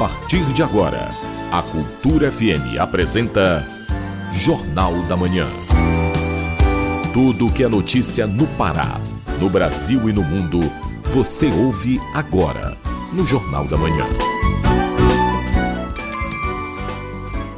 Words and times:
partir 0.00 0.42
de 0.54 0.62
agora, 0.62 1.10
a 1.52 1.60
Cultura 1.60 2.32
FM 2.32 2.78
apresenta 2.80 3.66
Jornal 4.32 4.94
da 5.02 5.14
Manhã. 5.14 5.44
Tudo 7.12 7.48
o 7.48 7.52
que 7.52 7.64
é 7.64 7.68
notícia 7.68 8.26
no 8.26 8.46
Pará, 8.56 8.98
no 9.38 9.50
Brasil 9.50 10.08
e 10.08 10.12
no 10.14 10.22
mundo, 10.22 10.60
você 11.12 11.50
ouve 11.50 12.00
agora 12.14 12.78
no 13.12 13.26
Jornal 13.26 13.66
da 13.66 13.76
Manhã. 13.76 14.06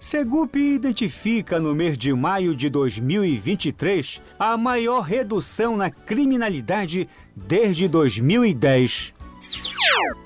Segup 0.00 0.56
identifica 0.56 1.60
no 1.60 1.74
mês 1.74 1.96
de 1.96 2.12
maio 2.12 2.56
de 2.56 2.68
2023 2.68 4.20
a 4.38 4.56
maior 4.56 5.02
redução 5.02 5.76
na 5.76 5.90
criminalidade 5.90 7.08
desde 7.36 7.86
2010. 7.86 9.12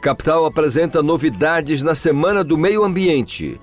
Capital 0.00 0.46
apresenta 0.46 1.02
novidades 1.02 1.82
na 1.82 1.94
Semana 1.94 2.42
do 2.42 2.56
Meio 2.56 2.84
Ambiente. 2.84 3.60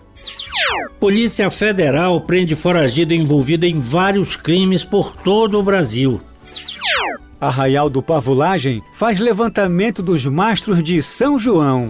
Polícia 0.99 1.49
Federal 1.49 2.21
prende 2.21 2.55
foragido 2.55 3.13
envolvido 3.13 3.65
em 3.65 3.79
vários 3.79 4.35
crimes 4.35 4.85
por 4.85 5.15
todo 5.15 5.59
o 5.59 5.63
Brasil. 5.63 6.21
Arraial 7.39 7.89
do 7.89 8.03
Pavulagem 8.03 8.83
faz 8.93 9.19
levantamento 9.19 10.03
dos 10.03 10.25
mastros 10.25 10.83
de 10.83 11.01
São 11.01 11.39
João. 11.39 11.89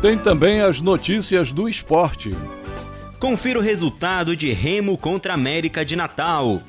Tem 0.00 0.16
também 0.16 0.60
as 0.60 0.80
notícias 0.80 1.52
do 1.52 1.68
esporte. 1.68 2.34
Confira 3.18 3.58
o 3.58 3.62
resultado 3.62 4.34
de 4.34 4.50
Remo 4.52 4.96
contra 4.96 5.34
América 5.34 5.84
de 5.84 5.94
Natal. 5.94 6.62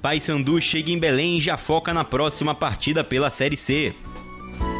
Paysandu 0.00 0.60
chega 0.60 0.90
em 0.90 0.98
Belém 0.98 1.38
e 1.38 1.40
já 1.40 1.56
foca 1.56 1.94
na 1.94 2.02
próxima 2.02 2.54
partida 2.54 3.04
pela 3.04 3.30
Série 3.30 3.56
C. 3.56 3.94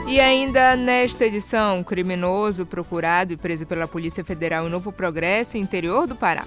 E 0.08 0.18
ainda 0.18 0.74
nesta 0.74 1.24
edição, 1.24 1.84
criminoso 1.84 2.66
procurado 2.66 3.32
e 3.32 3.36
preso 3.36 3.64
pela 3.64 3.86
Polícia 3.86 4.24
Federal 4.24 4.66
em 4.66 4.70
Novo 4.70 4.90
Progresso, 4.90 5.56
interior 5.56 6.06
do 6.06 6.16
Pará. 6.16 6.44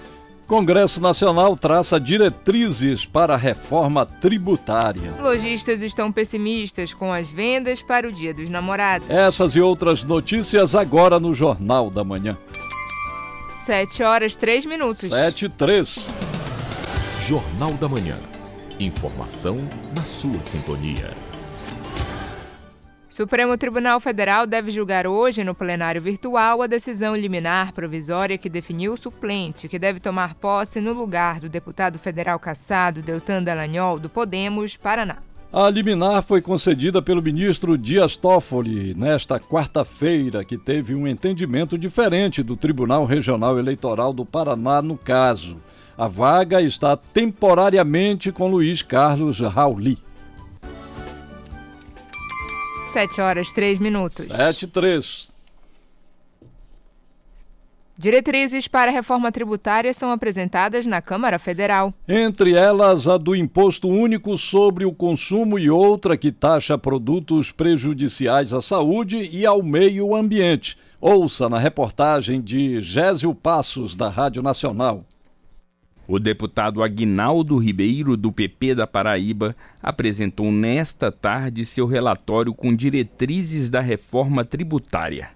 Congresso 0.47 1.01
Nacional 1.01 1.57
traça 1.57 1.99
diretrizes 1.99 3.05
para 3.05 3.33
a 3.33 3.37
reforma 3.37 4.05
tributária. 4.05 5.11
Lojistas 5.19 5.81
estão 5.81 6.11
pessimistas 6.11 6.93
com 6.93 7.11
as 7.11 7.27
vendas 7.27 7.81
para 7.81 8.07
o 8.07 8.11
Dia 8.11 8.33
dos 8.33 8.49
Namorados. 8.49 9.09
Essas 9.09 9.55
e 9.55 9.61
outras 9.61 10.03
notícias 10.03 10.75
agora 10.75 11.19
no 11.19 11.33
Jornal 11.33 11.89
da 11.89 12.03
Manhã. 12.03 12.37
7 13.65 14.03
horas 14.03 14.35
3 14.35 14.65
minutos. 14.67 15.09
7 15.09 15.45
e 15.45 15.49
3. 15.49 16.07
Jornal 17.25 17.73
da 17.73 17.89
Manhã. 17.89 18.17
Informação 18.79 19.57
na 19.97 20.03
sua 20.03 20.43
sintonia. 20.43 21.09
Supremo 23.15 23.57
Tribunal 23.57 23.97
Federal 24.01 24.45
deve 24.45 24.69
julgar 24.71 25.07
hoje, 25.07 25.41
no 25.41 25.55
plenário 25.55 26.01
virtual, 26.01 26.61
a 26.61 26.67
decisão 26.67 27.15
liminar 27.15 27.71
provisória 27.71 28.37
que 28.37 28.49
definiu 28.49 28.91
o 28.91 28.97
suplente, 28.97 29.69
que 29.69 29.79
deve 29.79 30.01
tomar 30.01 30.35
posse 30.35 30.81
no 30.81 30.91
lugar 30.91 31.39
do 31.39 31.47
deputado 31.47 31.97
federal 31.97 32.37
cassado 32.37 33.01
Deltan 33.01 33.41
Dallagnol, 33.41 33.99
do 33.99 34.09
Podemos, 34.09 34.75
Paraná. 34.75 35.19
A 35.49 35.69
liminar 35.69 36.23
foi 36.23 36.41
concedida 36.41 37.01
pelo 37.01 37.23
ministro 37.23 37.77
Dias 37.77 38.17
Toffoli 38.17 38.93
nesta 38.93 39.39
quarta-feira, 39.39 40.43
que 40.43 40.57
teve 40.57 40.93
um 40.93 41.07
entendimento 41.07 41.77
diferente 41.77 42.43
do 42.43 42.57
Tribunal 42.57 43.05
Regional 43.05 43.57
Eleitoral 43.57 44.11
do 44.11 44.25
Paraná 44.25 44.81
no 44.81 44.97
caso. 44.97 45.55
A 45.97 46.09
vaga 46.09 46.61
está 46.61 46.97
temporariamente 46.97 48.29
com 48.33 48.49
Luiz 48.49 48.81
Carlos 48.81 49.39
Rauli. 49.39 50.04
7 52.95 53.19
horas 53.19 53.51
3 53.51 53.77
minutos. 53.79 54.25
7 54.27 54.63
e 54.63 54.67
3. 54.67 55.27
Diretrizes 57.97 58.69
para 58.69 58.89
a 58.89 58.93
reforma 58.93 59.33
tributária 59.33 59.93
são 59.93 60.11
apresentadas 60.11 60.85
na 60.85 61.01
Câmara 61.01 61.37
Federal. 61.37 61.93
Entre 62.07 62.53
elas, 62.53 63.05
a 63.05 63.17
do 63.17 63.35
Imposto 63.35 63.89
Único 63.89 64.37
sobre 64.37 64.85
o 64.85 64.93
Consumo 64.93 65.59
e 65.59 65.69
outra 65.69 66.15
que 66.15 66.31
taxa 66.31 66.77
produtos 66.77 67.51
prejudiciais 67.51 68.53
à 68.53 68.61
saúde 68.61 69.29
e 69.29 69.45
ao 69.45 69.61
meio 69.61 70.15
ambiente. 70.15 70.77
Ouça 71.01 71.49
na 71.49 71.59
reportagem 71.59 72.39
de 72.41 72.79
Gésio 72.79 73.35
Passos, 73.35 73.97
da 73.97 74.07
Rádio 74.07 74.41
Nacional. 74.41 75.03
O 76.07 76.19
deputado 76.19 76.83
Aguinaldo 76.83 77.57
Ribeiro, 77.57 78.15
do 78.15 78.31
PP 78.31 78.75
da 78.75 78.85
Paraíba, 78.85 79.55
apresentou 79.81 80.51
nesta 80.51 81.11
tarde 81.11 81.65
seu 81.65 81.87
relatório 81.87 82.53
com 82.53 82.75
diretrizes 82.75 83.71
da 83.71 83.81
reforma 83.81 84.45
tributária. 84.45 85.29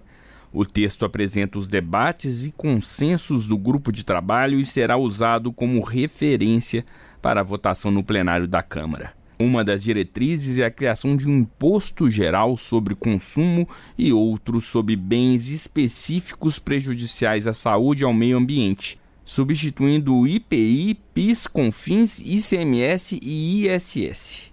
O 0.52 0.64
texto 0.64 1.04
apresenta 1.04 1.58
os 1.58 1.66
debates 1.66 2.44
e 2.44 2.52
consensos 2.52 3.46
do 3.46 3.58
grupo 3.58 3.90
de 3.90 4.04
trabalho 4.04 4.60
e 4.60 4.66
será 4.66 4.96
usado 4.96 5.52
como 5.52 5.82
referência 5.82 6.84
para 7.20 7.40
a 7.40 7.44
votação 7.44 7.90
no 7.90 8.04
plenário 8.04 8.46
da 8.46 8.62
Câmara. 8.62 9.12
Uma 9.40 9.64
das 9.64 9.82
diretrizes 9.82 10.58
é 10.58 10.66
a 10.66 10.70
criação 10.70 11.16
de 11.16 11.26
um 11.26 11.38
imposto 11.38 12.10
geral 12.10 12.56
sobre 12.56 12.94
consumo 12.94 13.66
e 13.96 14.12
outro 14.12 14.60
sobre 14.60 14.94
bens 14.94 15.48
específicos 15.48 16.58
prejudiciais 16.58 17.46
à 17.46 17.52
saúde 17.52 18.02
e 18.02 18.04
ao 18.04 18.12
meio 18.12 18.36
ambiente, 18.36 18.99
substituindo 19.24 20.16
o 20.16 20.26
IPI, 20.26 20.98
PIS, 21.14 21.46
CONFINS, 21.46 22.20
ICMS 22.20 23.18
e 23.22 23.66
ISS. 23.66 24.52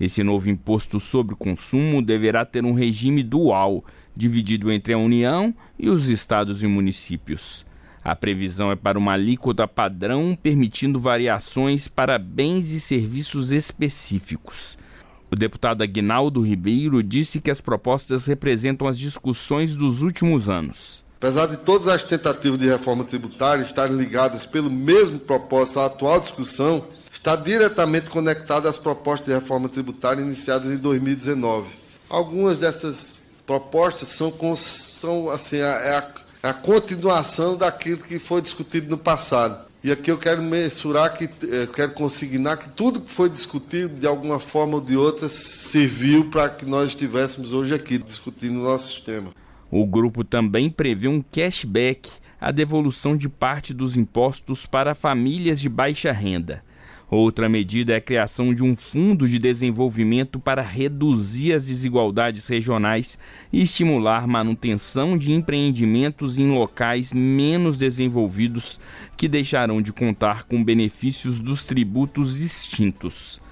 Esse 0.00 0.22
novo 0.22 0.50
imposto 0.50 0.98
sobre 0.98 1.36
consumo 1.36 2.02
deverá 2.02 2.44
ter 2.44 2.64
um 2.64 2.72
regime 2.72 3.22
dual, 3.22 3.84
dividido 4.16 4.70
entre 4.72 4.92
a 4.92 4.98
União 4.98 5.54
e 5.78 5.88
os 5.88 6.08
estados 6.08 6.62
e 6.62 6.66
municípios. 6.66 7.64
A 8.02 8.14
previsão 8.14 8.70
é 8.70 8.76
para 8.76 8.98
uma 8.98 9.12
alíquota 9.12 9.66
padrão, 9.66 10.36
permitindo 10.40 11.00
variações 11.00 11.88
para 11.88 12.18
bens 12.18 12.70
e 12.70 12.80
serviços 12.80 13.50
específicos. 13.50 14.76
O 15.30 15.36
deputado 15.36 15.82
Aguinaldo 15.82 16.40
Ribeiro 16.40 17.02
disse 17.02 17.40
que 17.40 17.50
as 17.50 17.60
propostas 17.60 18.26
representam 18.26 18.86
as 18.86 18.98
discussões 18.98 19.74
dos 19.74 20.02
últimos 20.02 20.48
anos. 20.48 21.03
Apesar 21.24 21.46
de 21.46 21.56
todas 21.56 21.88
as 21.88 22.04
tentativas 22.04 22.60
de 22.60 22.68
reforma 22.68 23.02
tributária 23.02 23.62
estarem 23.62 23.96
ligadas 23.96 24.44
pelo 24.44 24.68
mesmo 24.68 25.18
propósito 25.18 25.80
à 25.80 25.86
atual 25.86 26.20
discussão, 26.20 26.84
está 27.10 27.34
diretamente 27.34 28.10
conectada 28.10 28.68
às 28.68 28.76
propostas 28.76 29.28
de 29.28 29.32
reforma 29.32 29.66
tributária 29.66 30.20
iniciadas 30.20 30.70
em 30.70 30.76
2019. 30.76 31.68
Algumas 32.10 32.58
dessas 32.58 33.20
propostas 33.46 34.08
são, 34.08 34.34
são 34.54 35.30
assim, 35.30 35.56
é 35.56 35.64
a, 35.64 36.10
a, 36.42 36.50
a 36.50 36.52
continuação 36.52 37.56
daquilo 37.56 38.02
que 38.02 38.18
foi 38.18 38.42
discutido 38.42 38.90
no 38.90 38.98
passado. 38.98 39.64
E 39.82 39.90
aqui 39.90 40.10
eu 40.10 40.18
quero 40.18 40.42
mensurar 40.42 41.16
que 41.16 41.30
eu 41.40 41.68
quero 41.68 41.92
consignar 41.92 42.58
que 42.58 42.68
tudo 42.68 43.00
que 43.00 43.10
foi 43.10 43.30
discutido 43.30 43.98
de 43.98 44.06
alguma 44.06 44.38
forma 44.38 44.74
ou 44.74 44.80
de 44.82 44.94
outra 44.94 45.30
serviu 45.30 46.28
para 46.28 46.50
que 46.50 46.66
nós 46.66 46.88
estivéssemos 46.88 47.54
hoje 47.54 47.72
aqui 47.72 47.96
discutindo 47.96 48.60
o 48.60 48.64
nosso 48.64 48.92
sistema. 48.92 49.30
O 49.76 49.84
grupo 49.84 50.22
também 50.22 50.70
prevê 50.70 51.08
um 51.08 51.20
cashback, 51.20 52.08
a 52.40 52.52
devolução 52.52 53.16
de 53.16 53.28
parte 53.28 53.74
dos 53.74 53.96
impostos 53.96 54.66
para 54.66 54.94
famílias 54.94 55.60
de 55.60 55.68
baixa 55.68 56.12
renda. 56.12 56.62
Outra 57.10 57.48
medida 57.48 57.92
é 57.92 57.96
a 57.96 58.00
criação 58.00 58.54
de 58.54 58.62
um 58.62 58.76
fundo 58.76 59.28
de 59.28 59.36
desenvolvimento 59.36 60.38
para 60.38 60.62
reduzir 60.62 61.54
as 61.54 61.66
desigualdades 61.66 62.46
regionais 62.46 63.18
e 63.52 63.62
estimular 63.62 64.28
manutenção 64.28 65.18
de 65.18 65.32
empreendimentos 65.32 66.38
em 66.38 66.52
locais 66.52 67.12
menos 67.12 67.76
desenvolvidos 67.76 68.78
que 69.16 69.26
deixarão 69.26 69.82
de 69.82 69.92
contar 69.92 70.44
com 70.44 70.62
benefícios 70.62 71.40
dos 71.40 71.64
tributos 71.64 72.40
extintos. 72.40 73.42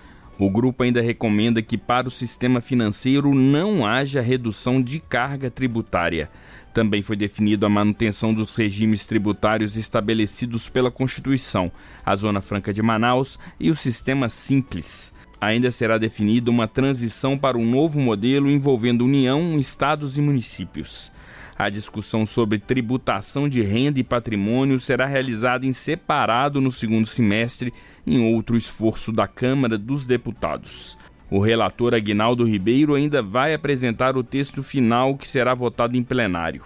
O 0.45 0.51
grupo 0.51 0.83
ainda 0.83 1.01
recomenda 1.01 1.63
que 1.63 1.79
para 1.79 2.09
o 2.09 2.11
sistema 2.11 2.61
financeiro 2.61 3.33
não 3.33 3.87
haja 3.87 4.21
redução 4.21 4.83
de 4.83 4.99
carga 4.99 5.49
tributária. 5.49 6.29
Também 6.75 7.01
foi 7.01 7.15
definido 7.15 7.65
a 7.65 7.69
manutenção 7.69 8.35
dos 8.35 8.57
regimes 8.57 9.07
tributários 9.07 9.77
estabelecidos 9.77 10.69
pela 10.69 10.91
Constituição, 10.91 11.71
a 12.05 12.17
Zona 12.17 12.41
Franca 12.41 12.73
de 12.73 12.83
Manaus 12.83 13.39
e 13.61 13.71
o 13.71 13.77
Sistema 13.77 14.29
Simples. 14.29 15.15
Ainda 15.41 15.71
será 15.71 15.97
definida 15.97 16.51
uma 16.51 16.67
transição 16.67 17.39
para 17.39 17.57
um 17.57 17.65
novo 17.65 18.01
modelo 18.01 18.51
envolvendo 18.51 19.05
União, 19.05 19.57
estados 19.61 20.19
e 20.19 20.21
municípios. 20.21 21.13
A 21.57 21.69
discussão 21.69 22.25
sobre 22.25 22.59
tributação 22.59 23.49
de 23.49 23.63
renda 23.63 24.01
e 24.01 24.05
patrimônio 24.05 24.81
será 24.81 25.07
realizada 25.07 25.67
em 25.67 25.73
separado 25.73 26.61
no 26.61 26.73
segundo 26.73 27.07
semestre, 27.07 27.73
em 28.07 28.35
outro 28.35 28.57
esforço 28.57 29.13
da 29.13 29.29
Câmara 29.29 29.77
dos 29.77 30.07
Deputados. 30.07 30.99
O 31.31 31.39
relator 31.39 31.95
Aguinaldo 31.95 32.45
Ribeiro 32.45 32.95
ainda 32.95 33.23
vai 33.23 33.55
apresentar 33.55 34.17
o 34.17 34.25
texto 34.25 34.63
final 34.63 35.17
que 35.17 35.27
será 35.27 35.55
votado 35.55 35.97
em 35.97 36.03
plenário. 36.03 36.63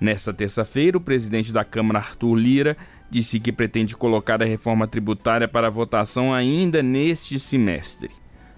Nesta 0.00 0.32
terça-feira, 0.32 0.98
o 0.98 1.00
presidente 1.00 1.52
da 1.52 1.64
Câmara, 1.64 2.00
Arthur 2.00 2.34
Lira, 2.34 2.76
disse 3.10 3.40
que 3.40 3.50
pretende 3.50 3.96
colocar 3.96 4.42
a 4.42 4.46
reforma 4.46 4.86
tributária 4.86 5.48
para 5.48 5.70
votação 5.70 6.34
ainda 6.34 6.82
neste 6.82 7.40
semestre. 7.40 8.10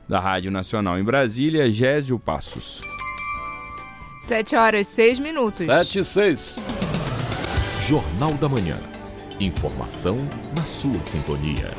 Da 0.08 0.18
Rádio 0.18 0.50
Nacional 0.50 0.98
em 0.98 1.04
Brasília, 1.04 1.70
Gésio 1.70 2.18
Passos. 2.18 2.97
7 4.28 4.56
horas 4.56 4.86
6 4.88 5.20
minutos. 5.20 5.64
7 5.64 6.00
e 6.00 6.04
6. 6.04 6.58
Jornal 7.86 8.34
da 8.34 8.46
Manhã. 8.46 8.76
Informação 9.40 10.18
na 10.54 10.66
sua 10.66 11.02
sintonia. 11.02 11.72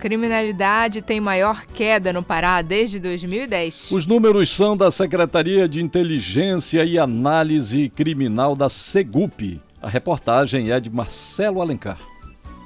Criminalidade 0.00 1.00
tem 1.00 1.20
maior 1.20 1.64
queda 1.66 2.12
no 2.12 2.20
Pará 2.20 2.60
desde 2.62 2.98
2010. 2.98 3.92
Os 3.92 4.06
números 4.06 4.50
são 4.50 4.76
da 4.76 4.90
Secretaria 4.90 5.68
de 5.68 5.80
Inteligência 5.80 6.84
e 6.84 6.98
Análise 6.98 7.88
Criminal 7.90 8.56
da 8.56 8.68
Segup. 8.68 9.60
A 9.80 9.88
reportagem 9.88 10.72
é 10.72 10.80
de 10.80 10.90
Marcelo 10.90 11.62
Alencar. 11.62 12.00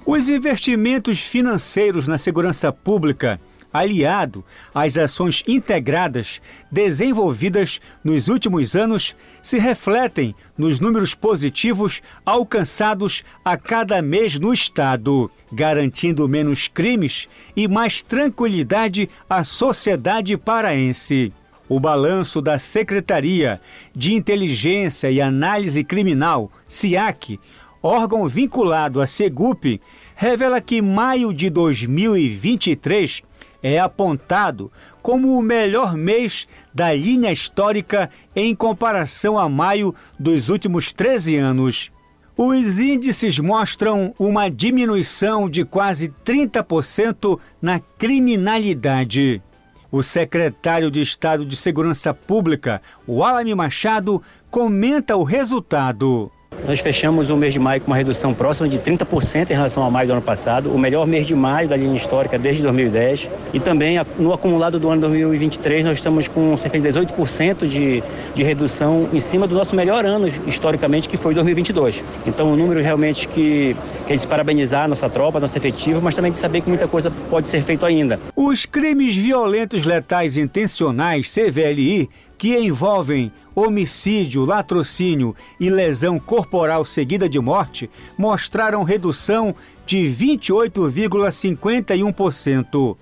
Os 0.06 0.30
investimentos 0.30 1.20
financeiros 1.20 2.08
na 2.08 2.16
segurança 2.16 2.72
pública 2.72 3.38
aliado 3.72 4.44
às 4.74 4.98
ações 4.98 5.42
integradas 5.46 6.40
desenvolvidas 6.70 7.80
nos 8.04 8.28
últimos 8.28 8.76
anos, 8.76 9.16
se 9.40 9.58
refletem 9.58 10.34
nos 10.56 10.80
números 10.80 11.14
positivos 11.14 12.02
alcançados 12.24 13.24
a 13.44 13.56
cada 13.56 14.02
mês 14.02 14.38
no 14.38 14.52
Estado, 14.52 15.30
garantindo 15.52 16.28
menos 16.28 16.68
crimes 16.68 17.28
e 17.56 17.66
mais 17.66 18.02
tranquilidade 18.02 19.08
à 19.28 19.42
sociedade 19.42 20.36
paraense. 20.36 21.32
O 21.68 21.80
balanço 21.80 22.42
da 22.42 22.58
Secretaria 22.58 23.60
de 23.94 24.12
Inteligência 24.12 25.10
e 25.10 25.22
Análise 25.22 25.82
Criminal, 25.82 26.50
SIAC, 26.66 27.40
órgão 27.82 28.28
vinculado 28.28 29.00
à 29.00 29.06
Segup, 29.06 29.80
revela 30.14 30.60
que 30.60 30.82
maio 30.82 31.32
de 31.32 31.48
2023 31.48 33.22
é 33.62 33.78
apontado 33.78 34.70
como 35.00 35.38
o 35.38 35.42
melhor 35.42 35.96
mês 35.96 36.46
da 36.74 36.92
linha 36.92 37.30
histórica 37.30 38.10
em 38.34 38.54
comparação 38.54 39.38
a 39.38 39.48
maio 39.48 39.94
dos 40.18 40.48
últimos 40.48 40.92
13 40.92 41.36
anos. 41.36 41.92
Os 42.36 42.78
índices 42.78 43.38
mostram 43.38 44.14
uma 44.18 44.48
diminuição 44.48 45.48
de 45.48 45.64
quase 45.64 46.08
30% 46.24 47.38
na 47.60 47.78
criminalidade. 47.78 49.42
O 49.90 50.02
secretário 50.02 50.90
de 50.90 51.02
Estado 51.02 51.44
de 51.44 51.54
Segurança 51.54 52.14
Pública, 52.14 52.80
Walami 53.06 53.54
Machado, 53.54 54.22
comenta 54.50 55.14
o 55.14 55.22
resultado. 55.22 56.32
Nós 56.66 56.78
fechamos 56.78 57.28
o 57.28 57.36
mês 57.36 57.52
de 57.52 57.58
maio 57.58 57.80
com 57.80 57.88
uma 57.88 57.96
redução 57.96 58.32
próxima 58.32 58.68
de 58.68 58.78
30% 58.78 59.50
em 59.50 59.52
relação 59.52 59.82
ao 59.82 59.90
maio 59.90 60.06
do 60.06 60.12
ano 60.12 60.22
passado, 60.22 60.72
o 60.72 60.78
melhor 60.78 61.06
mês 61.08 61.26
de 61.26 61.34
maio 61.34 61.68
da 61.68 61.76
linha 61.76 61.96
histórica 61.96 62.38
desde 62.38 62.62
2010. 62.62 63.28
E 63.52 63.58
também 63.58 63.98
no 64.16 64.32
acumulado 64.32 64.78
do 64.78 64.88
ano 64.88 65.00
2023 65.00 65.84
nós 65.84 65.98
estamos 65.98 66.28
com 66.28 66.56
cerca 66.56 66.78
de 66.78 66.88
18% 66.88 67.66
de, 67.66 68.02
de 68.32 68.42
redução 68.44 69.08
em 69.12 69.18
cima 69.18 69.48
do 69.48 69.56
nosso 69.56 69.74
melhor 69.74 70.06
ano 70.06 70.28
historicamente, 70.46 71.08
que 71.08 71.16
foi 71.16 71.34
2022. 71.34 72.04
Então, 72.26 72.52
um 72.52 72.56
número 72.56 72.80
realmente 72.80 73.26
que, 73.26 73.76
que 74.06 74.12
é 74.12 74.16
de 74.16 74.26
parabenizar 74.28 74.84
a 74.84 74.88
nossa 74.88 75.10
tropa, 75.10 75.38
a 75.38 75.40
nossa 75.40 75.58
efetiva, 75.58 76.00
mas 76.00 76.14
também 76.14 76.30
de 76.30 76.38
saber 76.38 76.60
que 76.60 76.68
muita 76.68 76.86
coisa 76.86 77.10
pode 77.28 77.48
ser 77.48 77.62
feita 77.62 77.86
ainda. 77.86 78.20
Os 78.36 78.64
crimes 78.66 79.16
violentos 79.16 79.84
letais 79.84 80.36
intencionais, 80.36 81.32
CVLI, 81.32 82.08
que 82.42 82.58
envolvem 82.58 83.32
homicídio, 83.54 84.44
latrocínio 84.44 85.32
e 85.60 85.70
lesão 85.70 86.18
corporal 86.18 86.84
seguida 86.84 87.28
de 87.28 87.38
morte, 87.38 87.88
mostraram 88.18 88.82
redução 88.82 89.54
de 89.86 90.12
28,51%, 90.12 92.96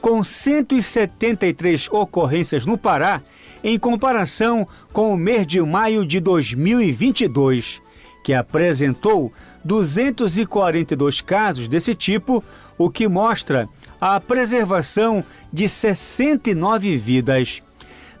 com 0.00 0.22
173 0.22 1.88
ocorrências 1.90 2.64
no 2.64 2.78
Pará, 2.78 3.20
em 3.64 3.76
comparação 3.80 4.64
com 4.92 5.12
o 5.12 5.16
mês 5.16 5.44
de 5.44 5.60
maio 5.60 6.06
de 6.06 6.20
2022, 6.20 7.82
que 8.22 8.32
apresentou 8.32 9.32
242 9.64 11.20
casos 11.20 11.66
desse 11.66 11.96
tipo, 11.96 12.44
o 12.78 12.88
que 12.88 13.08
mostra 13.08 13.68
a 14.00 14.20
preservação 14.20 15.24
de 15.52 15.68
69 15.68 16.96
vidas. 16.96 17.63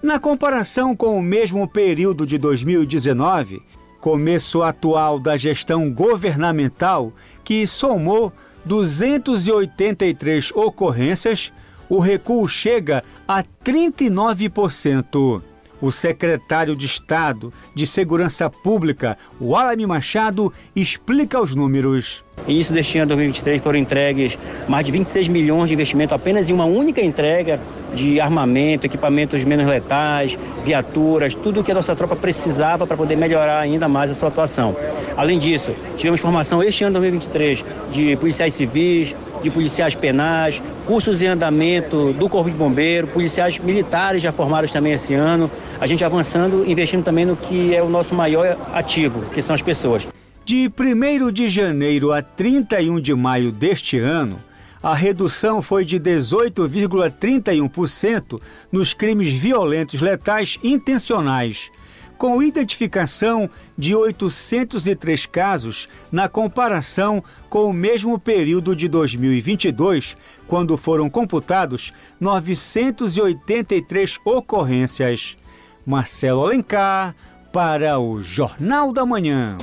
Na 0.04 0.18
comparação 0.18 0.94
com 0.94 1.18
o 1.18 1.22
mesmo 1.22 1.66
período 1.66 2.26
de 2.26 2.36
2019, 2.36 3.62
começo 4.02 4.62
atual 4.62 5.18
da 5.18 5.34
gestão 5.34 5.90
governamental, 5.90 7.10
que 7.42 7.66
somou 7.66 8.30
283 8.66 10.52
ocorrências, 10.54 11.50
o 11.88 12.00
recuo 12.00 12.46
chega 12.46 13.02
a 13.26 13.42
39%. 13.64 15.40
O 15.80 15.90
secretário 15.90 16.76
de 16.76 16.84
Estado 16.84 17.50
de 17.74 17.86
Segurança 17.86 18.50
Pública, 18.50 19.16
Walami 19.40 19.86
Machado, 19.86 20.52
explica 20.76 21.40
os 21.40 21.54
números. 21.54 22.22
E 22.46 22.58
isso 22.58 22.72
deste 22.72 22.98
ano 22.98 23.08
2023 23.08 23.62
foram 23.62 23.78
entregues 23.78 24.38
mais 24.68 24.84
de 24.84 24.92
26 24.92 25.28
milhões 25.28 25.68
de 25.68 25.74
investimento 25.74 26.14
apenas 26.14 26.50
em 26.50 26.52
uma 26.52 26.66
única 26.66 27.00
entrega 27.00 27.58
de 27.94 28.20
armamento, 28.20 28.84
equipamentos 28.84 29.42
menos 29.44 29.66
letais, 29.66 30.38
viaturas, 30.62 31.34
tudo 31.34 31.60
o 31.60 31.64
que 31.64 31.72
a 31.72 31.74
nossa 31.74 31.96
tropa 31.96 32.14
precisava 32.14 32.86
para 32.86 32.96
poder 32.96 33.16
melhorar 33.16 33.60
ainda 33.60 33.88
mais 33.88 34.10
a 34.10 34.14
sua 34.14 34.28
atuação. 34.28 34.76
Além 35.16 35.38
disso, 35.38 35.74
tivemos 35.96 36.20
formação 36.20 36.62
este 36.62 36.84
ano 36.84 36.94
2023 36.94 37.64
de 37.90 38.16
policiais 38.16 38.52
civis, 38.52 39.14
de 39.42 39.50
policiais 39.50 39.94
penais, 39.94 40.62
cursos 40.86 41.22
em 41.22 41.28
andamento 41.28 42.12
do 42.12 42.28
Corpo 42.28 42.50
de 42.50 42.56
Bombeiro, 42.56 43.06
policiais 43.06 43.58
militares 43.58 44.22
já 44.22 44.32
formados 44.32 44.70
também 44.70 44.92
esse 44.92 45.14
ano. 45.14 45.50
A 45.80 45.86
gente 45.86 46.04
avançando, 46.04 46.64
investindo 46.66 47.02
também 47.02 47.24
no 47.24 47.36
que 47.36 47.74
é 47.74 47.82
o 47.82 47.88
nosso 47.88 48.14
maior 48.14 48.56
ativo, 48.74 49.22
que 49.30 49.40
são 49.40 49.54
as 49.54 49.62
pessoas. 49.62 50.06
De 50.44 50.68
1 50.68 51.32
de 51.32 51.48
janeiro 51.48 52.12
a 52.12 52.20
31 52.20 53.00
de 53.00 53.14
maio 53.14 53.50
deste 53.50 53.98
ano, 53.98 54.36
a 54.82 54.94
redução 54.94 55.62
foi 55.62 55.86
de 55.86 55.98
18,31% 55.98 58.38
nos 58.70 58.92
crimes 58.92 59.32
violentos 59.32 60.02
letais 60.02 60.58
intencionais, 60.62 61.70
com 62.18 62.42
identificação 62.42 63.48
de 63.78 63.94
803 63.94 65.24
casos 65.24 65.88
na 66.12 66.28
comparação 66.28 67.24
com 67.48 67.64
o 67.64 67.72
mesmo 67.72 68.18
período 68.18 68.76
de 68.76 68.86
2022, 68.86 70.14
quando 70.46 70.76
foram 70.76 71.08
computados 71.08 71.90
983 72.20 74.18
ocorrências. 74.26 75.38
Marcelo 75.86 76.44
Alencar, 76.44 77.16
para 77.50 77.98
o 77.98 78.22
Jornal 78.22 78.92
da 78.92 79.06
Manhã. 79.06 79.56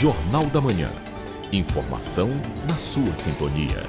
Jornal 0.00 0.46
da 0.46 0.60
Manhã. 0.60 0.90
Informação 1.52 2.28
na 2.68 2.76
sua 2.76 3.14
sintonia. 3.14 3.84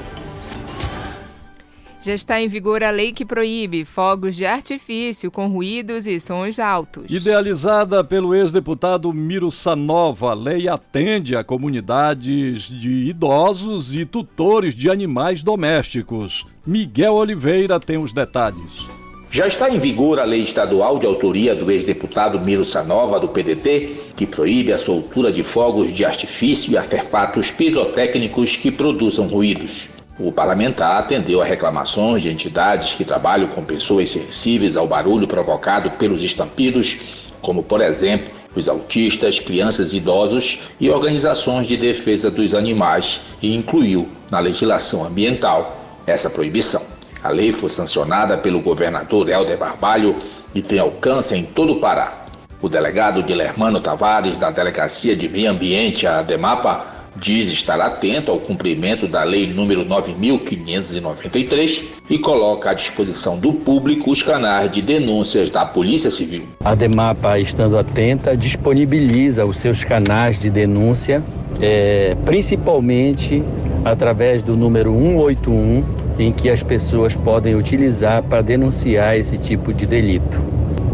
Já 2.00 2.14
está 2.14 2.40
em 2.40 2.48
vigor 2.48 2.84
a 2.84 2.92
lei 2.92 3.12
que 3.12 3.26
proíbe 3.26 3.84
fogos 3.84 4.36
de 4.36 4.46
artifício 4.46 5.32
com 5.32 5.48
ruídos 5.48 6.06
e 6.06 6.20
sons 6.20 6.60
altos. 6.60 7.06
Idealizada 7.10 8.04
pelo 8.04 8.36
ex-deputado 8.36 9.12
Miro 9.12 9.52
Sanova, 9.52 10.30
a 10.30 10.34
lei 10.36 10.68
atende 10.68 11.36
a 11.36 11.44
comunidades 11.44 12.62
de 12.62 13.10
idosos 13.10 13.96
e 13.96 14.06
tutores 14.06 14.76
de 14.76 14.92
animais 14.92 15.42
domésticos. 15.42 16.46
Miguel 16.64 17.16
Oliveira 17.16 17.80
tem 17.80 17.98
os 17.98 18.14
detalhes. 18.14 18.95
Já 19.36 19.46
está 19.46 19.70
em 19.70 19.78
vigor 19.78 20.18
a 20.18 20.24
lei 20.24 20.42
estadual 20.42 20.98
de 20.98 21.06
autoria 21.06 21.54
do 21.54 21.70
ex-deputado 21.70 22.40
Miro 22.40 22.64
Sanova, 22.64 23.20
do 23.20 23.28
PDT, 23.28 24.14
que 24.16 24.26
proíbe 24.26 24.72
a 24.72 24.78
soltura 24.78 25.30
de 25.30 25.44
fogos 25.44 25.92
de 25.92 26.06
artifício 26.06 26.72
e 26.72 26.78
artefatos 26.78 27.52
pirotécnicos 27.52 28.56
que 28.56 28.72
produzam 28.72 29.28
ruídos. 29.28 29.90
O 30.18 30.32
parlamentar 30.32 31.00
atendeu 31.00 31.42
a 31.42 31.44
reclamações 31.44 32.22
de 32.22 32.30
entidades 32.30 32.94
que 32.94 33.04
trabalham 33.04 33.50
com 33.50 33.62
pessoas 33.62 34.10
sensíveis 34.10 34.78
ao 34.78 34.88
barulho 34.88 35.28
provocado 35.28 35.92
pelos 35.98 36.24
estampidos, 36.24 37.00
como, 37.42 37.62
por 37.62 37.82
exemplo, 37.82 38.32
os 38.56 38.70
autistas, 38.70 39.38
crianças 39.38 39.92
e 39.92 39.98
idosos 39.98 40.60
e 40.80 40.90
organizações 40.90 41.68
de 41.68 41.76
defesa 41.76 42.32
dos 42.32 42.56
animais 42.56 43.20
e 43.42 43.54
incluiu 43.54 44.08
na 44.32 44.40
legislação 44.40 45.04
ambiental 45.04 45.78
essa 46.08 46.30
proibição. 46.30 46.95
A 47.26 47.30
lei 47.30 47.52
foi 47.52 47.72
sancionada 47.72 48.38
pelo 48.38 48.62
governador 48.62 49.28
Helder 49.28 49.58
Barbalho 49.58 50.16
e 50.54 50.62
tem 50.62 50.78
alcance 50.78 51.36
em 51.36 51.44
todo 51.44 51.74
o 51.74 51.80
Pará. 51.80 52.28
O 52.62 52.70
delegado 52.70 53.24
Guilhermano 53.24 53.80
Tavares, 53.80 54.38
da 54.38 54.52
Delegacia 54.52 55.16
de 55.16 55.28
Meio 55.28 55.50
Ambiente, 55.50 56.06
a 56.06 56.22
DEMAPA, 56.22 56.86
diz 57.16 57.52
estar 57.52 57.82
atento 57.82 58.30
ao 58.30 58.38
cumprimento 58.38 59.08
da 59.08 59.24
Lei 59.24 59.52
número 59.52 59.84
9.593 59.84 61.86
e 62.12 62.20
coloca 62.20 62.70
à 62.70 62.76
disposição 62.76 63.40
do 63.40 63.54
público 63.54 64.12
os 64.12 64.22
canais 64.22 64.70
de 64.70 64.84
denúncias 64.84 65.50
da 65.50 65.66
Polícia 65.66 66.12
Civil. 66.12 66.44
A 66.64 66.76
DEMAPA, 66.76 67.40
estando 67.40 67.76
atenta, 67.76 68.38
disponibiliza 68.38 69.46
os 69.46 69.58
seus 69.58 69.84
canais 69.84 70.38
de 70.38 70.52
denúncia, 70.52 71.24
é, 71.60 72.16
principalmente 72.24 73.42
através 73.86 74.42
do 74.42 74.58
número 74.58 74.92
181, 74.92 75.84
em 76.18 76.34
que 76.34 76.50
as 76.50 76.64
pessoas 76.64 77.16
podem 77.16 77.56
utilizar 77.56 78.24
para 78.24 78.42
denunciar 78.42 79.16
esse 79.16 79.38
tipo 79.38 79.72
de 79.72 79.86
delito. 79.86 80.40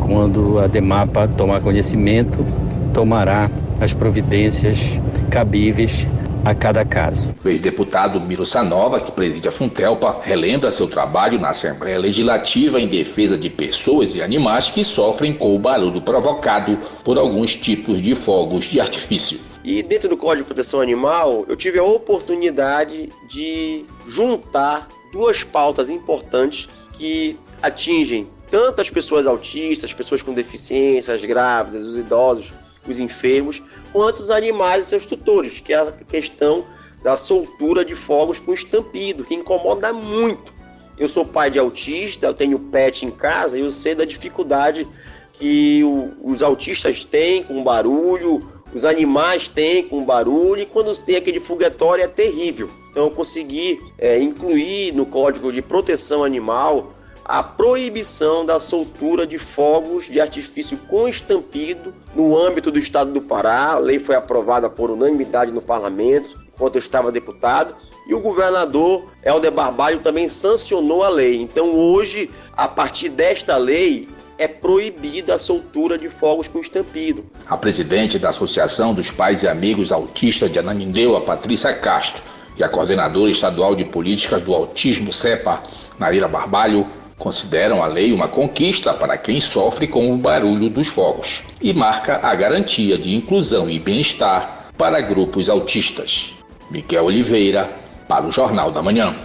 Quando 0.01 0.59
a 0.59 0.67
DEMAPA 0.67 1.29
tomar 1.29 1.61
conhecimento, 1.61 2.45
tomará 2.93 3.49
as 3.79 3.93
providências 3.93 4.99
cabíveis 5.29 6.05
a 6.43 6.53
cada 6.53 6.83
caso. 6.83 7.33
O 7.45 7.47
ex-deputado 7.47 8.19
Miro 8.19 8.45
Sanova, 8.45 8.99
que 8.99 9.11
preside 9.11 9.47
a 9.47 9.51
Funtelpa, 9.51 10.19
relembra 10.23 10.71
seu 10.71 10.87
trabalho 10.87 11.39
na 11.39 11.49
Assembleia 11.49 11.99
Legislativa 11.99 12.81
em 12.81 12.87
defesa 12.87 13.37
de 13.37 13.49
pessoas 13.49 14.15
e 14.15 14.21
animais 14.21 14.69
que 14.69 14.83
sofrem 14.83 15.33
com 15.33 15.55
o 15.55 15.59
barulho 15.59 16.01
provocado 16.01 16.77
por 17.03 17.17
alguns 17.17 17.55
tipos 17.55 18.01
de 18.01 18.15
fogos 18.15 18.65
de 18.65 18.81
artifício. 18.81 19.50
E 19.63 19.83
dentro 19.83 20.09
do 20.09 20.17
Código 20.17 20.43
de 20.43 20.47
Proteção 20.47 20.81
Animal, 20.81 21.45
eu 21.47 21.55
tive 21.55 21.77
a 21.77 21.83
oportunidade 21.83 23.09
de 23.27 23.85
juntar 24.07 24.87
duas 25.11 25.43
pautas 25.43 25.89
importantes 25.89 26.67
que 26.93 27.37
atingem 27.61 28.27
tanto 28.49 28.81
as 28.81 28.89
pessoas 28.89 29.27
autistas, 29.27 29.93
pessoas 29.93 30.21
com 30.21 30.33
deficiências, 30.33 31.23
grávidas, 31.23 31.85
os 31.85 31.97
idosos, 31.97 32.53
os 32.87 32.99
enfermos, 32.99 33.61
quanto 33.93 34.19
os 34.19 34.31
animais 34.31 34.85
e 34.85 34.89
seus 34.89 35.05
tutores, 35.05 35.59
que 35.59 35.73
é 35.73 35.79
a 35.79 35.91
questão 35.91 36.65
da 37.03 37.15
soltura 37.15 37.85
de 37.85 37.95
fogos 37.95 38.39
com 38.39 38.53
estampido, 38.53 39.23
que 39.23 39.35
incomoda 39.35 39.93
muito. 39.93 40.53
Eu 40.97 41.07
sou 41.07 41.25
pai 41.25 41.49
de 41.49 41.59
autista, 41.59 42.27
eu 42.27 42.33
tenho 42.33 42.59
pet 42.59 43.05
em 43.05 43.11
casa 43.11 43.57
e 43.57 43.61
eu 43.61 43.71
sei 43.71 43.95
da 43.95 44.05
dificuldade 44.05 44.87
que 45.33 45.81
os 46.21 46.41
autistas 46.41 47.03
têm 47.03 47.43
com 47.43 47.63
barulho, 47.63 48.60
os 48.73 48.85
animais 48.85 49.47
têm 49.47 49.83
com 49.83 50.05
barulho, 50.05 50.61
e 50.61 50.65
quando 50.65 50.95
tem 50.97 51.15
aquele 51.15 51.39
foguetório 51.39 52.03
é 52.03 52.07
terrível. 52.07 52.69
Então 52.89 53.03
eu 53.03 53.11
consegui 53.11 53.79
é, 53.97 54.19
incluir 54.19 54.93
no 54.93 55.05
Código 55.05 55.51
de 55.51 55.61
Proteção 55.61 56.23
Animal 56.23 56.93
a 57.23 57.41
proibição 57.41 58.45
da 58.45 58.59
soltura 58.59 59.25
de 59.25 59.37
fogos 59.37 60.09
de 60.09 60.19
artifício 60.19 60.77
com 60.89 61.07
estampido 61.07 61.93
no 62.13 62.37
âmbito 62.37 62.71
do 62.71 62.79
estado 62.79 63.13
do 63.13 63.21
Pará. 63.21 63.71
A 63.73 63.79
lei 63.79 63.99
foi 63.99 64.15
aprovada 64.15 64.69
por 64.69 64.89
unanimidade 64.89 65.51
no 65.51 65.61
parlamento, 65.61 66.37
enquanto 66.53 66.75
eu 66.75 66.79
estava 66.79 67.11
deputado, 67.11 67.73
e 68.07 68.13
o 68.13 68.19
governador 68.19 69.09
Helder 69.23 69.51
Barbalho 69.51 69.99
também 69.99 70.27
sancionou 70.27 71.03
a 71.03 71.09
lei. 71.09 71.41
Então, 71.41 71.73
hoje, 71.73 72.29
a 72.57 72.67
partir 72.67 73.09
desta 73.09 73.55
lei, 73.55 74.09
é 74.41 74.47
proibida 74.47 75.35
a 75.35 75.39
soltura 75.39 75.99
de 75.99 76.09
fogos 76.09 76.47
com 76.47 76.59
estampido. 76.59 77.23
A 77.47 77.55
presidente 77.55 78.17
da 78.17 78.29
Associação 78.29 78.91
dos 78.91 79.11
Pais 79.11 79.43
e 79.43 79.47
Amigos 79.47 79.91
Autistas 79.91 80.51
de 80.51 80.57
Ananindeu, 80.57 81.15
a 81.15 81.21
Patrícia 81.21 81.71
Castro, 81.73 82.23
e 82.57 82.63
a 82.63 82.67
coordenadora 82.67 83.29
estadual 83.29 83.75
de 83.75 83.85
políticas 83.85 84.41
do 84.41 84.55
autismo 84.55 85.13
CEPA, 85.13 85.61
Naira 85.99 86.27
Barbalho, 86.27 86.87
consideram 87.19 87.83
a 87.83 87.85
lei 87.85 88.11
uma 88.11 88.27
conquista 88.27 88.95
para 88.95 89.15
quem 89.15 89.39
sofre 89.39 89.87
com 89.87 90.11
o 90.11 90.17
barulho 90.17 90.71
dos 90.71 90.87
fogos 90.87 91.43
e 91.61 91.71
marca 91.71 92.19
a 92.23 92.33
garantia 92.33 92.97
de 92.97 93.13
inclusão 93.13 93.69
e 93.69 93.77
bem-estar 93.77 94.71
para 94.75 94.99
grupos 95.01 95.51
autistas. 95.51 96.33
Miguel 96.71 97.05
Oliveira, 97.05 97.69
para 98.07 98.25
o 98.25 98.31
Jornal 98.31 98.71
da 98.71 98.81
Manhã. 98.81 99.15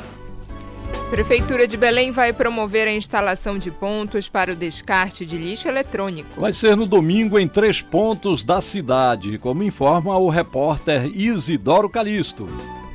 Prefeitura 1.11 1.69
de 1.69 1.77
Belém 1.77 2.11
vai 2.11 2.33
promover 2.33 2.89
a 2.89 2.93
instalação 2.93 3.59
de 3.59 3.71
pontos 3.71 4.29
para 4.29 4.53
o 4.53 4.57
descarte 4.57 5.25
de 5.25 5.39
lixo 5.39 5.69
eletrônico. 5.69 6.41
Vai 6.41 6.53
ser 6.53 6.77
no 6.77 6.85
domingo 6.85 7.39
em 7.39 7.47
três 7.47 7.81
pontos 7.81 8.45
da 8.45 8.61
cidade, 8.61 9.39
como 9.39 9.63
informa 9.63 10.19
o 10.19 10.29
repórter 10.29 11.07
Isidoro 11.07 11.89
Calixto. 11.89 12.49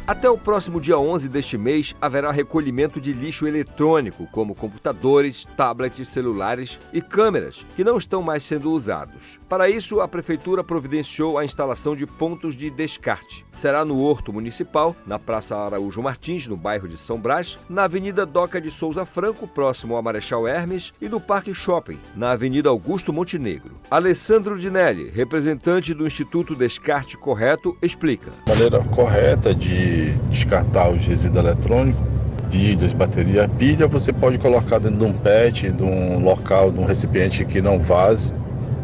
Até 0.07 0.27
o 0.29 0.37
próximo 0.37 0.81
dia 0.81 0.97
11 0.97 1.29
deste 1.29 1.57
mês 1.57 1.95
haverá 2.01 2.31
recolhimento 2.31 2.99
de 2.99 3.13
lixo 3.13 3.47
eletrônico, 3.47 4.27
como 4.31 4.55
computadores, 4.55 5.45
tablets, 5.55 6.09
celulares 6.09 6.79
e 6.91 6.99
câmeras, 7.01 7.65
que 7.75 7.83
não 7.83 7.97
estão 7.97 8.21
mais 8.21 8.43
sendo 8.43 8.71
usados. 8.71 9.39
Para 9.47 9.69
isso, 9.69 10.01
a 10.01 10.07
Prefeitura 10.07 10.63
providenciou 10.63 11.37
a 11.37 11.45
instalação 11.45 11.95
de 11.95 12.07
pontos 12.07 12.55
de 12.55 12.69
descarte. 12.69 13.45
Será 13.51 13.85
no 13.85 13.99
Horto 13.99 14.33
Municipal, 14.33 14.95
na 15.05 15.19
Praça 15.19 15.55
Araújo 15.55 16.01
Martins, 16.01 16.47
no 16.47 16.57
bairro 16.57 16.87
de 16.87 16.97
São 16.97 17.19
Brás, 17.19 17.59
na 17.69 17.83
Avenida 17.83 18.25
Doca 18.25 18.59
de 18.59 18.71
Souza 18.71 19.05
Franco, 19.05 19.47
próximo 19.47 19.95
ao 19.95 20.01
Marechal 20.01 20.47
Hermes, 20.47 20.91
e 20.99 21.07
no 21.07 21.19
Parque 21.19 21.53
Shopping, 21.53 21.99
na 22.15 22.31
Avenida 22.31 22.69
Augusto 22.69 23.13
Montenegro. 23.13 23.75
Alessandro 23.89 24.57
Dinelli, 24.57 25.09
representante 25.09 25.93
do 25.93 26.07
Instituto 26.07 26.55
Descarte 26.55 27.17
Correto, 27.17 27.77
explica. 27.81 28.31
A 28.47 28.49
maneira 28.49 28.83
correta 28.85 29.53
de 29.53 29.90
descartar 30.29 30.89
os 30.89 31.05
resíduos 31.05 31.43
eletrônicos 31.43 32.11
pilhas, 32.49 32.91
bateria. 32.91 33.47
Pilha 33.47 33.87
você 33.87 34.11
pode 34.11 34.37
colocar 34.37 34.77
dentro 34.77 34.97
de 34.97 35.05
um 35.05 35.13
PET, 35.13 35.71
de 35.71 35.83
um 35.83 36.19
local, 36.19 36.69
de 36.69 36.79
um 36.81 36.85
recipiente 36.85 37.45
que 37.45 37.61
não 37.61 37.79
vaze 37.79 38.33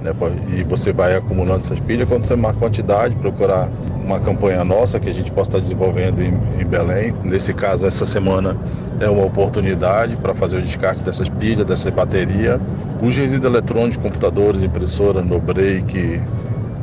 né? 0.07 0.13
E 0.55 0.63
você 0.63 0.93
vai 0.93 1.15
acumulando 1.15 1.59
essas 1.59 1.79
pilhas. 1.79 2.07
Quando 2.07 2.23
você 2.23 2.35
marca 2.35 2.59
quantidade, 2.59 3.15
procurar 3.15 3.69
uma 4.03 4.19
campanha 4.19 4.63
nossa 4.63 4.99
que 4.99 5.09
a 5.09 5.13
gente 5.13 5.31
possa 5.31 5.49
estar 5.49 5.59
desenvolvendo 5.59 6.21
em, 6.21 6.33
em 6.59 6.65
Belém. 6.65 7.13
Nesse 7.23 7.53
caso, 7.53 7.85
essa 7.85 8.05
semana 8.05 8.55
é 8.99 9.09
uma 9.09 9.25
oportunidade 9.25 10.15
para 10.15 10.33
fazer 10.33 10.57
o 10.57 10.61
descarte 10.61 11.03
dessas 11.03 11.29
pilhas, 11.29 11.65
dessa 11.65 11.91
bateria. 11.91 12.59
Os 13.01 13.15
resíduos 13.15 13.53
eletrônicos, 13.53 13.97
computadores, 13.97 14.63
impressora, 14.63 15.21
no 15.21 15.39
break, 15.39 16.21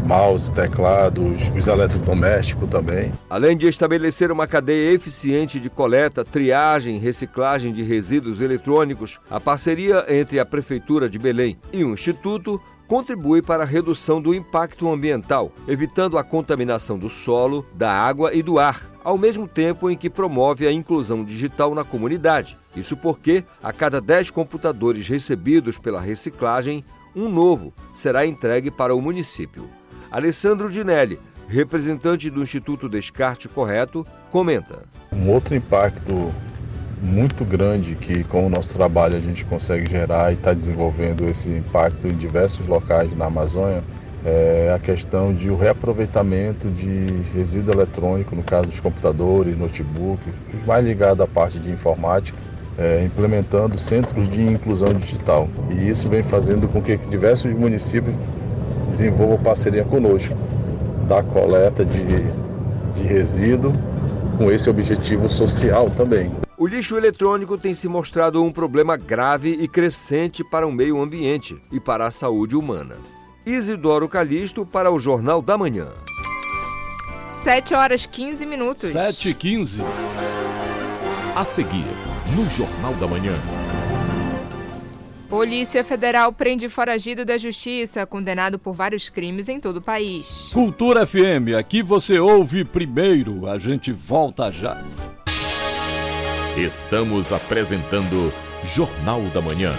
mouse, 0.04 0.50
teclados, 0.52 1.38
os 1.56 1.66
eletrodomésticos 1.66 2.68
também. 2.68 3.10
Além 3.28 3.56
de 3.56 3.66
estabelecer 3.66 4.30
uma 4.30 4.46
cadeia 4.46 4.92
eficiente 4.92 5.58
de 5.58 5.70
coleta, 5.70 6.24
triagem 6.24 6.98
reciclagem 6.98 7.72
de 7.72 7.82
resíduos 7.82 8.40
eletrônicos, 8.40 9.18
a 9.30 9.40
parceria 9.40 10.04
entre 10.08 10.38
a 10.38 10.46
Prefeitura 10.46 11.08
de 11.08 11.18
Belém 11.18 11.58
e 11.72 11.84
o 11.84 11.92
Instituto 11.92 12.60
contribui 12.86 13.40
para 13.40 13.62
a 13.62 13.66
redução 13.66 14.20
do 14.20 14.34
impacto 14.34 14.90
ambiental, 14.90 15.50
evitando 15.66 16.18
a 16.18 16.24
contaminação 16.24 16.98
do 16.98 17.08
solo, 17.08 17.66
da 17.74 17.90
água 17.90 18.34
e 18.34 18.42
do 18.42 18.58
ar, 18.58 18.90
ao 19.02 19.16
mesmo 19.16 19.48
tempo 19.48 19.90
em 19.90 19.96
que 19.96 20.10
promove 20.10 20.66
a 20.66 20.72
inclusão 20.72 21.24
digital 21.24 21.74
na 21.74 21.84
comunidade. 21.84 22.56
Isso 22.76 22.96
porque, 22.96 23.44
a 23.62 23.72
cada 23.72 24.00
10 24.00 24.30
computadores 24.30 25.08
recebidos 25.08 25.78
pela 25.78 26.00
reciclagem, 26.00 26.84
um 27.14 27.28
novo 27.28 27.72
será 27.94 28.26
entregue 28.26 28.70
para 28.70 28.94
o 28.94 29.00
município. 29.00 29.68
Alessandro 30.14 30.70
Dinelli, 30.70 31.18
representante 31.48 32.30
do 32.30 32.40
Instituto 32.40 32.88
Descarte 32.88 33.48
Correto, 33.48 34.06
comenta. 34.30 34.84
Um 35.12 35.28
outro 35.28 35.56
impacto 35.56 36.32
muito 37.02 37.44
grande 37.44 37.96
que 37.96 38.22
com 38.22 38.46
o 38.46 38.48
nosso 38.48 38.72
trabalho 38.76 39.16
a 39.16 39.20
gente 39.20 39.44
consegue 39.44 39.90
gerar 39.90 40.30
e 40.30 40.36
está 40.36 40.52
desenvolvendo 40.52 41.28
esse 41.28 41.48
impacto 41.48 42.06
em 42.06 42.14
diversos 42.14 42.64
locais 42.64 43.10
na 43.16 43.24
Amazônia 43.24 43.82
é 44.24 44.72
a 44.72 44.78
questão 44.78 45.34
de 45.34 45.50
o 45.50 45.56
reaproveitamento 45.56 46.70
de 46.70 47.06
resíduo 47.34 47.74
eletrônico, 47.74 48.36
no 48.36 48.44
caso 48.44 48.68
dos 48.68 48.78
computadores, 48.78 49.58
notebooks, 49.58 50.32
mais 50.64 50.86
ligado 50.86 51.24
à 51.24 51.26
parte 51.26 51.58
de 51.58 51.72
informática, 51.72 52.38
é, 52.78 53.04
implementando 53.04 53.80
centros 53.80 54.30
de 54.30 54.40
inclusão 54.40 54.94
digital. 54.94 55.48
E 55.70 55.88
isso 55.88 56.08
vem 56.08 56.22
fazendo 56.22 56.68
com 56.68 56.80
que 56.80 56.96
diversos 56.98 57.52
municípios 57.52 58.14
desenvolvam 58.94 59.38
parceria 59.38 59.84
conosco 59.84 60.34
da 61.08 61.22
coleta 61.22 61.84
de, 61.84 62.22
de 62.94 63.02
resíduo 63.02 63.72
com 64.38 64.50
esse 64.50 64.68
objetivo 64.70 65.28
social 65.28 65.90
também. 65.90 66.30
O 66.56 66.66
lixo 66.66 66.96
eletrônico 66.96 67.58
tem 67.58 67.74
se 67.74 67.88
mostrado 67.88 68.42
um 68.42 68.52
problema 68.52 68.96
grave 68.96 69.58
e 69.60 69.68
crescente 69.68 70.44
para 70.44 70.66
o 70.66 70.72
meio 70.72 71.00
ambiente 71.00 71.60
e 71.70 71.80
para 71.80 72.06
a 72.06 72.10
saúde 72.10 72.56
humana. 72.56 72.96
Isidoro 73.44 74.08
Calixto 74.08 74.64
para 74.64 74.90
o 74.90 74.98
Jornal 74.98 75.42
da 75.42 75.58
Manhã. 75.58 75.88
7 77.42 77.74
horas 77.74 78.06
15 78.06 78.46
minutos. 78.46 78.92
7 78.92 79.30
e 79.30 79.34
15. 79.34 79.82
A 81.36 81.44
seguir, 81.44 81.84
no 82.34 82.48
Jornal 82.48 82.94
da 82.94 83.06
Manhã. 83.06 83.34
Polícia 85.34 85.82
Federal 85.82 86.32
prende 86.32 86.68
foragido 86.68 87.24
da 87.24 87.36
Justiça, 87.36 88.06
condenado 88.06 88.56
por 88.56 88.72
vários 88.72 89.08
crimes 89.08 89.48
em 89.48 89.58
todo 89.58 89.78
o 89.78 89.82
país. 89.82 90.48
Cultura 90.52 91.04
FM, 91.04 91.58
aqui 91.58 91.82
você 91.82 92.20
ouve 92.20 92.64
primeiro. 92.64 93.48
A 93.48 93.58
gente 93.58 93.90
volta 93.90 94.52
já. 94.52 94.80
Estamos 96.56 97.32
apresentando 97.32 98.32
Jornal 98.62 99.22
da 99.34 99.40
Manhã. 99.40 99.74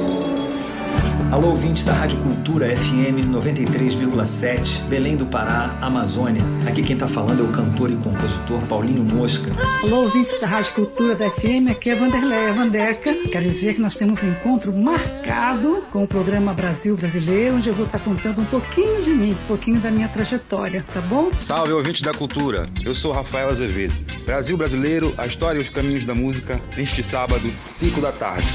Alô, 1.34 1.48
ouvintes 1.48 1.84
da 1.84 1.94
Rádio 1.94 2.20
Cultura 2.22 2.68
FM 2.78 3.26
93,7, 3.34 4.84
Belém 4.84 5.18
do 5.18 5.26
Pará, 5.26 5.76
Amazônia. 5.82 6.44
Aqui 6.68 6.84
quem 6.84 6.96
tá 6.96 7.08
falando 7.08 7.40
é 7.40 7.44
o 7.44 7.52
cantor 7.52 7.90
e 7.90 7.96
compositor 7.96 8.62
Paulinho 8.68 9.04
Mosca. 9.04 9.52
Alô, 9.82 10.04
ouvintes 10.04 10.40
da 10.40 10.46
Rádio 10.46 10.74
Cultura 10.74 11.16
da 11.16 11.32
FM, 11.32 11.72
aqui 11.72 11.90
é 11.90 11.96
Vanderleia 11.96 12.54
Vandeca. 12.54 13.16
Quero 13.32 13.46
dizer 13.46 13.74
que 13.74 13.82
nós 13.82 13.96
temos 13.96 14.22
um 14.22 14.30
encontro 14.30 14.72
marcado 14.72 15.84
com 15.92 16.04
o 16.04 16.08
programa 16.08 16.54
Brasil 16.54 16.96
Brasileiro, 16.96 17.56
onde 17.56 17.68
eu 17.68 17.74
vou 17.74 17.88
estar 17.88 17.98
contando 17.98 18.40
um 18.40 18.46
pouquinho 18.46 19.02
de 19.02 19.10
mim, 19.10 19.32
um 19.32 19.48
pouquinho 19.48 19.80
da 19.80 19.90
minha 19.90 20.08
trajetória, 20.08 20.86
tá 20.94 21.02
bom? 21.02 21.34
Salve, 21.34 21.74
ouvintes 21.74 22.04
da 22.04 22.14
cultura. 22.14 22.68
Eu 22.86 22.94
sou 22.94 23.12
Rafael 23.12 23.50
Azevedo. 23.50 23.96
Brasil 24.24 24.56
Brasileiro, 24.56 25.12
a 25.18 25.26
história 25.26 25.58
e 25.58 25.64
os 25.64 25.70
caminhos 25.70 26.06
da 26.06 26.14
música, 26.14 26.62
neste 26.78 27.02
sábado, 27.02 27.52
5 27.66 28.00
da 28.02 28.12
tarde. 28.12 28.48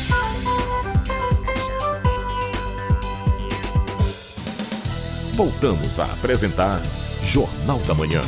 Voltamos 5.38 6.01
a 6.01 6.07
apresentar 6.07 6.83
Jornal 7.22 7.79
da 7.87 7.94
Manhã. 7.94 8.22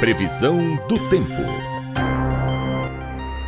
Previsão 0.00 0.56
do 0.88 0.98
tempo. 1.10 1.34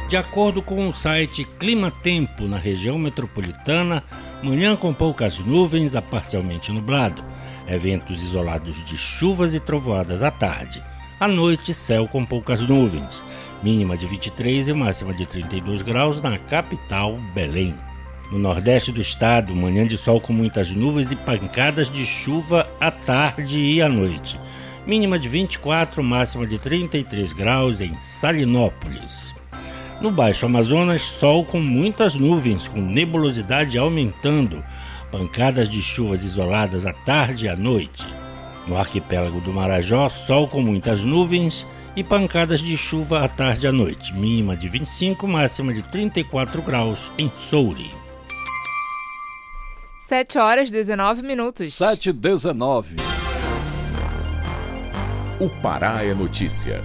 De 0.06 0.18
acordo 0.18 0.60
com 0.60 0.86
o 0.86 0.94
site 0.94 1.44
Clima 1.58 1.90
Tempo, 1.90 2.46
na 2.46 2.58
região 2.58 2.98
metropolitana, 2.98 4.04
manhã 4.42 4.76
com 4.76 4.92
poucas 4.92 5.38
nuvens 5.38 5.96
a 5.96 6.02
parcialmente 6.02 6.70
nublado, 6.70 7.24
eventos 7.66 8.22
isolados 8.22 8.84
de 8.84 8.98
chuvas 8.98 9.54
e 9.54 9.60
trovoadas 9.60 10.22
à 10.22 10.30
tarde. 10.30 10.84
À 11.18 11.26
noite, 11.26 11.72
céu 11.72 12.06
com 12.06 12.22
poucas 12.22 12.60
nuvens, 12.60 13.24
mínima 13.62 13.96
de 13.96 14.04
23 14.04 14.68
e 14.68 14.72
máxima 14.74 15.14
de 15.14 15.24
32 15.24 15.80
graus 15.80 16.20
na 16.20 16.38
capital, 16.38 17.16
Belém. 17.32 17.74
No 18.30 18.38
nordeste 18.38 18.92
do 18.92 19.00
estado, 19.00 19.56
manhã 19.56 19.84
de 19.84 19.98
sol 19.98 20.20
com 20.20 20.32
muitas 20.32 20.70
nuvens 20.70 21.10
e 21.10 21.16
pancadas 21.16 21.90
de 21.90 22.06
chuva 22.06 22.64
à 22.80 22.88
tarde 22.88 23.58
e 23.58 23.82
à 23.82 23.88
noite. 23.88 24.38
Mínima 24.86 25.18
de 25.18 25.28
24, 25.28 26.00
máxima 26.02 26.46
de 26.46 26.56
33 26.56 27.32
graus 27.32 27.80
em 27.80 28.00
Salinópolis. 28.00 29.34
No 30.00 30.12
Baixo 30.12 30.46
Amazonas, 30.46 31.02
sol 31.02 31.44
com 31.44 31.58
muitas 31.58 32.14
nuvens, 32.14 32.68
com 32.68 32.80
nebulosidade 32.80 33.76
aumentando. 33.76 34.62
Pancadas 35.10 35.68
de 35.68 35.82
chuvas 35.82 36.24
isoladas 36.24 36.86
à 36.86 36.92
tarde 36.92 37.46
e 37.46 37.48
à 37.48 37.56
noite. 37.56 38.06
No 38.68 38.76
arquipélago 38.76 39.40
do 39.40 39.52
Marajó, 39.52 40.08
sol 40.08 40.46
com 40.46 40.62
muitas 40.62 41.04
nuvens 41.04 41.66
e 41.96 42.04
pancadas 42.04 42.60
de 42.60 42.76
chuva 42.76 43.24
à 43.24 43.28
tarde 43.28 43.66
e 43.66 43.68
à 43.68 43.72
noite. 43.72 44.14
Mínima 44.14 44.56
de 44.56 44.68
25, 44.68 45.26
máxima 45.26 45.74
de 45.74 45.82
34 45.82 46.62
graus 46.62 47.10
em 47.18 47.28
Souri. 47.34 47.99
7 50.10 50.38
horas 50.40 50.72
19 50.72 51.22
minutos. 51.22 51.72
7 51.74 52.10
e 52.10 52.12
19. 52.12 52.96
O 55.38 55.48
Pará 55.62 56.04
é 56.04 56.12
notícia. 56.12 56.82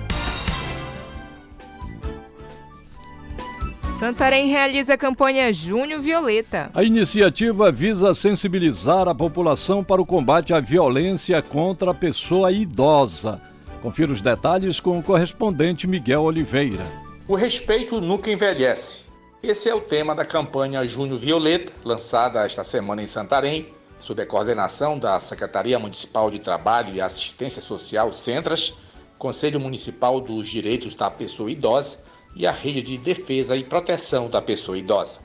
Santarém 3.98 4.48
realiza 4.48 4.94
a 4.94 4.98
campanha 4.98 5.52
Junho 5.52 6.00
Violeta. 6.00 6.70
A 6.72 6.84
iniciativa 6.84 7.72
visa 7.72 8.14
sensibilizar 8.14 9.08
a 9.08 9.16
população 9.16 9.84
para 9.84 10.00
o 10.00 10.06
combate 10.06 10.54
à 10.54 10.60
violência 10.60 11.42
contra 11.42 11.90
a 11.90 11.96
pessoa 11.96 12.52
idosa. 12.52 13.42
Confira 13.82 14.12
os 14.12 14.22
detalhes 14.22 14.80
com 14.80 15.00
o 15.00 15.04
correspondente 15.04 15.88
Miguel 15.88 16.22
Oliveira. 16.22 16.84
O 17.28 17.34
respeito 17.34 18.00
nunca 18.00 18.30
envelhece. 18.30 19.05
Esse 19.48 19.70
é 19.70 19.76
o 19.76 19.80
tema 19.80 20.16
da 20.16 20.26
campanha 20.26 20.84
Junho 20.88 21.20
Violeta, 21.20 21.72
lançada 21.84 22.44
esta 22.44 22.64
semana 22.64 23.04
em 23.04 23.08
Santarém, 23.08 23.72
sob 24.00 24.20
a 24.20 24.26
coordenação 24.26 24.98
da 24.98 25.20
Secretaria 25.20 25.78
Municipal 25.78 26.32
de 26.32 26.40
Trabalho 26.40 26.92
e 26.92 27.00
Assistência 27.00 27.62
Social 27.62 28.12
Centras, 28.12 28.74
Conselho 29.20 29.60
Municipal 29.60 30.20
dos 30.20 30.50
Direitos 30.50 30.96
da 30.96 31.12
Pessoa 31.12 31.52
Idosa 31.52 32.00
e 32.36 32.48
a 32.48 32.52
Rede 32.52 32.82
de 32.82 32.98
Defesa 32.98 33.56
e 33.56 33.64
Proteção 33.64 34.28
da 34.32 34.42
Pessoa 34.42 34.80
Idosa. 34.80 35.20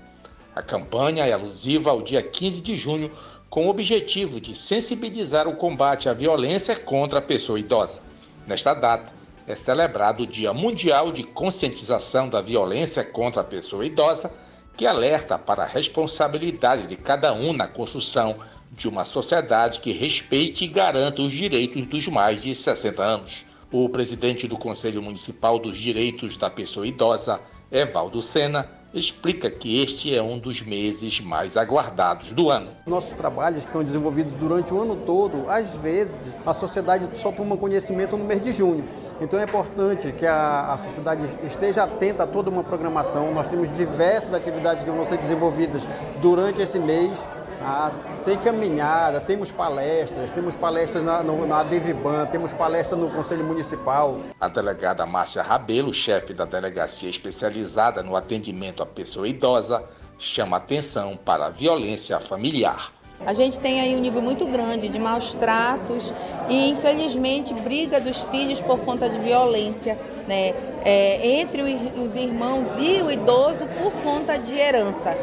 A 0.54 0.60
campanha 0.60 1.24
é 1.24 1.32
alusiva 1.32 1.88
ao 1.88 2.02
dia 2.02 2.22
15 2.22 2.60
de 2.60 2.76
junho, 2.76 3.10
com 3.48 3.68
o 3.68 3.70
objetivo 3.70 4.38
de 4.38 4.54
sensibilizar 4.54 5.48
o 5.48 5.56
combate 5.56 6.10
à 6.10 6.12
violência 6.12 6.76
contra 6.76 7.20
a 7.20 7.22
pessoa 7.22 7.58
idosa. 7.58 8.02
Nesta 8.46 8.74
data, 8.74 9.10
é 9.50 9.56
celebrado 9.56 10.22
o 10.22 10.26
Dia 10.26 10.54
Mundial 10.54 11.10
de 11.10 11.24
Conscientização 11.24 12.28
da 12.28 12.40
Violência 12.40 13.04
contra 13.04 13.40
a 13.40 13.44
Pessoa 13.44 13.84
Idosa, 13.84 14.32
que 14.76 14.86
alerta 14.86 15.36
para 15.36 15.64
a 15.64 15.66
responsabilidade 15.66 16.86
de 16.86 16.96
cada 16.96 17.32
um 17.32 17.52
na 17.52 17.66
construção 17.66 18.36
de 18.70 18.88
uma 18.88 19.04
sociedade 19.04 19.80
que 19.80 19.92
respeite 19.92 20.64
e 20.64 20.68
garanta 20.68 21.22
os 21.22 21.32
direitos 21.32 21.84
dos 21.86 22.06
mais 22.06 22.40
de 22.40 22.54
60 22.54 23.02
anos. 23.02 23.44
O 23.72 23.88
presidente 23.88 24.46
do 24.46 24.56
Conselho 24.56 25.02
Municipal 25.02 25.58
dos 25.58 25.76
Direitos 25.76 26.36
da 26.36 26.48
Pessoa 26.48 26.86
Idosa, 26.86 27.40
Evaldo 27.70 28.22
Sena, 28.22 28.68
explica 28.92 29.50
que 29.50 29.82
este 29.82 30.14
é 30.14 30.22
um 30.22 30.38
dos 30.38 30.62
meses 30.62 31.20
mais 31.20 31.56
aguardados 31.56 32.32
do 32.32 32.50
ano. 32.50 32.68
Nossos 32.86 33.12
trabalhos 33.12 33.64
são 33.64 33.84
desenvolvidos 33.84 34.32
durante 34.34 34.74
o 34.74 34.80
ano 34.80 34.96
todo, 35.06 35.48
às 35.48 35.76
vezes 35.78 36.32
a 36.44 36.52
sociedade 36.52 37.08
só 37.18 37.30
toma 37.30 37.56
conhecimento 37.56 38.16
no 38.16 38.24
mês 38.24 38.42
de 38.42 38.52
junho. 38.52 38.84
Então 39.20 39.38
é 39.38 39.44
importante 39.44 40.12
que 40.12 40.26
a, 40.26 40.72
a 40.72 40.78
sociedade 40.78 41.22
esteja 41.44 41.84
atenta 41.84 42.24
a 42.24 42.26
toda 42.26 42.50
uma 42.50 42.64
programação. 42.64 43.32
Nós 43.32 43.46
temos 43.48 43.72
diversas 43.74 44.32
atividades 44.34 44.82
que 44.82 44.90
vão 44.90 45.06
ser 45.06 45.18
desenvolvidas 45.18 45.86
durante 46.20 46.60
esse 46.60 46.78
mês 46.78 47.18
Ah, 47.62 47.92
tem 48.24 48.38
caminhada, 48.38 49.20
temos 49.20 49.52
palestras, 49.52 50.30
temos 50.30 50.56
palestras 50.56 51.04
na, 51.04 51.22
no, 51.22 51.46
na 51.46 51.62
Deviban, 51.62 52.24
temos 52.26 52.54
palestra 52.54 52.96
no 52.96 53.10
Conselho 53.10 53.44
Municipal. 53.44 54.18
A 54.40 54.48
delegada 54.48 55.04
Márcia 55.04 55.42
Rabelo, 55.42 55.92
chefe 55.92 56.32
da 56.32 56.46
delegacia 56.46 57.10
especializada 57.10 58.02
no 58.02 58.16
atendimento 58.16 58.82
à 58.82 58.86
pessoa 58.86 59.28
idosa, 59.28 59.84
chama 60.18 60.56
atenção 60.56 61.18
para 61.22 61.46
a 61.46 61.50
violência 61.50 62.18
familiar. 62.18 62.92
A 63.26 63.34
gente 63.34 63.60
tem 63.60 63.82
aí 63.82 63.94
um 63.94 64.00
nível 64.00 64.22
muito 64.22 64.46
grande 64.46 64.88
de 64.88 64.98
maus 64.98 65.34
tratos 65.34 66.14
e, 66.48 66.70
infelizmente, 66.70 67.52
briga 67.52 68.00
dos 68.00 68.22
filhos 68.22 68.62
por 68.62 68.80
conta 68.80 69.10
de 69.10 69.18
violência, 69.18 69.98
né? 70.26 70.54
É, 70.82 71.40
entre 71.40 71.60
os 71.62 72.16
irmãos 72.16 72.68
e 72.78 73.02
o 73.02 73.10
idoso 73.10 73.66
por 73.78 73.92
conta 74.02 74.38
de 74.38 74.56
herança. 74.56 75.14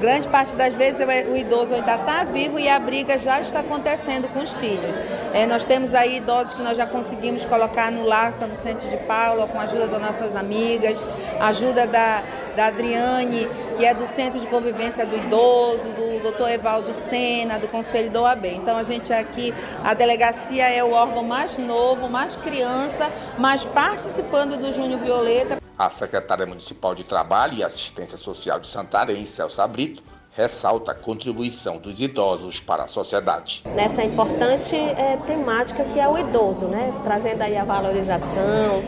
Grande 0.00 0.28
parte 0.28 0.54
das 0.54 0.74
vezes 0.74 1.00
o 1.30 1.36
idoso 1.36 1.74
ainda 1.74 1.94
está 1.94 2.22
vivo 2.24 2.58
e 2.58 2.68
a 2.68 2.78
briga 2.78 3.16
já 3.16 3.40
está 3.40 3.60
acontecendo 3.60 4.28
com 4.28 4.40
os 4.40 4.52
filhos. 4.52 4.94
É, 5.32 5.46
nós 5.46 5.64
temos 5.64 5.94
aí 5.94 6.18
idosos 6.18 6.52
que 6.52 6.62
nós 6.62 6.76
já 6.76 6.86
conseguimos 6.86 7.44
colocar 7.46 7.90
no 7.90 8.04
lar 8.04 8.32
São 8.32 8.46
Vicente 8.48 8.86
de 8.88 8.96
Paula 8.98 9.46
com 9.46 9.58
a 9.58 9.62
ajuda 9.62 9.88
das 9.88 10.00
nossas 10.00 10.36
amigas, 10.36 11.04
ajuda 11.40 11.86
da, 11.86 12.22
da 12.54 12.66
Adriane, 12.66 13.48
que 13.76 13.86
é 13.86 13.94
do 13.94 14.06
Centro 14.06 14.38
de 14.38 14.46
Convivência 14.46 15.06
do 15.06 15.16
Idoso, 15.16 15.88
do 15.92 16.22
doutor 16.22 16.50
Evaldo 16.50 16.92
Sena, 16.92 17.58
do 17.58 17.68
Conselho 17.68 18.10
do 18.10 18.20
OAB. 18.20 18.46
Então 18.46 18.76
a 18.76 18.82
gente 18.82 19.12
aqui, 19.12 19.54
a 19.82 19.94
delegacia 19.94 20.68
é 20.68 20.84
o 20.84 20.92
órgão 20.92 21.22
mais 21.22 21.56
novo, 21.56 22.08
mais 22.08 22.36
criança, 22.36 23.10
mas 23.38 23.64
participando 23.64 24.58
do 24.58 24.72
Júnior 24.72 25.00
Violeta. 25.00 25.65
A 25.78 25.90
secretária 25.90 26.46
municipal 26.46 26.94
de 26.94 27.04
Trabalho 27.04 27.54
e 27.54 27.62
Assistência 27.62 28.16
Social 28.16 28.58
de 28.58 28.66
Santarém, 28.66 29.26
Celso 29.26 29.66
Brito, 29.68 30.02
ressalta 30.36 30.92
a 30.92 30.94
contribuição 30.94 31.78
dos 31.78 31.98
idosos 31.98 32.60
para 32.60 32.84
a 32.84 32.88
sociedade. 32.88 33.62
Nessa 33.74 34.04
importante 34.04 34.76
é, 34.76 35.18
temática 35.26 35.82
que 35.84 35.98
é 35.98 36.06
o 36.06 36.18
idoso, 36.18 36.66
né? 36.66 36.92
trazendo 37.02 37.40
aí 37.40 37.56
a 37.56 37.64
valorização, 37.64 38.82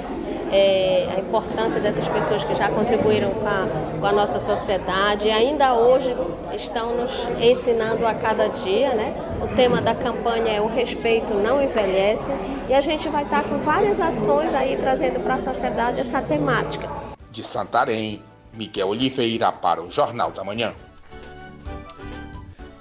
é, 0.53 1.09
a 1.17 1.21
importância 1.21 1.81
dessas 1.81 2.07
pessoas 2.07 2.45
que 2.45 2.55
já 2.55 2.69
contribuíram 2.69 3.31
com 3.31 3.47
a, 3.47 3.67
com 3.99 4.07
a, 4.07 4.13
nossa 4.13 4.39
sociedade 4.39 5.29
e 5.29 5.31
ainda 5.31 5.75
hoje 5.75 6.15
estão 6.55 6.95
nos 6.95 7.13
ensinando 7.41 8.07
a 8.07 8.13
cada 8.13 8.49
dia. 8.49 8.93
Né? 8.93 9.15
O 9.43 9.49
tema 9.57 9.81
da 9.81 9.95
campanha 9.95 10.53
é 10.53 10.61
o 10.61 10.67
respeito 10.67 11.33
não 11.33 11.63
envelhece 11.63 12.31
e 12.69 12.75
a 12.75 12.83
gente 12.83 13.09
vai 13.09 13.23
estar 13.23 13.43
com 13.45 13.57
várias 13.59 13.99
ações 13.99 14.53
aí 14.55 14.77
trazendo 14.77 15.19
para 15.21 15.37
a 15.37 15.43
sociedade 15.43 16.01
essa 16.01 16.21
temática. 16.21 16.91
De 17.31 17.43
Santarém, 17.43 18.23
Miguel 18.53 18.89
Oliveira 18.89 19.51
para 19.51 19.83
o 19.83 19.91
Jornal 19.91 20.31
da 20.31 20.45
Manhã. 20.45 20.75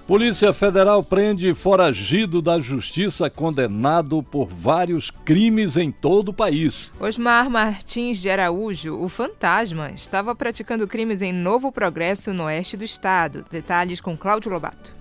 Polícia 0.08 0.54
Federal 0.54 1.04
prende 1.04 1.54
foragido 1.54 2.42
da 2.42 2.62
justiça 2.62 3.30
condenado 3.30 4.24
por 4.24 4.48
vários 4.48 5.12
crimes 5.12 5.76
em 5.76 5.92
todo 5.92 6.30
o 6.30 6.34
país. 6.34 6.94
Osmar 6.98 7.50
Martins 7.50 8.18
de 8.22 8.30
Araújo, 8.30 8.98
o 8.98 9.10
fantasma, 9.10 9.92
estava 9.92 10.34
praticando 10.34 10.88
crimes 10.88 11.22
em 11.22 11.34
Novo 11.34 11.74
Progresso, 11.74 12.32
no 12.32 12.46
oeste 12.46 12.78
do 12.78 12.86
estado. 12.86 13.46
Detalhes 13.52 14.00
com 14.00 14.16
Cláudio 14.16 14.50
Lobato. 14.50 14.97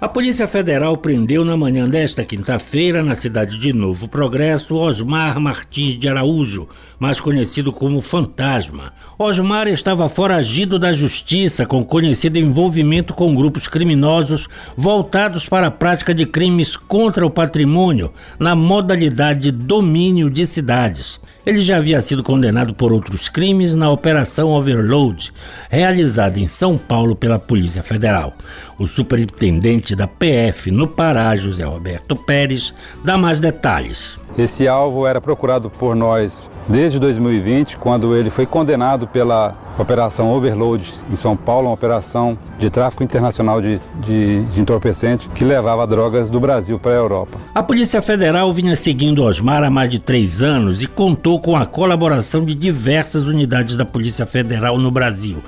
A 0.00 0.08
Polícia 0.08 0.48
Federal 0.48 0.96
prendeu 0.96 1.44
na 1.44 1.58
manhã 1.58 1.86
desta 1.86 2.24
quinta-feira, 2.24 3.02
na 3.02 3.14
cidade 3.14 3.58
de 3.58 3.70
Novo 3.70 4.08
Progresso, 4.08 4.74
Osmar 4.74 5.38
Martins 5.38 5.98
de 5.98 6.08
Araújo, 6.08 6.66
mais 6.98 7.20
conhecido 7.20 7.70
como 7.70 8.00
Fantasma. 8.00 8.94
Osmar 9.18 9.68
estava 9.68 10.08
foragido 10.08 10.78
da 10.78 10.90
justiça 10.90 11.66
com 11.66 11.84
conhecido 11.84 12.38
envolvimento 12.38 13.12
com 13.12 13.34
grupos 13.34 13.68
criminosos 13.68 14.48
voltados 14.74 15.46
para 15.46 15.66
a 15.66 15.70
prática 15.70 16.14
de 16.14 16.24
crimes 16.24 16.76
contra 16.76 17.26
o 17.26 17.30
patrimônio 17.30 18.10
na 18.38 18.54
modalidade 18.54 19.50
de 19.50 19.52
domínio 19.52 20.30
de 20.30 20.46
cidades. 20.46 21.20
Ele 21.44 21.62
já 21.62 21.78
havia 21.78 22.00
sido 22.02 22.22
condenado 22.22 22.74
por 22.74 22.92
outros 22.92 23.28
crimes 23.28 23.74
na 23.74 23.90
Operação 23.90 24.50
Overload, 24.50 25.32
realizada 25.70 26.38
em 26.38 26.46
São 26.46 26.76
Paulo 26.76 27.16
pela 27.16 27.38
Polícia 27.38 27.82
Federal. 27.82 28.34
O 28.78 28.86
superintendente 28.86 29.89
da 29.94 30.06
PF 30.06 30.70
no 30.70 30.86
Pará, 30.86 31.34
José 31.36 31.64
Roberto 31.64 32.16
Pérez, 32.16 32.74
dá 33.04 33.16
mais 33.16 33.40
detalhes. 33.40 34.18
Esse 34.38 34.68
alvo 34.68 35.06
era 35.06 35.20
procurado 35.20 35.68
por 35.68 35.96
nós 35.96 36.50
desde 36.68 36.98
2020, 36.98 37.76
quando 37.76 38.14
ele 38.16 38.30
foi 38.30 38.46
condenado 38.46 39.06
pela 39.06 39.54
Operação 39.78 40.30
Overload 40.32 40.92
em 41.10 41.16
São 41.16 41.36
Paulo, 41.36 41.68
uma 41.68 41.74
operação 41.74 42.38
de 42.58 42.70
tráfico 42.70 43.02
internacional 43.02 43.60
de, 43.60 43.80
de, 44.00 44.44
de 44.44 44.60
entorpecente 44.60 45.28
que 45.30 45.44
levava 45.44 45.86
drogas 45.86 46.30
do 46.30 46.38
Brasil 46.38 46.78
para 46.78 46.92
a 46.92 46.96
Europa. 46.96 47.38
A 47.54 47.62
Polícia 47.62 48.00
Federal 48.00 48.52
vinha 48.52 48.76
seguindo 48.76 49.24
Osmar 49.24 49.64
há 49.64 49.70
mais 49.70 49.90
de 49.90 49.98
três 49.98 50.42
anos 50.42 50.82
e 50.82 50.86
contou 50.86 51.40
com 51.40 51.56
a 51.56 51.66
colaboração 51.66 52.44
de 52.44 52.54
diversas 52.54 53.26
unidades 53.26 53.76
da 53.76 53.84
Polícia 53.84 54.26
Federal 54.26 54.78
no 54.78 54.90
Brasil. 54.90 55.38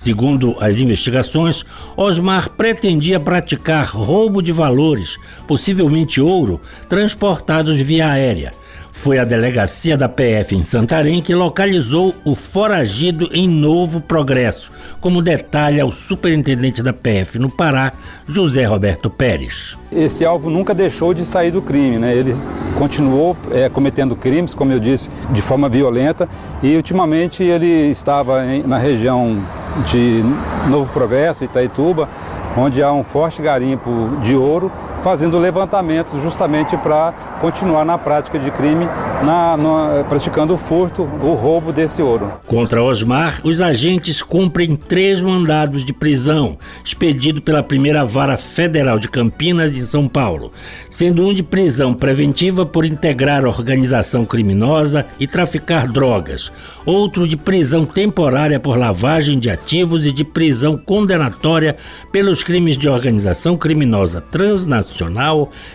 Segundo 0.00 0.56
as 0.58 0.78
investigações, 0.78 1.62
Osmar 1.94 2.48
pretendia 2.48 3.20
praticar 3.20 3.84
roubo 3.84 4.40
de 4.40 4.50
valores, 4.50 5.18
possivelmente 5.46 6.22
ouro, 6.22 6.58
transportados 6.88 7.76
via 7.76 8.10
aérea. 8.10 8.54
Foi 9.02 9.18
a 9.18 9.24
delegacia 9.24 9.96
da 9.96 10.10
PF 10.10 10.54
em 10.54 10.62
Santarém 10.62 11.22
que 11.22 11.34
localizou 11.34 12.14
o 12.22 12.34
foragido 12.34 13.30
em 13.32 13.48
Novo 13.48 13.98
Progresso, 13.98 14.70
como 15.00 15.22
detalha 15.22 15.86
o 15.86 15.90
superintendente 15.90 16.82
da 16.82 16.92
PF 16.92 17.38
no 17.38 17.50
Pará, 17.50 17.94
José 18.28 18.64
Roberto 18.64 19.08
Pérez. 19.08 19.78
Esse 19.90 20.22
alvo 20.22 20.50
nunca 20.50 20.74
deixou 20.74 21.14
de 21.14 21.24
sair 21.24 21.50
do 21.50 21.62
crime, 21.62 21.96
né? 21.96 22.14
Ele 22.14 22.36
continuou 22.76 23.34
é, 23.50 23.70
cometendo 23.70 24.14
crimes, 24.14 24.52
como 24.52 24.70
eu 24.70 24.78
disse, 24.78 25.08
de 25.30 25.40
forma 25.40 25.66
violenta 25.66 26.28
e 26.62 26.76
ultimamente 26.76 27.42
ele 27.42 27.90
estava 27.90 28.44
em, 28.44 28.62
na 28.64 28.76
região 28.76 29.42
de 29.90 30.22
Novo 30.68 30.92
Progresso, 30.92 31.42
Itaituba, 31.42 32.06
onde 32.54 32.82
há 32.82 32.92
um 32.92 33.02
forte 33.02 33.40
garimpo 33.40 33.90
de 34.22 34.34
ouro 34.34 34.70
fazendo 35.02 35.38
levantamentos 35.38 36.20
justamente 36.22 36.76
para 36.76 37.12
continuar 37.40 37.84
na 37.84 37.96
prática 37.96 38.38
de 38.38 38.50
crime, 38.50 38.86
na, 39.24 39.56
na, 39.56 40.04
praticando 40.08 40.54
o 40.54 40.56
furto, 40.56 41.02
o 41.02 41.34
roubo 41.34 41.72
desse 41.72 42.02
ouro. 42.02 42.32
Contra 42.46 42.82
Osmar, 42.82 43.40
os 43.42 43.60
agentes 43.60 44.22
cumprem 44.22 44.76
três 44.76 45.22
mandados 45.22 45.84
de 45.84 45.92
prisão, 45.92 46.58
expedido 46.84 47.40
pela 47.40 47.62
primeira 47.62 48.04
vara 48.04 48.36
federal 48.36 48.98
de 48.98 49.08
Campinas 49.08 49.76
e 49.76 49.86
São 49.86 50.08
Paulo, 50.08 50.52
sendo 50.90 51.26
um 51.26 51.32
de 51.32 51.42
prisão 51.42 51.94
preventiva 51.94 52.66
por 52.66 52.84
integrar 52.84 53.44
organização 53.44 54.24
criminosa 54.24 55.06
e 55.18 55.26
traficar 55.26 55.86
drogas, 55.86 56.52
outro 56.84 57.26
de 57.26 57.36
prisão 57.36 57.84
temporária 57.84 58.60
por 58.60 58.76
lavagem 58.76 59.38
de 59.38 59.50
ativos 59.50 60.06
e 60.06 60.12
de 60.12 60.24
prisão 60.24 60.76
condenatória 60.76 61.76
pelos 62.12 62.42
crimes 62.42 62.76
de 62.76 62.88
organização 62.88 63.56
criminosa 63.56 64.20
transnacional 64.20 64.89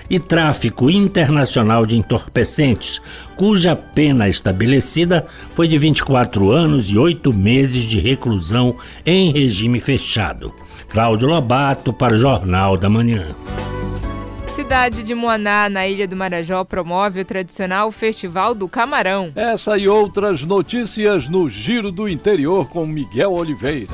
e 0.10 0.20
tráfico 0.20 0.90
internacional 0.90 1.86
de 1.86 1.96
entorpecentes, 1.96 3.02
cuja 3.36 3.76
pena 3.76 4.28
estabelecida 4.28 5.26
foi 5.52 5.68
de 5.68 5.78
24 5.78 6.52
anos 6.52 6.90
e 6.90 6.98
8 6.98 7.34
meses 7.34 7.84
de 7.84 8.00
reclusão 8.00 8.76
em 9.06 9.32
regime 9.32 9.80
fechado. 9.80 10.54
Cláudio 10.90 11.28
Lobato 11.28 11.92
para 11.92 12.16
o 12.16 12.18
Jornal 12.18 12.78
da 12.78 12.90
Manhã. 12.90 13.28
Cidade 14.48 15.04
de 15.04 15.14
Moaná, 15.14 15.68
na 15.68 15.86
Ilha 15.86 16.08
do 16.08 16.16
Marajó, 16.16 16.64
promove 16.64 17.20
o 17.20 17.26
tradicional 17.26 17.92
Festival 17.92 18.56
do 18.56 18.70
Camarão. 18.70 19.30
Essa 19.36 19.78
e 19.78 19.86
outras 19.86 20.44
notícias 20.44 21.28
no 21.28 21.50
Giro 21.50 21.92
do 21.92 22.08
Interior 22.08 22.70
com 22.70 22.86
Miguel 22.86 23.34
Oliveira. 23.34 23.92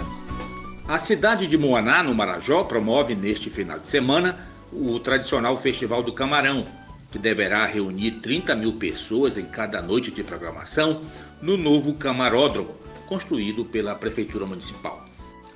A 0.87 0.99
cidade 0.99 1.47
de 1.47 1.57
Moaná, 1.57 2.03
no 2.03 2.13
Marajó, 2.13 2.63
promove 2.63 3.15
neste 3.15 3.49
final 3.49 3.79
de 3.79 3.87
semana 3.87 4.37
o 4.71 4.99
tradicional 4.99 5.57
Festival 5.57 6.01
do 6.03 6.13
Camarão, 6.13 6.65
que 7.11 7.19
deverá 7.19 7.65
reunir 7.65 8.11
30 8.21 8.55
mil 8.55 8.73
pessoas 8.73 9.37
em 9.37 9.45
cada 9.45 9.81
noite 9.81 10.11
de 10.11 10.23
programação 10.23 11.01
no 11.41 11.57
novo 11.57 11.93
camaródromo, 11.93 12.71
construído 13.07 13.65
pela 13.65 13.95
Prefeitura 13.95 14.45
Municipal. 14.45 15.05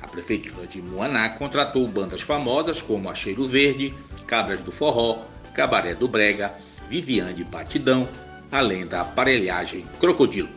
A 0.02 0.08
Prefeitura 0.08 0.68
de 0.68 0.82
Moaná 0.82 1.30
contratou 1.30 1.88
bandas 1.88 2.22
famosas 2.22 2.82
como 2.82 3.10
a 3.10 3.16
Cheiro 3.16 3.48
Verde, 3.48 3.94
Cabras 4.28 4.60
do 4.60 4.72
Forró, 4.72 5.24
Cabaré 5.54 5.96
do 5.96 6.08
Brega, 6.08 6.54
Viviane 6.90 7.44
Batidão, 7.44 8.08
além 8.52 8.86
da 8.86 9.02
aparelhagem 9.02 9.86
Crocodilo. 10.00 10.50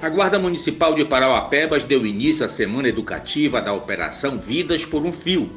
A 0.00 0.08
Guarda 0.08 0.38
Municipal 0.38 0.94
de 0.94 1.04
Parauapebas 1.04 1.84
deu 1.84 2.06
início 2.06 2.46
à 2.46 2.48
semana 2.48 2.88
educativa 2.88 3.60
da 3.60 3.72
Operação 3.72 4.38
Vidas 4.38 4.86
por 4.86 5.04
um 5.04 5.12
Fio, 5.12 5.50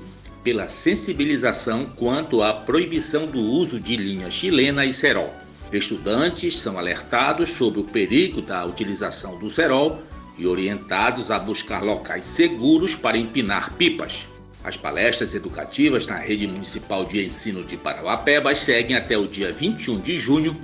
pela 0.46 0.68
sensibilização 0.68 1.88
quanto 1.96 2.44
à 2.44 2.54
proibição 2.54 3.26
do 3.26 3.40
uso 3.40 3.80
de 3.80 3.98
linha 3.98 4.30
chilena 4.30 4.86
e 4.86 4.94
cerol. 4.94 5.34
Estudantes 5.74 6.60
são 6.60 6.78
alertados 6.78 7.50
sobre 7.50 7.80
o 7.80 7.84
perigo 7.84 8.44
da 8.44 8.64
utilização 8.64 9.40
do 9.40 9.50
cerol 9.50 10.04
e 10.38 10.46
orientados 10.46 11.32
a 11.32 11.40
buscar 11.40 11.84
locais 11.84 12.26
seguros 12.26 12.96
para 12.96 13.18
empinar 13.18 13.74
pipas. 13.74 14.28
As 14.64 14.78
palestras 14.78 15.34
educativas 15.34 16.06
na 16.06 16.18
rede 16.18 16.46
municipal 16.46 17.06
de 17.06 17.26
ensino 17.26 17.64
de 17.64 17.76
Parauapebas 17.76 18.60
seguem 18.60 18.96
até 18.96 19.18
o 19.18 19.28
dia 19.28 19.52
21 19.52 20.00
de 20.00 20.16
junho. 20.16 20.56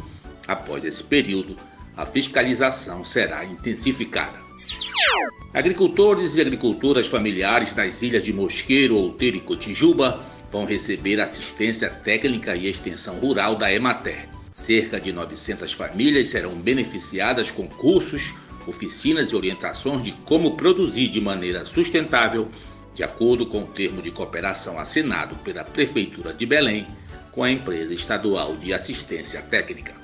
Após 0.47 0.83
esse 0.83 1.03
período, 1.03 1.55
a 1.97 2.05
fiscalização 2.05 3.03
será 3.03 3.43
intensificada. 3.43 4.40
Agricultores 5.53 6.35
e 6.35 6.41
agricultoras 6.41 7.07
familiares 7.07 7.75
nas 7.75 8.01
ilhas 8.01 8.23
de 8.23 8.31
Mosqueiro, 8.31 8.95
Outeiro 8.95 9.37
e 9.37 9.41
Cotijuba 9.41 10.21
vão 10.51 10.65
receber 10.65 11.19
assistência 11.19 11.89
técnica 11.89 12.55
e 12.55 12.67
extensão 12.67 13.15
rural 13.15 13.55
da 13.55 13.71
Emater. 13.73 14.29
Cerca 14.53 14.99
de 14.99 15.11
900 15.11 15.73
famílias 15.73 16.29
serão 16.29 16.55
beneficiadas 16.55 17.49
com 17.49 17.67
cursos, 17.67 18.33
oficinas 18.67 19.29
e 19.29 19.35
orientações 19.35 20.03
de 20.03 20.11
como 20.25 20.55
produzir 20.55 21.09
de 21.09 21.19
maneira 21.19 21.65
sustentável, 21.65 22.47
de 22.93 23.03
acordo 23.03 23.45
com 23.45 23.63
o 23.63 23.67
termo 23.67 24.01
de 24.01 24.11
cooperação 24.11 24.79
assinado 24.79 25.35
pela 25.37 25.63
Prefeitura 25.63 26.33
de 26.33 26.45
Belém 26.45 26.85
com 27.31 27.43
a 27.43 27.51
empresa 27.51 27.93
estadual 27.93 28.55
de 28.57 28.73
assistência 28.73 29.41
técnica. 29.41 30.00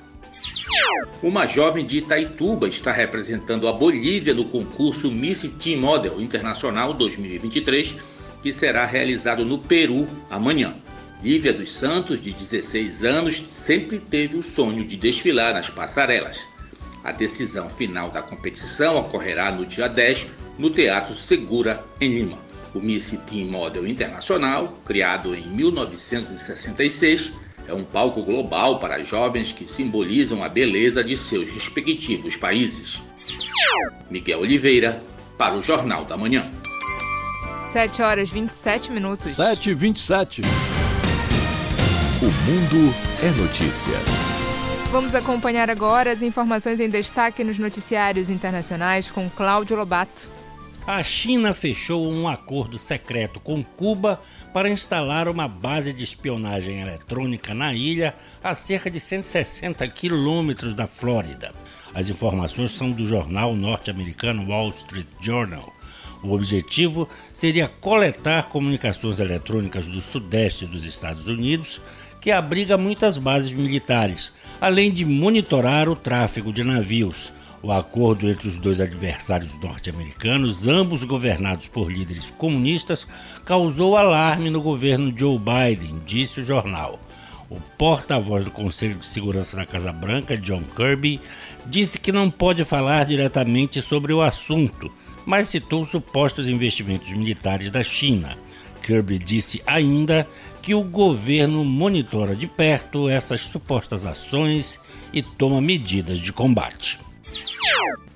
Uma 1.22 1.46
jovem 1.46 1.84
de 1.84 1.98
Itaituba 1.98 2.68
está 2.68 2.92
representando 2.92 3.66
a 3.66 3.72
Bolívia 3.72 4.32
no 4.32 4.44
concurso 4.44 5.10
Miss 5.10 5.42
Teen 5.58 5.76
Model 5.76 6.20
Internacional 6.20 6.94
2023, 6.94 7.96
que 8.42 8.52
será 8.52 8.86
realizado 8.86 9.44
no 9.44 9.58
Peru 9.58 10.06
amanhã. 10.30 10.74
Lívia 11.22 11.52
dos 11.52 11.74
Santos, 11.74 12.22
de 12.22 12.32
16 12.32 13.04
anos, 13.04 13.42
sempre 13.64 13.98
teve 13.98 14.36
o 14.36 14.42
sonho 14.42 14.84
de 14.84 14.96
desfilar 14.96 15.54
nas 15.54 15.68
passarelas. 15.68 16.38
A 17.02 17.10
decisão 17.10 17.68
final 17.68 18.10
da 18.10 18.22
competição 18.22 18.98
ocorrerá 18.98 19.50
no 19.50 19.66
dia 19.66 19.88
10 19.88 20.26
no 20.56 20.70
Teatro 20.70 21.14
Segura, 21.14 21.84
em 22.00 22.10
Lima. 22.10 22.38
O 22.74 22.78
Miss 22.78 23.18
Teen 23.26 23.46
Model 23.46 23.86
Internacional, 23.86 24.78
criado 24.84 25.34
em 25.34 25.48
1966, 25.48 27.32
é 27.68 27.74
um 27.74 27.84
palco 27.84 28.22
global 28.22 28.78
para 28.78 29.04
jovens 29.04 29.52
que 29.52 29.70
simbolizam 29.70 30.42
a 30.42 30.48
beleza 30.48 31.04
de 31.04 31.16
seus 31.16 31.50
respectivos 31.50 32.34
países. 32.34 33.02
Miguel 34.10 34.40
Oliveira, 34.40 35.02
para 35.36 35.54
o 35.54 35.62
Jornal 35.62 36.04
da 36.06 36.16
Manhã. 36.16 36.50
7 37.66 38.00
horas 38.00 38.30
27 38.30 38.90
minutos. 38.90 39.36
7 39.36 39.70
e 39.70 39.74
27. 39.74 40.40
O 40.40 42.24
mundo 42.24 42.94
é 43.22 43.30
notícia. 43.40 43.94
Vamos 44.90 45.14
acompanhar 45.14 45.68
agora 45.68 46.10
as 46.10 46.22
informações 46.22 46.80
em 46.80 46.88
destaque 46.88 47.44
nos 47.44 47.58
noticiários 47.58 48.30
internacionais 48.30 49.10
com 49.10 49.28
Cláudio 49.28 49.76
Lobato. 49.76 50.37
A 50.88 51.02
China 51.02 51.52
fechou 51.52 52.10
um 52.10 52.26
acordo 52.26 52.78
secreto 52.78 53.38
com 53.38 53.62
Cuba 53.62 54.18
para 54.54 54.70
instalar 54.70 55.28
uma 55.28 55.46
base 55.46 55.92
de 55.92 56.02
espionagem 56.02 56.80
eletrônica 56.80 57.52
na 57.52 57.74
ilha 57.74 58.14
a 58.42 58.54
cerca 58.54 58.90
de 58.90 58.98
160 58.98 59.86
quilômetros 59.88 60.74
da 60.74 60.86
Flórida. 60.86 61.52
As 61.92 62.08
informações 62.08 62.70
são 62.70 62.90
do 62.90 63.06
jornal 63.06 63.54
norte-americano 63.54 64.48
Wall 64.48 64.70
Street 64.70 65.06
Journal. 65.20 65.70
O 66.22 66.32
objetivo 66.32 67.06
seria 67.34 67.68
coletar 67.68 68.48
comunicações 68.48 69.20
eletrônicas 69.20 69.88
do 69.88 70.00
sudeste 70.00 70.64
dos 70.64 70.86
Estados 70.86 71.26
Unidos 71.26 71.82
que 72.18 72.30
abriga 72.30 72.78
muitas 72.78 73.18
bases 73.18 73.52
militares, 73.52 74.32
além 74.58 74.90
de 74.90 75.04
monitorar 75.04 75.86
o 75.86 75.94
tráfego 75.94 76.50
de 76.50 76.64
navios. 76.64 77.30
O 77.60 77.72
acordo 77.72 78.28
entre 78.28 78.46
os 78.46 78.56
dois 78.56 78.80
adversários 78.80 79.58
norte-americanos, 79.58 80.68
ambos 80.68 81.02
governados 81.02 81.66
por 81.66 81.90
líderes 81.90 82.30
comunistas, 82.38 83.06
causou 83.44 83.96
alarme 83.96 84.48
no 84.48 84.62
governo 84.62 85.12
Joe 85.16 85.38
Biden, 85.38 86.00
disse 86.06 86.40
o 86.40 86.44
jornal. 86.44 87.00
O 87.50 87.60
porta-voz 87.76 88.44
do 88.44 88.50
Conselho 88.52 88.94
de 88.94 89.06
Segurança 89.06 89.56
da 89.56 89.66
Casa 89.66 89.92
Branca, 89.92 90.36
John 90.36 90.62
Kirby, 90.76 91.20
disse 91.66 91.98
que 91.98 92.12
não 92.12 92.30
pode 92.30 92.64
falar 92.64 93.04
diretamente 93.04 93.82
sobre 93.82 94.12
o 94.12 94.22
assunto, 94.22 94.92
mas 95.26 95.48
citou 95.48 95.84
supostos 95.84 96.48
investimentos 96.48 97.10
militares 97.10 97.70
da 97.72 97.82
China. 97.82 98.38
Kirby 98.82 99.18
disse 99.18 99.60
ainda 99.66 100.28
que 100.62 100.74
o 100.74 100.84
governo 100.84 101.64
monitora 101.64 102.36
de 102.36 102.46
perto 102.46 103.08
essas 103.08 103.40
supostas 103.40 104.06
ações 104.06 104.80
e 105.12 105.22
toma 105.22 105.60
medidas 105.60 106.20
de 106.20 106.32
combate. 106.32 107.07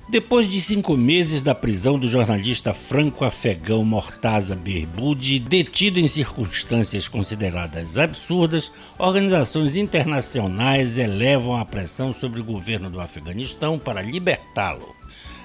Depois 0.09 0.47
de 0.47 0.61
cinco 0.61 0.95
meses 0.95 1.43
da 1.43 1.55
prisão 1.55 1.99
do 1.99 2.07
jornalista 2.07 2.75
franco-afegão 2.75 3.83
Mortaza 3.83 4.55
Berboudi, 4.55 5.39
detido 5.39 5.99
em 5.99 6.07
circunstâncias 6.07 7.09
consideradas 7.09 7.97
absurdas, 7.97 8.71
organizações 8.99 9.75
internacionais 9.75 10.99
elevam 10.99 11.57
a 11.57 11.65
pressão 11.65 12.13
sobre 12.13 12.43
o 12.43 12.45
governo 12.45 12.91
do 12.91 13.01
Afeganistão 13.01 13.79
para 13.79 14.03
libertá-lo. 14.03 14.95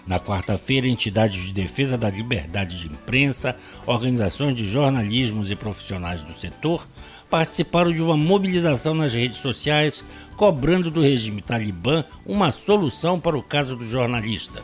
Na 0.07 0.21
quarta-feira, 0.21 0.87
entidades 0.87 1.45
de 1.45 1.53
defesa 1.53 1.97
da 1.97 2.09
liberdade 2.09 2.79
de 2.79 2.87
imprensa, 2.87 3.57
organizações 3.85 4.55
de 4.55 4.65
jornalismos 4.65 5.51
e 5.51 5.55
profissionais 5.55 6.23
do 6.23 6.33
setor 6.33 6.87
participaram 7.29 7.93
de 7.93 8.01
uma 8.01 8.17
mobilização 8.17 8.93
nas 8.93 9.13
redes 9.13 9.39
sociais 9.39 10.03
cobrando 10.35 10.89
do 10.89 11.01
regime 11.01 11.41
talibã 11.41 12.03
uma 12.25 12.51
solução 12.51 13.19
para 13.19 13.37
o 13.37 13.43
caso 13.43 13.75
do 13.75 13.85
jornalista. 13.87 14.61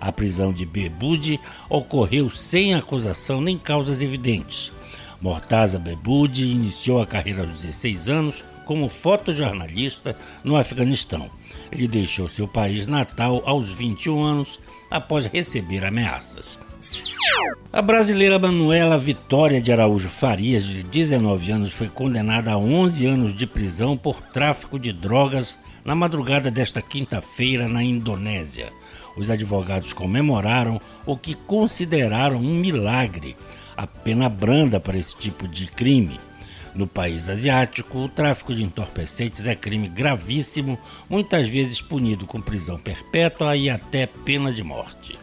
A 0.00 0.10
prisão 0.10 0.52
de 0.52 0.66
Bebud 0.66 1.38
ocorreu 1.68 2.28
sem 2.28 2.74
acusação 2.74 3.40
nem 3.40 3.56
causas 3.56 4.02
evidentes. 4.02 4.72
Mortaza 5.20 5.78
Bebud 5.78 6.44
iniciou 6.44 7.00
a 7.00 7.06
carreira 7.06 7.42
aos 7.42 7.62
16 7.62 8.08
anos 8.08 8.44
como 8.66 8.88
fotojornalista 8.88 10.16
no 10.42 10.56
Afeganistão. 10.56 11.30
Ele 11.70 11.86
deixou 11.86 12.28
seu 12.28 12.48
país 12.48 12.86
natal 12.86 13.42
aos 13.46 13.68
21 13.68 14.22
anos 14.22 14.60
após 14.90 15.26
receber 15.26 15.84
ameaças. 15.84 16.58
A 17.72 17.80
brasileira 17.80 18.38
Manuela 18.38 18.98
Vitória 18.98 19.60
de 19.60 19.72
Araújo 19.72 20.08
Farias, 20.08 20.64
de 20.64 20.82
19 20.82 21.50
anos, 21.50 21.72
foi 21.72 21.88
condenada 21.88 22.52
a 22.52 22.58
11 22.58 23.06
anos 23.06 23.34
de 23.34 23.46
prisão 23.46 23.96
por 23.96 24.20
tráfico 24.20 24.78
de 24.78 24.92
drogas 24.92 25.58
na 25.84 25.94
madrugada 25.94 26.50
desta 26.50 26.82
quinta-feira 26.82 27.68
na 27.68 27.82
Indonésia. 27.82 28.72
Os 29.16 29.30
advogados 29.30 29.92
comemoraram 29.92 30.80
o 31.06 31.16
que 31.16 31.34
consideraram 31.34 32.36
um 32.36 32.56
milagre, 32.56 33.36
a 33.76 33.86
pena 33.86 34.28
branda 34.28 34.78
para 34.78 34.98
esse 34.98 35.16
tipo 35.16 35.48
de 35.48 35.66
crime. 35.66 36.20
No 36.74 36.86
país 36.86 37.28
asiático, 37.28 37.98
o 37.98 38.08
tráfico 38.08 38.54
de 38.54 38.62
entorpecentes 38.62 39.46
é 39.46 39.54
crime 39.54 39.88
gravíssimo, 39.88 40.78
muitas 41.08 41.48
vezes 41.48 41.80
punido 41.80 42.26
com 42.26 42.40
prisão 42.40 42.78
perpétua 42.78 43.56
e 43.56 43.68
até 43.68 44.06
pena 44.06 44.52
de 44.52 44.62
morte. 44.62 45.21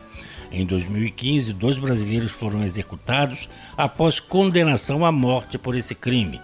Em 0.52 0.66
2015, 0.66 1.54
dois 1.54 1.78
brasileiros 1.78 2.32
foram 2.32 2.64
executados 2.64 3.48
após 3.78 4.20
condenação 4.20 5.06
à 5.06 5.12
morte 5.12 5.58
por 5.58 5.76
esse 5.76 5.94
crime. 5.94 6.42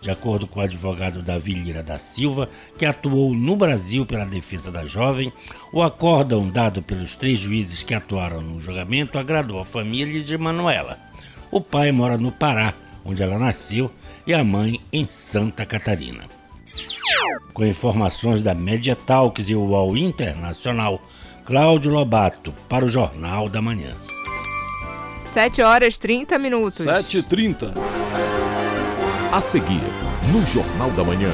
De 0.00 0.10
acordo 0.10 0.46
com 0.46 0.60
o 0.60 0.62
advogado 0.62 1.22
Davi 1.22 1.54
Lira 1.54 1.82
da 1.82 1.98
Silva, 1.98 2.48
que 2.78 2.84
atuou 2.84 3.34
no 3.34 3.56
Brasil 3.56 4.04
pela 4.04 4.26
defesa 4.26 4.70
da 4.70 4.84
jovem, 4.84 5.32
o 5.72 5.82
acórdão 5.82 6.48
dado 6.48 6.82
pelos 6.82 7.16
três 7.16 7.40
juízes 7.40 7.82
que 7.82 7.94
atuaram 7.94 8.42
no 8.42 8.60
julgamento 8.60 9.18
agradou 9.18 9.58
a 9.58 9.64
família 9.64 10.22
de 10.22 10.36
Manuela. 10.36 10.98
O 11.50 11.60
pai 11.60 11.90
mora 11.92 12.18
no 12.18 12.30
Pará, 12.30 12.74
onde 13.04 13.22
ela 13.22 13.38
nasceu, 13.38 13.90
e 14.26 14.34
a 14.34 14.44
mãe 14.44 14.80
em 14.92 15.08
Santa 15.08 15.64
Catarina. 15.64 16.24
Com 17.54 17.64
informações 17.64 18.42
da 18.42 18.54
Media 18.54 18.94
Talks 18.94 19.48
e 19.48 19.54
o 19.54 19.62
UOL 19.62 19.96
Internacional, 19.96 21.00
Cláudio 21.46 21.92
Lobato, 21.92 22.52
para 22.68 22.84
o 22.84 22.88
Jornal 22.88 23.48
da 23.48 23.62
Manhã. 23.62 23.94
7 25.32 25.62
horas 25.62 25.96
30 25.96 26.36
minutos. 26.40 26.82
7 26.82 27.18
e 27.18 27.22
30 27.22 27.72
A 29.30 29.40
seguir, 29.40 29.80
no 30.32 30.44
Jornal 30.44 30.90
da 30.90 31.04
Manhã. 31.04 31.30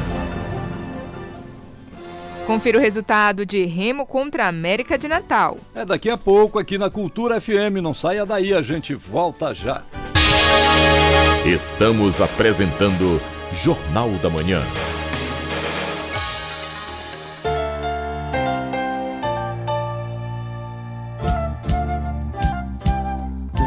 Confira 2.46 2.76
o 2.76 2.80
resultado 2.80 3.46
de 3.46 3.64
Remo 3.64 4.04
contra 4.04 4.44
a 4.44 4.48
América 4.48 4.98
de 4.98 5.08
Natal. 5.08 5.56
É 5.74 5.82
daqui 5.82 6.10
a 6.10 6.18
pouco 6.18 6.58
aqui 6.58 6.76
na 6.76 6.90
Cultura 6.90 7.40
FM. 7.40 7.80
Não 7.82 7.94
saia 7.94 8.26
daí, 8.26 8.52
a 8.52 8.60
gente 8.60 8.94
volta 8.94 9.54
já. 9.54 9.80
Estamos 11.46 12.20
apresentando 12.20 13.18
Jornal 13.50 14.10
da 14.22 14.28
Manhã. 14.28 14.62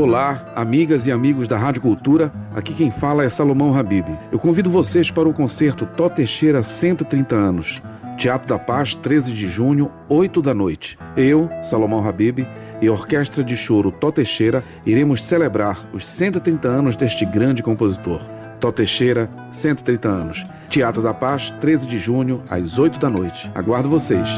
Olá, 0.00 0.50
amigas 0.56 1.06
e 1.06 1.12
amigos 1.12 1.46
da 1.46 1.58
Rádio 1.58 1.82
Cultura. 1.82 2.32
Aqui 2.56 2.72
quem 2.72 2.90
fala 2.90 3.22
é 3.22 3.28
Salomão 3.28 3.76
Habib. 3.76 4.08
Eu 4.32 4.38
convido 4.38 4.70
vocês 4.70 5.10
para 5.10 5.28
o 5.28 5.34
concerto 5.34 5.84
Tó 5.84 6.08
Teixeira 6.08 6.62
130 6.62 7.36
anos. 7.36 7.82
Teatro 8.16 8.48
da 8.48 8.58
Paz, 8.58 8.94
13 8.94 9.30
de 9.30 9.46
junho, 9.46 9.92
8 10.08 10.40
da 10.40 10.54
noite. 10.54 10.98
Eu, 11.14 11.50
Salomão 11.62 12.08
Habib, 12.08 12.46
e 12.80 12.88
a 12.88 12.92
Orquestra 12.92 13.44
de 13.44 13.58
Choro 13.58 13.92
Tó 13.92 14.10
Teixeira 14.10 14.64
iremos 14.86 15.22
celebrar 15.22 15.86
os 15.92 16.06
130 16.06 16.66
anos 16.66 16.96
deste 16.96 17.26
grande 17.26 17.62
compositor. 17.62 18.22
Tó 18.58 18.72
Teixeira, 18.72 19.28
130 19.52 20.08
anos. 20.08 20.46
Teatro 20.70 21.02
da 21.02 21.12
Paz, 21.12 21.50
13 21.60 21.86
de 21.86 21.98
junho, 21.98 22.42
às 22.48 22.78
8 22.78 22.98
da 22.98 23.10
noite. 23.10 23.50
Aguardo 23.54 23.90
vocês. 23.90 24.30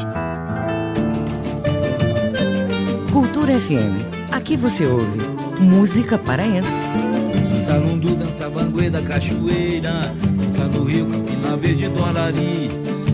Cultura 3.13 3.57
FM. 3.57 4.11
Aqui 4.29 4.57
você 4.57 4.85
ouve 4.85 5.42
música 5.59 6.17
paraense. 6.17 6.87
Dança 7.49 7.75
lundu, 7.77 8.15
dança 8.15 8.49
banguê 8.49 8.89
da 8.89 9.01
cachoeira 9.01 10.13
Dança 10.37 10.65
no 10.65 10.83
rio, 10.83 11.07
Campina 11.09 11.55
Verde 11.55 11.87
do 11.87 12.03
Alari 12.03 12.67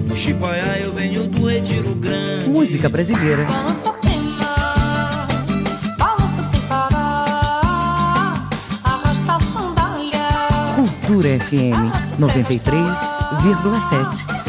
No 0.08 0.18
Chipaiá 0.18 0.80
eu 0.80 0.92
venho 0.92 1.28
do 1.28 1.46
Retiro 1.46 1.94
Grande 1.96 2.50
Música 2.50 2.90
brasileira. 2.90 3.46
Balança 3.46 3.94
pena, 3.94 5.28
balança 5.98 6.42
sem 6.50 6.60
parar, 6.62 8.50
arrasta 8.84 9.34
a 9.34 9.40
sandália. 9.40 10.28
Cultura 10.76 11.40
FM 11.40 11.92
93,7. 12.20 14.49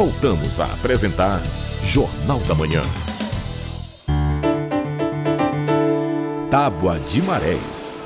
Voltamos 0.00 0.58
a 0.58 0.64
apresentar 0.64 1.42
Jornal 1.84 2.38
da 2.48 2.54
Manhã. 2.54 2.80
Tábua 6.50 6.98
de 7.00 7.20
Marés. 7.20 8.02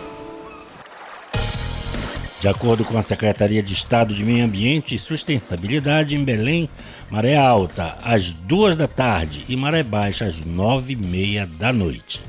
De 2.41 2.49
acordo 2.49 2.85
com 2.85 2.99
a 2.99 3.03
Secretaria 3.03 3.63
de 3.63 3.73
Estado 3.73 4.13
de 4.13 4.25
Meio 4.25 4.45
Ambiente 4.45 4.97
e 4.97 4.99
Sustentabilidade 4.99 6.17
em 6.17 6.25
Belém, 6.25 6.69
maré 7.09 7.37
alta 7.37 7.97
às 8.03 8.33
duas 8.33 8.75
da 8.75 8.89
tarde 8.89 9.45
e 9.49 9.57
maré 9.57 9.85
baixa 9.85 10.25
às 10.25 10.45
nove 10.45 10.95
e 10.95 10.97
meia 10.97 11.47
da 11.47 11.73
noite. 11.73 12.21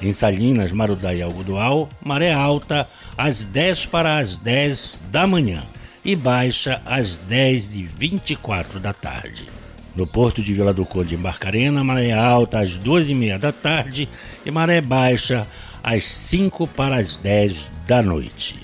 Em 0.00 0.12
Salinas, 0.12 0.70
Marudá 0.70 1.12
e 1.12 1.22
Algodoal, 1.22 1.88
maré 2.00 2.32
alta 2.32 2.88
às 3.16 3.42
10 3.42 3.86
para 3.86 4.18
as 4.18 4.36
10 4.36 5.02
da 5.10 5.26
manhã 5.26 5.60
e 6.04 6.14
baixa 6.16 6.82
às 6.84 7.16
10 7.16 7.76
e 7.76 7.82
24 7.82 8.78
da 8.78 8.92
tarde. 8.92 9.46
No 9.94 10.06
porto 10.06 10.42
de 10.42 10.52
Vila 10.52 10.72
do 10.72 10.86
Conde, 10.86 11.16
em 11.16 11.18
Barcarena, 11.18 11.82
maré 11.82 12.12
alta 12.12 12.60
às 12.60 12.76
duas 12.76 13.08
e 13.08 13.14
meia 13.14 13.38
da 13.38 13.50
tarde 13.50 14.08
e 14.46 14.50
maré 14.50 14.80
baixa 14.80 15.46
às 15.82 16.04
5 16.04 16.66
para 16.68 16.96
as 16.96 17.16
10 17.16 17.72
da 17.86 18.02
noite. 18.02 18.56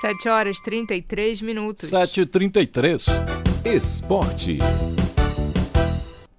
7 0.00 0.28
horas 0.28 0.60
33 0.60 1.40
minutos. 1.42 1.90
7h33. 1.90 3.06
Esporte. 3.64 4.58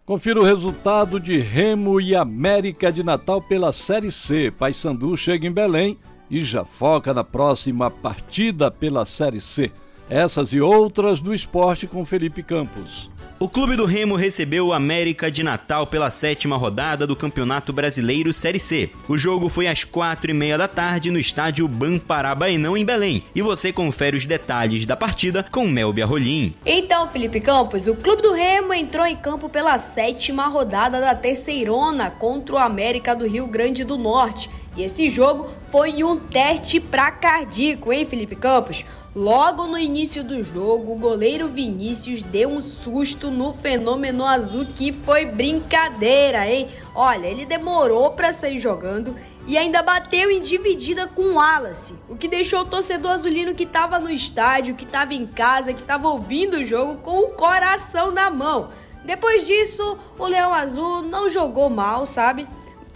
Confira 0.05 0.39
o 0.39 0.43
resultado 0.43 1.19
de 1.19 1.39
Remo 1.39 1.99
e 1.99 2.15
América 2.15 2.91
de 2.91 3.03
Natal 3.03 3.41
pela 3.41 3.73
Série 3.73 4.11
C. 4.11 4.51
Paysandu 4.51 5.17
chega 5.17 5.47
em 5.47 5.51
Belém 5.51 5.97
e 6.29 6.43
já 6.43 6.65
foca 6.65 7.13
na 7.13 7.23
próxima 7.23 7.89
partida 7.89 8.69
pela 8.69 9.05
Série 9.05 9.41
C. 9.41 9.71
Essas 10.09 10.53
e 10.53 10.61
outras 10.61 11.19
do 11.19 11.33
esporte 11.33 11.87
com 11.87 12.05
Felipe 12.05 12.43
Campos. 12.43 13.09
O 13.37 13.49
Clube 13.49 13.75
do 13.75 13.85
Remo 13.85 14.15
recebeu 14.15 14.67
o 14.67 14.73
América 14.73 15.29
de 15.29 15.43
Natal 15.43 15.85
pela 15.85 16.09
sétima 16.09 16.55
rodada 16.55 17.05
do 17.05 17.17
Campeonato 17.17 17.73
Brasileiro 17.73 18.31
Série 18.31 18.59
C. 18.59 18.89
O 19.09 19.17
jogo 19.17 19.49
foi 19.49 19.67
às 19.67 19.83
quatro 19.83 20.31
e 20.31 20.33
meia 20.33 20.57
da 20.57 20.69
tarde 20.69 21.11
no 21.11 21.19
estádio 21.19 21.67
Bamparabaenão, 21.67 22.77
em 22.77 22.85
Belém. 22.85 23.23
E 23.35 23.41
você 23.41 23.73
confere 23.73 24.15
os 24.15 24.25
detalhes 24.25 24.85
da 24.85 24.95
partida 24.95 25.43
com 25.51 25.67
Melbia 25.67 26.05
Rolim. 26.05 26.53
Então, 26.65 27.09
Felipe 27.09 27.41
Campos, 27.41 27.87
o 27.87 27.95
Clube 27.95 28.21
do 28.21 28.31
Remo 28.31 28.73
entrou 28.73 29.05
em 29.05 29.17
campo 29.17 29.49
pela 29.49 29.77
sétima 29.79 30.47
rodada 30.47 31.01
da 31.01 31.13
Terceirona 31.13 32.09
contra 32.09 32.55
o 32.55 32.59
América 32.59 33.13
do 33.13 33.27
Rio 33.27 33.47
Grande 33.47 33.83
do 33.83 33.97
Norte. 33.97 34.49
E 34.75 34.83
esse 34.83 35.09
jogo 35.09 35.49
foi 35.69 36.03
um 36.03 36.17
teste 36.17 36.79
pra 36.79 37.09
cardíaco, 37.11 37.93
hein, 37.93 38.05
Felipe 38.05 38.35
Campos? 38.35 38.83
Logo 39.15 39.65
no 39.67 39.77
início 39.77 40.21
do 40.25 40.43
jogo, 40.43 40.91
o 40.91 40.97
goleiro 40.97 41.47
Vinícius 41.47 42.21
deu 42.21 42.49
um 42.49 42.59
susto 42.59 43.31
no 43.31 43.53
fenômeno 43.53 44.25
azul 44.25 44.65
que 44.65 44.91
foi 44.91 45.25
brincadeira, 45.25 46.45
hein? 46.49 46.67
Olha, 46.93 47.25
ele 47.25 47.45
demorou 47.45 48.11
para 48.11 48.33
sair 48.33 48.59
jogando 48.59 49.15
e 49.47 49.57
ainda 49.57 49.81
bateu 49.81 50.29
em 50.29 50.41
dividida 50.41 51.07
com 51.07 51.21
o 51.21 51.35
Wallace, 51.35 51.95
o 52.09 52.17
que 52.17 52.27
deixou 52.27 52.59
o 52.61 52.65
torcedor 52.65 53.11
azulino 53.11 53.55
que 53.55 53.63
estava 53.63 53.99
no 53.99 54.09
estádio, 54.09 54.75
que 54.75 54.83
estava 54.83 55.13
em 55.13 55.25
casa, 55.25 55.71
que 55.71 55.81
estava 55.81 56.09
ouvindo 56.09 56.57
o 56.57 56.65
jogo 56.65 56.97
com 56.97 57.19
o 57.19 57.29
coração 57.29 58.11
na 58.11 58.29
mão. 58.29 58.71
Depois 59.05 59.45
disso, 59.45 59.97
o 60.19 60.25
Leão 60.25 60.53
Azul 60.53 61.03
não 61.03 61.29
jogou 61.29 61.69
mal, 61.69 62.05
sabe? 62.05 62.45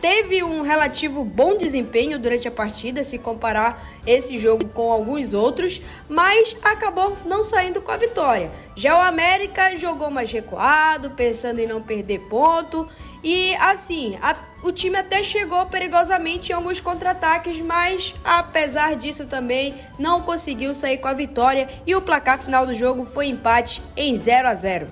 Teve 0.01 0.43
um 0.43 0.61
relativo 0.61 1.23
bom 1.23 1.57
desempenho 1.57 2.17
durante 2.17 2.47
a 2.47 2.51
partida, 2.51 3.03
se 3.03 3.17
comparar 3.17 3.85
esse 4.05 4.37
jogo 4.37 4.67
com 4.69 4.91
alguns 4.91 5.33
outros, 5.33 5.81
mas 6.07 6.55
acabou 6.63 7.17
não 7.25 7.43
saindo 7.43 7.81
com 7.81 7.91
a 7.91 7.97
vitória. 7.97 8.51
Já 8.75 8.97
o 8.97 9.01
América 9.01 9.75
jogou 9.75 10.09
mais 10.09 10.31
recuado, 10.31 11.11
pensando 11.11 11.59
em 11.59 11.67
não 11.67 11.81
perder 11.81 12.19
ponto, 12.29 12.87
e 13.23 13.53
assim, 13.55 14.17
o 14.61 14.71
time 14.71 14.97
até 14.97 15.23
chegou 15.23 15.65
perigosamente 15.65 16.51
em 16.51 16.55
alguns 16.55 16.79
contra-ataques, 16.79 17.59
mas 17.61 18.13
apesar 18.23 18.95
disso 18.95 19.25
também 19.25 19.73
não 19.97 20.21
conseguiu 20.21 20.73
sair 20.73 20.97
com 20.97 21.07
a 21.07 21.13
vitória 21.13 21.67
e 21.85 21.95
o 21.95 22.01
placar 22.01 22.39
final 22.39 22.65
do 22.65 22.73
jogo 22.73 23.05
foi 23.05 23.27
empate 23.27 23.81
em 23.95 24.17
0 24.17 24.47
a 24.47 24.53
0. 24.53 24.87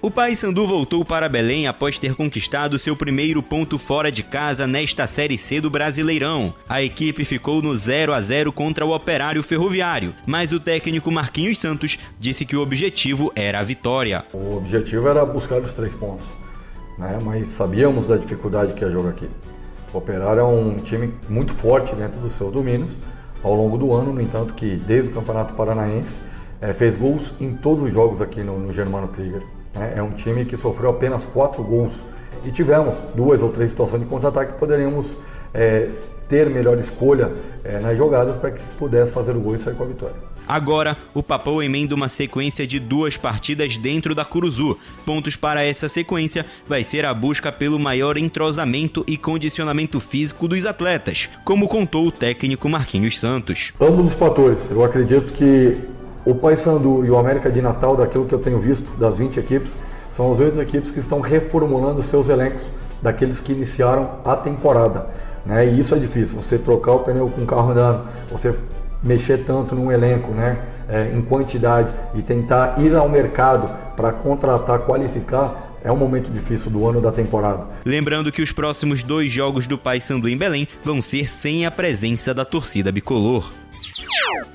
O 0.00 0.10
Paysandu 0.10 0.66
voltou 0.66 1.04
para 1.04 1.28
Belém 1.28 1.66
após 1.66 1.98
ter 1.98 2.14
conquistado 2.14 2.78
seu 2.78 2.96
primeiro 2.96 3.42
ponto 3.42 3.78
fora 3.78 4.12
de 4.12 4.22
casa 4.22 4.66
nesta 4.66 5.06
Série 5.06 5.38
C 5.38 5.60
do 5.60 5.70
Brasileirão. 5.70 6.54
A 6.68 6.82
equipe 6.82 7.24
ficou 7.24 7.62
no 7.62 7.74
0 7.74 8.12
a 8.12 8.20
0 8.20 8.52
contra 8.52 8.84
o 8.84 8.94
Operário 8.94 9.42
Ferroviário, 9.42 10.14
mas 10.26 10.52
o 10.52 10.60
técnico 10.60 11.10
Marquinhos 11.10 11.58
Santos 11.58 11.98
disse 12.20 12.44
que 12.44 12.56
o 12.56 12.62
objetivo 12.62 13.32
era 13.34 13.60
a 13.60 13.62
vitória. 13.62 14.24
O 14.32 14.56
objetivo 14.56 15.08
era 15.08 15.24
buscar 15.24 15.60
os 15.60 15.72
três 15.72 15.94
pontos 15.94 16.45
né? 16.98 17.18
mas 17.22 17.48
sabíamos 17.48 18.06
da 18.06 18.16
dificuldade 18.16 18.74
que 18.74 18.84
é 18.84 18.88
jogo 18.88 19.08
aqui. 19.08 19.28
O 19.92 19.98
Operário 19.98 20.40
é 20.40 20.44
um 20.44 20.76
time 20.76 21.14
muito 21.28 21.52
forte 21.52 21.94
dentro 21.94 22.20
dos 22.20 22.32
seus 22.32 22.52
domínios 22.52 22.92
ao 23.42 23.54
longo 23.54 23.78
do 23.78 23.92
ano, 23.92 24.12
no 24.12 24.20
entanto 24.20 24.54
que 24.54 24.76
desde 24.76 25.10
o 25.10 25.12
Campeonato 25.12 25.54
Paranaense 25.54 26.18
é, 26.60 26.72
fez 26.72 26.96
gols 26.96 27.34
em 27.40 27.54
todos 27.54 27.84
os 27.84 27.92
jogos 27.92 28.20
aqui 28.20 28.42
no, 28.42 28.58
no 28.58 28.72
Germano 28.72 29.08
Krieger. 29.08 29.42
Né? 29.74 29.94
É 29.96 30.02
um 30.02 30.10
time 30.10 30.44
que 30.44 30.56
sofreu 30.56 30.90
apenas 30.90 31.24
quatro 31.24 31.62
gols 31.62 32.04
e 32.44 32.50
tivemos 32.50 33.04
duas 33.14 33.42
ou 33.42 33.50
três 33.50 33.70
situações 33.70 34.02
de 34.02 34.08
contra-ataque 34.08 34.52
que 34.52 34.58
poderíamos 34.58 35.16
é, 35.54 35.90
ter 36.28 36.50
melhor 36.50 36.78
escolha 36.78 37.32
é, 37.64 37.78
nas 37.78 37.96
jogadas 37.96 38.36
para 38.36 38.50
que 38.50 38.62
pudesse 38.76 39.12
fazer 39.12 39.36
o 39.36 39.40
gol 39.40 39.54
e 39.54 39.58
sair 39.58 39.74
com 39.74 39.84
a 39.84 39.86
vitória. 39.86 40.16
Agora, 40.48 40.96
o 41.12 41.22
Papão 41.22 41.62
emenda 41.62 41.94
uma 41.94 42.08
sequência 42.08 42.66
de 42.66 42.78
duas 42.78 43.16
partidas 43.16 43.76
dentro 43.76 44.14
da 44.14 44.24
Curuzu. 44.24 44.78
Pontos 45.04 45.34
para 45.34 45.64
essa 45.64 45.88
sequência 45.88 46.46
vai 46.68 46.84
ser 46.84 47.04
a 47.04 47.12
busca 47.12 47.50
pelo 47.50 47.78
maior 47.78 48.16
entrosamento 48.16 49.04
e 49.08 49.16
condicionamento 49.16 49.98
físico 49.98 50.46
dos 50.46 50.64
atletas, 50.64 51.28
como 51.44 51.66
contou 51.66 52.06
o 52.06 52.12
técnico 52.12 52.68
Marquinhos 52.68 53.18
Santos. 53.18 53.72
Ambos 53.80 54.08
os 54.08 54.14
fatores. 54.14 54.70
Eu 54.70 54.84
acredito 54.84 55.32
que 55.32 55.76
o 56.24 56.34
Paysandu 56.34 57.04
e 57.04 57.10
o 57.10 57.16
América 57.16 57.50
de 57.50 57.60
Natal, 57.60 57.96
daquilo 57.96 58.26
que 58.26 58.34
eu 58.34 58.38
tenho 58.38 58.58
visto 58.58 58.90
das 58.98 59.18
20 59.18 59.38
equipes, 59.38 59.76
são 60.10 60.32
as 60.32 60.40
oito 60.40 60.60
equipes 60.60 60.90
que 60.90 60.98
estão 60.98 61.20
reformulando 61.20 62.02
seus 62.02 62.28
elencos 62.28 62.68
daqueles 63.02 63.40
que 63.40 63.52
iniciaram 63.52 64.18
a 64.24 64.36
temporada. 64.36 65.06
Né? 65.44 65.66
E 65.66 65.78
isso 65.78 65.94
é 65.94 65.98
difícil, 65.98 66.40
você 66.40 66.58
trocar 66.58 66.92
o 66.92 66.98
pneu 67.00 67.28
com 67.28 67.42
o 67.42 67.46
carro 67.46 67.70
andando, 67.70 68.08
você 68.30 68.54
mexer 69.02 69.44
tanto 69.44 69.74
num 69.74 69.90
elenco, 69.90 70.32
né? 70.32 70.58
É, 70.88 71.10
em 71.12 71.20
quantidade 71.20 71.88
e 72.14 72.22
tentar 72.22 72.78
ir 72.78 72.94
ao 72.94 73.08
mercado 73.08 73.68
para 73.96 74.12
contratar, 74.12 74.78
qualificar, 74.80 75.66
é 75.82 75.90
um 75.90 75.96
momento 75.96 76.30
difícil 76.30 76.70
do 76.70 76.86
ano 76.86 77.00
da 77.00 77.10
temporada. 77.10 77.64
Lembrando 77.84 78.30
que 78.30 78.42
os 78.42 78.52
próximos 78.52 79.02
dois 79.02 79.30
jogos 79.30 79.66
do 79.66 79.76
Paysandu 79.76 80.28
em 80.28 80.36
Belém 80.36 80.68
vão 80.84 81.02
ser 81.02 81.28
sem 81.28 81.66
a 81.66 81.70
presença 81.70 82.32
da 82.32 82.44
torcida 82.44 82.92
bicolor. 82.92 83.52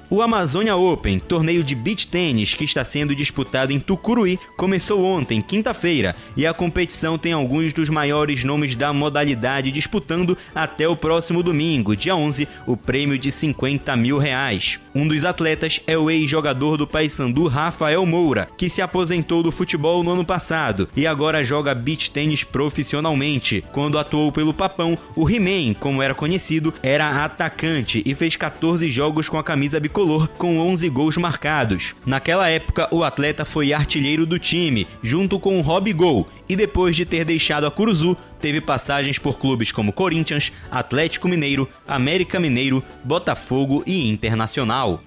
O 0.10 0.22
Amazônia 0.22 0.76
Open, 0.76 1.20
torneio 1.20 1.64
de 1.64 1.74
beach 1.74 2.08
tênis 2.08 2.54
que 2.54 2.66
está 2.66 2.84
sendo 2.84 3.16
disputado 3.16 3.72
em 3.72 3.80
Tucuruí, 3.80 4.38
começou 4.58 5.06
ontem, 5.06 5.42
quinta-feira, 5.42 6.16
e 6.36 6.46
a 6.46 6.54
competição 6.54 7.18
tem 7.18 7.32
alguns 7.32 7.72
dos 7.72 7.88
maiores 7.88 8.44
nomes 8.44 8.76
da 8.76 8.92
modalidade 8.92 9.72
disputando 9.72 10.38
até 10.54 10.86
o 10.88 10.98
próximo 10.98 11.42
domingo, 11.42 11.96
dia 11.96 12.14
11, 12.14 12.46
o 12.68 12.76
prêmio 12.76 13.18
de 13.18 13.32
50 13.32 13.96
mil 13.96 14.18
reais. 14.18 14.80
Um 14.94 15.08
dos 15.08 15.24
atletas 15.24 15.80
é 15.88 15.98
o 15.98 16.10
ex-jogador 16.10 16.76
do 16.76 16.86
Paysandu, 16.86 17.48
Rafael 17.48 18.06
Moura, 18.06 18.50
que 18.58 18.70
se 18.70 18.82
aposentou 18.82 19.42
do 19.42 19.52
futebol 19.52 20.04
no 20.04 20.12
ano 20.12 20.26
passado 20.26 20.90
e 20.94 21.08
agora 21.08 21.46
joga 21.46 21.74
beach 21.74 22.12
tênis 22.12 22.44
profissionalmente. 22.44 23.64
Quando 23.72 23.98
atuou 23.98 24.30
pelo 24.30 24.54
Papão, 24.54 24.98
o 25.16 25.30
He-Man, 25.30 25.74
como 25.76 26.02
era 26.02 26.14
conhecido, 26.14 26.74
era 26.84 27.24
atacante 27.24 28.04
e 28.06 28.14
fez 28.14 28.36
14 28.36 28.92
jogos 28.92 29.11
com 29.12 29.38
a 29.38 29.44
camisa 29.44 29.80
bicolor, 29.80 30.28
com 30.30 30.60
11 30.60 30.88
gols 30.90 31.18
marcados. 31.18 31.94
Naquela 32.06 32.50
época, 32.50 32.88
o 32.92 33.04
atleta 33.04 33.44
foi 33.44 33.74
artilheiro 33.74 34.26
do 34.26 34.40
time, 34.40 34.88
junto 35.04 35.40
com 35.40 35.58
o 35.58 35.62
Rob 35.62 35.92
Gol, 35.94 36.28
e 36.48 36.56
depois 36.56 36.96
de 36.96 37.06
ter 37.06 37.26
deixado 37.26 37.66
a 37.66 37.72
Curuzu, 37.72 38.16
teve 38.40 38.60
passagens 38.60 39.20
por 39.20 39.38
clubes 39.38 39.72
como 39.72 39.94
Corinthians, 39.94 40.52
Atlético 40.72 41.28
Mineiro, 41.28 41.68
América 41.88 42.40
Mineiro, 42.40 42.84
Botafogo 43.04 43.84
e 43.86 44.10
Internacional. 44.10 45.04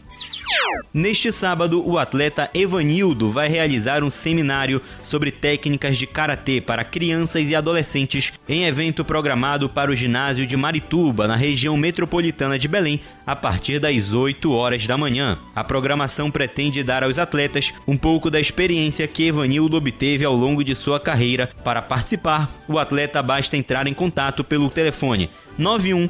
Neste 0.93 1.33
sábado, 1.33 1.83
o 1.85 1.99
atleta 1.99 2.49
Evanildo 2.55 3.29
vai 3.29 3.49
realizar 3.49 4.05
um 4.05 4.11
seminário 4.11 4.81
sobre 5.03 5.31
técnicas 5.31 5.97
de 5.97 6.07
karatê 6.07 6.61
para 6.61 6.85
crianças 6.85 7.51
e 7.51 7.55
adolescentes 7.55 8.33
em 8.49 8.65
evento 8.65 9.05
programado 9.05 9.69
para 9.69 9.91
o 9.91 9.97
ginásio 9.97 10.47
de 10.47 10.57
Marituba, 10.57 11.27
na 11.27 11.35
região 11.35 11.77
metropolitana 11.77 12.59
de 12.59 12.69
Belém, 12.69 13.01
a 13.27 13.35
partir 13.35 13.81
das 13.81 14.13
8 14.13 14.53
horas 14.53 14.87
da 14.87 14.97
manhã. 14.97 15.37
A 15.55 15.65
programação 15.65 16.31
pretende 16.31 16.85
dar 16.85 17.03
aos 17.03 17.19
atletas 17.19 17.73
um 17.87 17.97
pouco 17.97 18.31
da 18.31 18.41
experiência 18.41 19.09
que 19.09 19.27
Evanildo 19.27 19.77
obteve 19.77 20.25
ao 20.25 20.35
longo 20.35 20.63
de 20.63 20.77
sua 20.77 21.01
carreira. 21.01 21.51
Para 21.65 21.83
participar, 21.83 22.51
o 22.69 22.79
atleta 22.79 23.23
basta 23.23 23.57
entrar 23.57 23.87
em 23.87 23.95
contato 23.95 24.45
pelo 24.45 24.71
telefone 24.71 25.29
91 25.59 26.09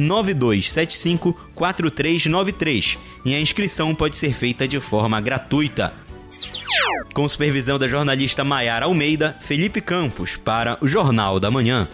99275 0.00 1.34
4393 1.54 2.98
e 3.24 3.34
a 3.34 3.40
inscrição 3.40 3.94
pode 3.94 4.16
ser 4.16 4.32
feita 4.32 4.66
de 4.66 4.80
forma 4.80 5.20
gratuita. 5.20 5.92
Com 7.12 7.28
supervisão 7.28 7.78
da 7.78 7.88
jornalista 7.88 8.44
Maiara 8.44 8.86
Almeida, 8.86 9.36
Felipe 9.40 9.80
Campos 9.80 10.36
para 10.36 10.78
o 10.80 10.86
Jornal 10.86 11.38
da 11.38 11.50
Manhã. 11.50 11.88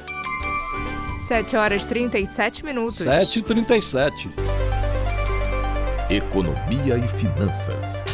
7 1.27 1.57
horas 1.57 1.85
37 1.85 2.65
minutos. 2.65 2.99
7 2.99 3.41
e 3.41 3.43
37 3.43 4.31
Economia 6.09 6.97
e 6.99 7.09
finanças. 7.09 8.05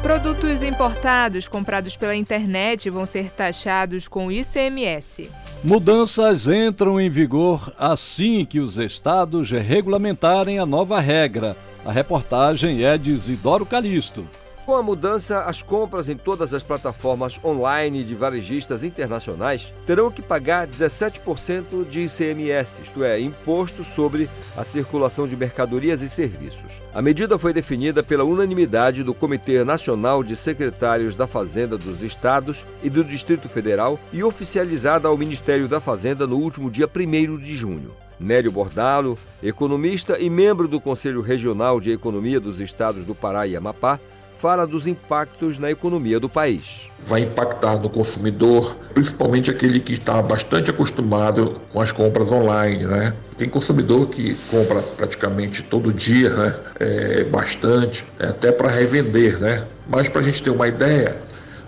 Produtos 0.00 0.62
importados 0.62 1.48
comprados 1.48 1.96
pela 1.96 2.14
internet 2.14 2.90
vão 2.90 3.06
ser 3.06 3.30
taxados 3.32 4.06
com 4.06 4.30
ICMS. 4.30 5.30
Mudanças 5.64 6.46
entram 6.46 7.00
em 7.00 7.08
vigor 7.08 7.72
assim 7.78 8.44
que 8.44 8.60
os 8.60 8.76
estados 8.76 9.50
regulamentarem 9.50 10.58
a 10.58 10.66
nova 10.66 11.00
regra. 11.00 11.56
A 11.86 11.90
reportagem 11.90 12.84
é 12.84 12.98
de 12.98 13.10
Isidoro 13.10 13.64
Calixto. 13.64 14.28
Com 14.64 14.76
a 14.76 14.82
mudança, 14.82 15.42
as 15.42 15.62
compras 15.62 16.08
em 16.08 16.16
todas 16.16 16.54
as 16.54 16.62
plataformas 16.62 17.38
online 17.44 18.02
de 18.02 18.14
varejistas 18.14 18.82
internacionais 18.82 19.70
terão 19.86 20.10
que 20.10 20.22
pagar 20.22 20.66
17% 20.66 21.86
de 21.86 22.04
ICMS, 22.04 22.80
isto 22.80 23.04
é, 23.04 23.20
imposto 23.20 23.84
sobre 23.84 24.30
a 24.56 24.64
circulação 24.64 25.28
de 25.28 25.36
mercadorias 25.36 26.00
e 26.00 26.08
serviços. 26.08 26.80
A 26.94 27.02
medida 27.02 27.38
foi 27.38 27.52
definida 27.52 28.02
pela 28.02 28.24
unanimidade 28.24 29.02
do 29.02 29.12
Comitê 29.12 29.62
Nacional 29.64 30.24
de 30.24 30.34
Secretários 30.34 31.14
da 31.14 31.26
Fazenda 31.26 31.76
dos 31.76 32.02
Estados 32.02 32.64
e 32.82 32.88
do 32.88 33.04
Distrito 33.04 33.50
Federal 33.50 33.98
e 34.14 34.24
oficializada 34.24 35.08
ao 35.08 35.18
Ministério 35.18 35.68
da 35.68 35.78
Fazenda 35.78 36.26
no 36.26 36.38
último 36.38 36.70
dia 36.70 36.88
1 36.88 37.36
de 37.36 37.54
junho. 37.54 37.92
Nélio 38.18 38.52
Bordalo, 38.52 39.18
economista 39.42 40.18
e 40.18 40.30
membro 40.30 40.66
do 40.66 40.80
Conselho 40.80 41.20
Regional 41.20 41.80
de 41.80 41.90
Economia 41.90 42.40
dos 42.40 42.60
Estados 42.60 43.04
do 43.04 43.14
Pará 43.14 43.46
e 43.46 43.56
Amapá, 43.56 44.00
fala 44.36 44.66
dos 44.66 44.86
impactos 44.86 45.58
na 45.58 45.70
economia 45.70 46.18
do 46.20 46.28
país. 46.28 46.88
Vai 47.06 47.22
impactar 47.22 47.76
no 47.76 47.88
consumidor, 47.88 48.76
principalmente 48.92 49.50
aquele 49.50 49.80
que 49.80 49.92
está 49.92 50.20
bastante 50.22 50.70
acostumado 50.70 51.60
com 51.72 51.80
as 51.80 51.92
compras 51.92 52.30
online, 52.30 52.84
né? 52.84 53.14
Tem 53.36 53.48
consumidor 53.48 54.08
que 54.08 54.34
compra 54.50 54.80
praticamente 54.80 55.62
todo 55.62 55.92
dia, 55.92 56.30
né? 56.30 56.54
É, 56.80 57.24
bastante, 57.24 58.04
é 58.18 58.28
até 58.28 58.52
para 58.52 58.68
revender, 58.68 59.40
né? 59.40 59.64
Mas 59.88 60.08
para 60.08 60.20
a 60.20 60.24
gente 60.24 60.42
ter 60.42 60.50
uma 60.50 60.68
ideia, 60.68 61.16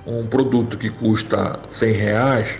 um 0.06 0.26
produto 0.26 0.78
que 0.78 0.88
custa 0.88 1.56
100 1.68 1.92
reais, 1.92 2.58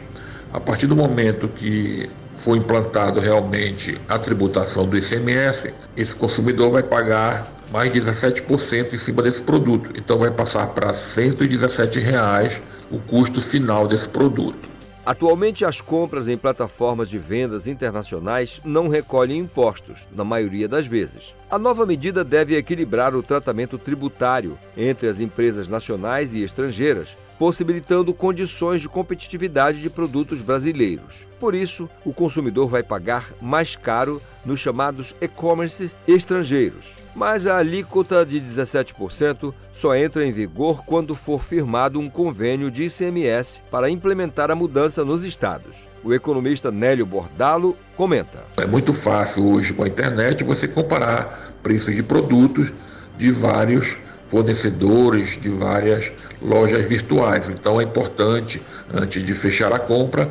a 0.52 0.60
partir 0.60 0.86
do 0.86 0.96
momento 0.96 1.48
que 1.48 2.08
for 2.36 2.56
implantado 2.56 3.18
realmente 3.20 3.98
a 4.08 4.18
tributação 4.18 4.86
do 4.86 4.96
ICMS, 4.96 5.72
esse 5.96 6.14
consumidor 6.14 6.70
vai 6.70 6.82
pagar 6.82 7.55
mais 7.72 7.92
17% 7.92 8.94
em 8.94 8.98
cima 8.98 9.22
desse 9.22 9.42
produto. 9.42 9.90
Então 9.96 10.18
vai 10.18 10.30
passar 10.30 10.68
para 10.68 10.94
117 10.94 12.00
reais 12.00 12.60
o 12.90 12.98
custo 12.98 13.40
final 13.40 13.86
desse 13.88 14.08
produto. 14.08 14.76
Atualmente, 15.06 15.64
as 15.64 15.80
compras 15.80 16.26
em 16.26 16.36
plataformas 16.36 17.08
de 17.08 17.16
vendas 17.16 17.68
internacionais 17.68 18.60
não 18.64 18.88
recolhem 18.88 19.38
impostos, 19.38 20.00
na 20.10 20.24
maioria 20.24 20.66
das 20.66 20.88
vezes. 20.88 21.32
A 21.48 21.56
nova 21.56 21.86
medida 21.86 22.24
deve 22.24 22.56
equilibrar 22.56 23.14
o 23.14 23.22
tratamento 23.22 23.78
tributário 23.78 24.58
entre 24.76 25.06
as 25.06 25.20
empresas 25.20 25.70
nacionais 25.70 26.34
e 26.34 26.42
estrangeiras, 26.42 27.16
possibilitando 27.38 28.14
condições 28.14 28.80
de 28.80 28.88
competitividade 28.88 29.80
de 29.80 29.90
produtos 29.90 30.42
brasileiros. 30.42 31.26
Por 31.38 31.54
isso, 31.54 31.88
o 32.04 32.12
consumidor 32.12 32.68
vai 32.68 32.82
pagar 32.82 33.32
mais 33.40 33.76
caro 33.76 34.22
nos 34.44 34.60
chamados 34.60 35.14
e-commerce 35.20 35.90
estrangeiros. 36.08 36.94
Mas 37.14 37.46
a 37.46 37.58
alíquota 37.58 38.24
de 38.24 38.40
17% 38.40 39.52
só 39.72 39.94
entra 39.94 40.24
em 40.24 40.32
vigor 40.32 40.84
quando 40.84 41.14
for 41.14 41.42
firmado 41.42 41.98
um 41.98 42.08
convênio 42.08 42.70
de 42.70 42.84
ICMS 42.84 43.60
para 43.70 43.90
implementar 43.90 44.50
a 44.50 44.54
mudança 44.54 45.04
nos 45.04 45.24
estados. 45.24 45.86
O 46.04 46.14
economista 46.14 46.70
Nélio 46.70 47.04
Bordalo 47.04 47.76
comenta. 47.96 48.44
É 48.56 48.66
muito 48.66 48.92
fácil 48.92 49.46
hoje 49.46 49.74
com 49.74 49.82
a 49.82 49.88
internet 49.88 50.44
você 50.44 50.68
comparar 50.68 51.52
preços 51.62 51.94
de 51.94 52.02
produtos 52.02 52.72
de 53.18 53.30
vários 53.30 53.98
fornecedores, 54.28 55.40
de 55.40 55.48
várias 55.48 56.12
lojas 56.42 56.86
virtuais. 56.86 57.48
Então 57.48 57.80
é 57.80 57.84
importante, 57.84 58.60
antes 58.92 59.22
de 59.22 59.34
fechar 59.34 59.72
a 59.72 59.78
compra, 59.78 60.30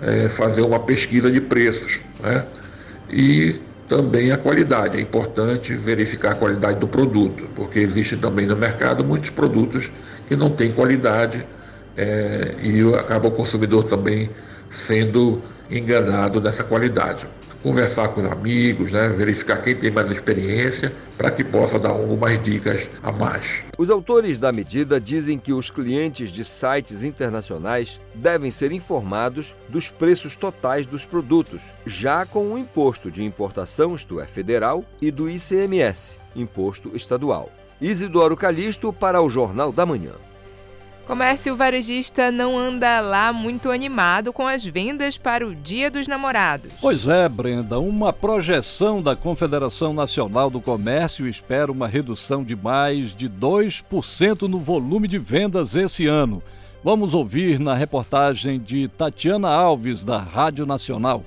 é, 0.00 0.28
fazer 0.28 0.62
uma 0.62 0.80
pesquisa 0.80 1.30
de 1.30 1.40
preços. 1.40 2.02
Né? 2.22 2.44
E 3.10 3.60
também 3.88 4.32
a 4.32 4.38
qualidade. 4.38 4.98
É 4.98 5.00
importante 5.00 5.74
verificar 5.74 6.32
a 6.32 6.34
qualidade 6.34 6.78
do 6.78 6.88
produto, 6.88 7.46
porque 7.54 7.78
existe 7.78 8.16
também 8.16 8.46
no 8.46 8.56
mercado 8.56 9.04
muitos 9.04 9.30
produtos 9.30 9.90
que 10.26 10.36
não 10.36 10.50
têm 10.50 10.72
qualidade 10.72 11.46
é, 11.96 12.54
e 12.62 12.82
acaba 12.94 13.28
o 13.28 13.30
consumidor 13.30 13.84
também 13.84 14.30
sendo 14.70 15.42
enganado 15.70 16.40
dessa 16.40 16.64
qualidade. 16.64 17.26
Conversar 17.64 18.08
com 18.08 18.20
os 18.20 18.26
amigos, 18.26 18.92
né, 18.92 19.08
verificar 19.08 19.56
quem 19.62 19.74
tem 19.74 19.90
mais 19.90 20.10
experiência, 20.10 20.92
para 21.16 21.30
que 21.30 21.42
possa 21.42 21.78
dar 21.78 21.92
algumas 21.92 22.38
dicas 22.42 22.90
a 23.02 23.10
mais. 23.10 23.64
Os 23.78 23.88
autores 23.88 24.38
da 24.38 24.52
medida 24.52 25.00
dizem 25.00 25.38
que 25.38 25.50
os 25.50 25.70
clientes 25.70 26.30
de 26.30 26.44
sites 26.44 27.02
internacionais 27.02 27.98
devem 28.14 28.50
ser 28.50 28.70
informados 28.70 29.56
dos 29.66 29.90
preços 29.90 30.36
totais 30.36 30.84
dos 30.84 31.06
produtos, 31.06 31.62
já 31.86 32.26
com 32.26 32.52
o 32.52 32.58
imposto 32.58 33.10
de 33.10 33.24
importação, 33.24 33.94
isto 33.94 34.20
é, 34.20 34.26
federal, 34.26 34.84
e 35.00 35.10
do 35.10 35.30
ICMS, 35.30 36.18
imposto 36.36 36.94
estadual. 36.94 37.50
Isidoro 37.80 38.36
Calixto 38.36 38.92
para 38.92 39.22
o 39.22 39.30
Jornal 39.30 39.72
da 39.72 39.86
Manhã. 39.86 40.12
Comércio 41.06 41.54
varejista 41.54 42.30
não 42.30 42.58
anda 42.58 43.00
lá 43.00 43.32
muito 43.32 43.70
animado 43.70 44.32
com 44.32 44.46
as 44.46 44.64
vendas 44.64 45.18
para 45.18 45.46
o 45.46 45.54
Dia 45.54 45.90
dos 45.90 46.06
Namorados. 46.06 46.72
Pois 46.80 47.06
é, 47.06 47.28
Brenda, 47.28 47.78
uma 47.78 48.12
projeção 48.12 49.02
da 49.02 49.14
Confederação 49.14 49.92
Nacional 49.92 50.48
do 50.48 50.60
Comércio 50.60 51.28
espera 51.28 51.70
uma 51.70 51.86
redução 51.86 52.42
de 52.42 52.56
mais 52.56 53.14
de 53.14 53.28
2% 53.28 54.42
no 54.42 54.58
volume 54.58 55.06
de 55.06 55.18
vendas 55.18 55.74
esse 55.74 56.06
ano, 56.06 56.42
Vamos 56.84 57.14
ouvir 57.14 57.58
na 57.58 57.72
reportagem 57.72 58.60
de 58.60 58.88
Tatiana 58.88 59.48
Alves, 59.48 60.04
da 60.04 60.18
Rádio 60.18 60.66
Nacional. 60.66 61.24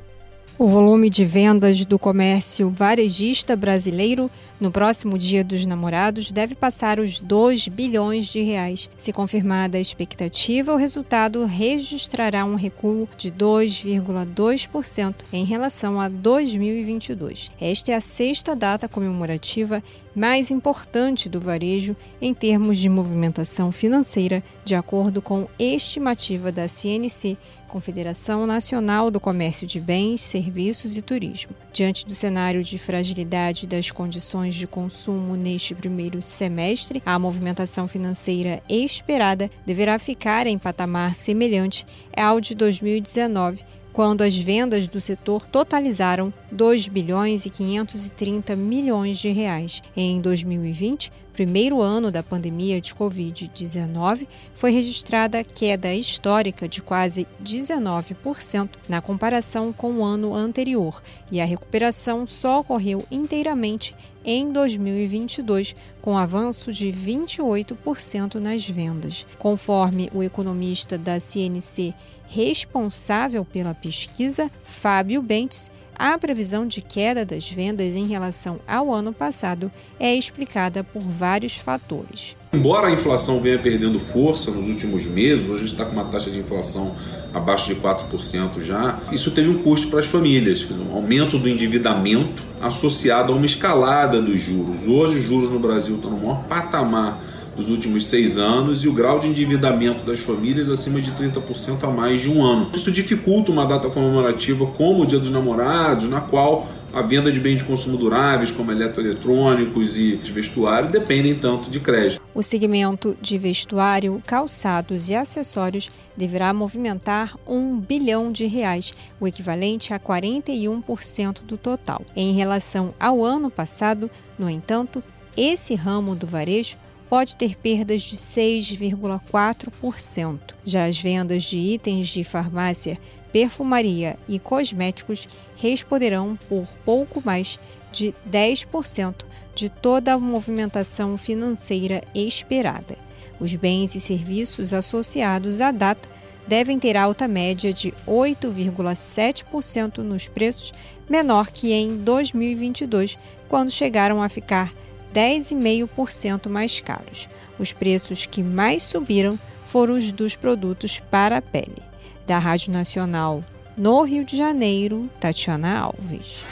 O 0.60 0.68
volume 0.68 1.08
de 1.08 1.24
vendas 1.24 1.86
do 1.86 2.00
comércio 2.00 2.68
varejista 2.72 3.56
brasileiro 3.56 4.28
no 4.60 4.72
próximo 4.72 5.16
Dia 5.16 5.44
dos 5.44 5.68
Namorados 5.68 6.32
deve 6.32 6.56
passar 6.56 7.00
os 7.00 7.20
2 7.20 7.68
bilhões 7.68 8.26
de 8.26 8.42
reais. 8.42 8.90
Se 8.98 9.14
confirmada 9.14 9.78
a 9.78 9.82
expectativa, 9.82 10.74
o 10.74 10.76
resultado 10.76 11.46
registrará 11.46 12.44
um 12.44 12.56
recuo 12.56 13.08
de 13.16 13.32
2,2% 13.32 15.14
em 15.32 15.46
relação 15.46 16.02
a 16.02 16.10
2022. 16.10 17.52
Esta 17.62 17.92
é 17.92 17.96
a 17.96 18.02
sexta 18.02 18.56
data 18.56 18.90
comemorativa 18.90 19.84
mais 20.16 20.50
importante 20.50 21.30
do 21.30 21.40
varejo 21.40 21.96
em 22.20 22.34
termos 22.34 22.80
de 22.80 22.90
movimentação 22.90 23.72
financeira, 23.72 24.44
de 24.66 24.74
acordo 24.74 25.22
com 25.22 25.48
estimativa 25.60 26.52
da 26.52 26.68
CNC, 26.68 27.38
Confederação 27.68 28.48
Nacional 28.48 29.12
do 29.12 29.20
Comércio 29.20 29.68
de 29.68 29.80
Bens, 29.80 30.22
Serviços 30.22 30.98
e 30.98 31.02
Turismo. 31.02 31.56
Diante 31.72 32.06
do 32.06 32.16
cenário 32.16 32.64
de 32.64 32.78
fragilidade 32.78 33.68
das 33.68 33.92
condições 33.92 34.56
de 34.56 34.66
consumo 34.66 35.36
neste 35.36 35.76
primeiro 35.76 36.22
semestre, 36.22 37.04
a 37.06 37.20
movimentação 37.20 37.88
financeira 37.88 38.64
esperada 38.68 39.52
deverá 39.66 40.00
ficar 40.00 40.48
em 40.48 40.58
patamar 40.58 41.14
semelhante 41.14 41.86
ao 42.16 42.42
de 42.42 42.56
2019 42.56 43.64
quando 43.98 44.22
as 44.22 44.38
vendas 44.38 44.88
do 44.88 45.02
setor 45.02 45.48
totalizaram 45.48 46.32
2 46.52 46.88
bilhões 46.88 47.48
e 47.48 47.50
530 47.50 48.56
milhões 48.56 49.18
de 49.18 49.30
reais. 49.30 49.82
Em 49.96 50.22
2020, 50.22 51.12
primeiro 51.38 51.84
ano 51.84 52.10
da 52.10 52.24
pandemia 52.24 52.82
de 52.82 52.96
Covid-19, 52.96 54.28
foi 54.56 54.72
registrada 54.72 55.44
queda 55.44 55.94
histórica 55.94 56.68
de 56.68 56.82
quase 56.82 57.28
19% 57.44 58.70
na 58.90 59.02
comparação 59.02 59.72
com 59.72 59.98
o 59.98 60.04
ano 60.04 60.34
anterior, 60.34 61.00
e 61.32 61.40
a 61.40 61.46
recuperação 61.46 62.26
só 62.26 62.62
ocorreu 62.62 63.06
inteiramente 63.12 63.96
em 64.26 64.52
2022, 64.52 65.76
com 66.02 66.18
avanço 66.18 66.74
de 66.74 66.92
28% 66.92 68.36
nas 68.40 68.68
vendas. 68.68 69.24
Conforme 69.38 70.10
o 70.16 70.24
economista 70.24 70.98
da 70.98 71.20
CNC 71.20 71.94
responsável 72.26 73.46
pela 73.46 73.76
pesquisa, 73.76 74.50
Fábio 74.64 75.22
Bentes, 75.22 75.70
a 75.98 76.18
previsão 76.18 76.68
de 76.68 76.82
queda 76.82 77.26
das 77.26 77.50
vendas 77.50 77.96
em 77.96 78.06
relação 78.06 78.60
ao 78.68 78.94
ano 78.94 79.12
passado 79.12 79.72
é 80.00 80.14
explicada 80.14 80.84
por 80.84 81.02
vários 81.02 81.58
fatores. 81.58 82.38
Embora 82.54 82.88
a 82.88 82.92
inflação 82.92 83.42
venha 83.42 83.60
perdendo 83.60 84.00
força 84.00 84.52
nos 84.52 84.68
últimos 84.68 85.06
meses, 85.06 85.46
hoje 85.46 85.56
a 85.56 85.58
gente 85.60 85.72
está 85.72 85.86
com 85.86 85.94
uma 85.94 86.06
taxa 86.06 86.30
de 86.30 86.38
inflação 86.38 86.96
abaixo 87.34 87.68
de 87.68 87.76
4% 87.76 88.62
já, 88.62 89.00
isso 89.12 89.32
teve 89.32 89.50
um 89.50 89.62
custo 89.62 89.90
para 89.90 90.00
as 90.00 90.06
famílias, 90.06 90.66
um 90.72 90.96
aumento 90.96 91.38
do 91.38 91.50
endividamento 91.50 92.44
associado 92.62 93.34
a 93.34 93.36
uma 93.36 93.46
escalada 93.46 94.22
dos 94.22 94.40
juros. 94.40 94.88
Hoje 94.88 95.20
os 95.20 95.26
juros 95.26 95.52
no 95.52 95.60
Brasil 95.60 95.96
estão 95.96 96.12
no 96.12 96.18
maior 96.18 96.44
patamar 96.44 97.22
dos 97.58 97.70
últimos 97.70 98.06
seis 98.06 98.38
anos 98.38 98.84
e 98.84 98.88
o 98.88 98.94
grau 98.94 99.20
de 99.20 99.28
endividamento 99.28 100.06
das 100.06 100.20
famílias 100.20 100.70
acima 100.70 101.02
de 101.02 101.12
30% 101.12 101.84
a 101.84 101.90
mais 101.90 102.22
de 102.22 102.30
um 102.30 102.44
ano. 102.44 102.70
Isso 102.74 102.92
dificulta 102.92 103.52
uma 103.52 103.66
data 103.66 103.90
comemorativa 103.90 104.68
como 104.68 105.04
o 105.04 105.06
Dia 105.06 105.20
dos 105.20 105.32
Namorados, 105.32 106.08
na 106.08 106.22
qual 106.22 106.68
a 106.94 107.02
venda 107.02 107.32
de 107.32 107.40
bens 107.40 107.58
de 107.58 107.64
consumo 107.64 107.98
duráveis, 107.98 108.50
como 108.50 108.72
eletroeletrônicos 108.72 109.98
e 109.98 110.16
vestuário, 110.34 110.90
dependem 110.90 111.36
tanto 111.36 111.70
de 111.70 111.80
crédito. 111.80 112.22
O 112.34 112.42
segmento 112.42 113.18
de 113.22 113.38
vestuário, 113.38 114.22
calçados 114.26 115.10
e 115.10 115.16
acessórios 115.16 115.90
deverá 116.16 116.54
movimentar 116.54 117.36
um 117.46 117.78
bilhão 117.80 118.32
de 118.32 118.46
reais, 118.46 118.94
o 119.20 119.28
equivalente 119.28 119.94
a 119.94 120.00
41% 120.00 121.44
do 121.44 121.58
total. 121.58 122.04
Em 122.16 122.34
relação 122.34 122.94
ao 123.00 123.24
ano 123.24 123.50
passado, 123.50 124.10
no 124.40 124.50
entanto, 124.50 125.04
esse 125.36 125.76
ramo 125.76 126.16
do 126.16 126.26
varejo 126.26 126.78
pode 127.10 127.36
ter 127.36 127.56
perdas 127.56 128.02
de 128.02 128.18
6,4%. 128.18 130.40
Já 130.66 130.86
as 130.86 131.00
vendas 131.00 131.44
de 131.44 131.58
itens 131.58 132.08
de 132.08 132.24
farmácia, 132.24 133.00
perfumaria 133.32 134.18
e 134.28 134.40
cosméticos 134.40 135.30
responderão 135.56 136.36
por 136.50 136.66
pouco 136.86 137.22
mais 137.24 137.60
de 137.92 138.16
10% 138.30 139.26
de 139.56 139.70
toda 139.70 140.14
a 140.14 140.20
movimentação 140.20 141.18
financeira 141.18 142.04
esperada. 142.14 142.98
Os 143.40 143.56
bens 143.56 143.96
e 143.96 144.02
serviços 144.02 144.74
associados 144.74 145.62
à 145.62 145.72
data 145.72 146.10
devem 146.48 146.80
ter 146.80 146.96
alta 146.96 147.28
média 147.28 147.74
de 147.74 147.94
8,7% 148.08 149.98
nos 150.00 150.28
preços, 150.28 150.74
menor 151.10 151.52
que 151.52 151.74
em 151.74 151.98
2022, 151.98 153.18
quando 153.50 153.70
chegaram 153.70 154.24
a 154.24 154.30
ficar 154.30 154.74
10,5% 155.18 156.48
mais 156.48 156.80
caros. 156.80 157.28
Os 157.58 157.74
preços 157.74 158.28
que 158.28 158.44
mais 158.44 158.84
subiram 158.84 159.40
foram 159.66 159.98
os 159.98 160.12
dos 160.12 160.36
produtos 160.36 161.00
para 161.00 161.38
a 161.38 161.42
pele. 161.42 161.82
Da 162.28 162.38
Rádio 162.38 162.72
Nacional 162.72 163.44
no 163.76 164.04
Rio 164.04 164.24
de 164.24 164.38
Janeiro, 164.38 165.10
Tatiana 165.20 165.80
Alves. 165.80 166.44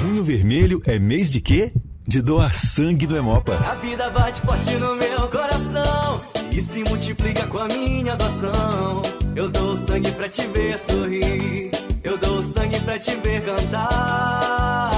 Junho 0.00 0.24
Vermelho 0.24 0.82
é 0.84 0.98
mês 0.98 1.30
de 1.30 1.40
quê? 1.40 1.72
De 2.06 2.22
doar 2.22 2.54
sangue 2.54 3.04
do 3.04 3.16
Hemopa. 3.16 3.54
A 3.68 3.74
vida 3.74 4.08
bate 4.10 4.40
forte 4.40 4.74
no 4.76 4.94
meu 4.94 5.28
coração 5.28 6.20
e 6.52 6.62
se 6.62 6.84
multiplica 6.84 7.46
com 7.48 7.58
a 7.58 7.66
minha 7.66 8.14
doação. 8.14 9.02
Eu 9.34 9.48
dou 9.48 9.76
sangue 9.76 10.12
pra 10.12 10.28
te 10.28 10.46
ver 10.46 10.78
sorrir, 10.78 11.72
eu 12.04 12.16
dou 12.16 12.42
sangue 12.44 12.78
pra 12.80 12.96
te 12.98 13.14
ver 13.16 13.44
cantar. 13.44 14.90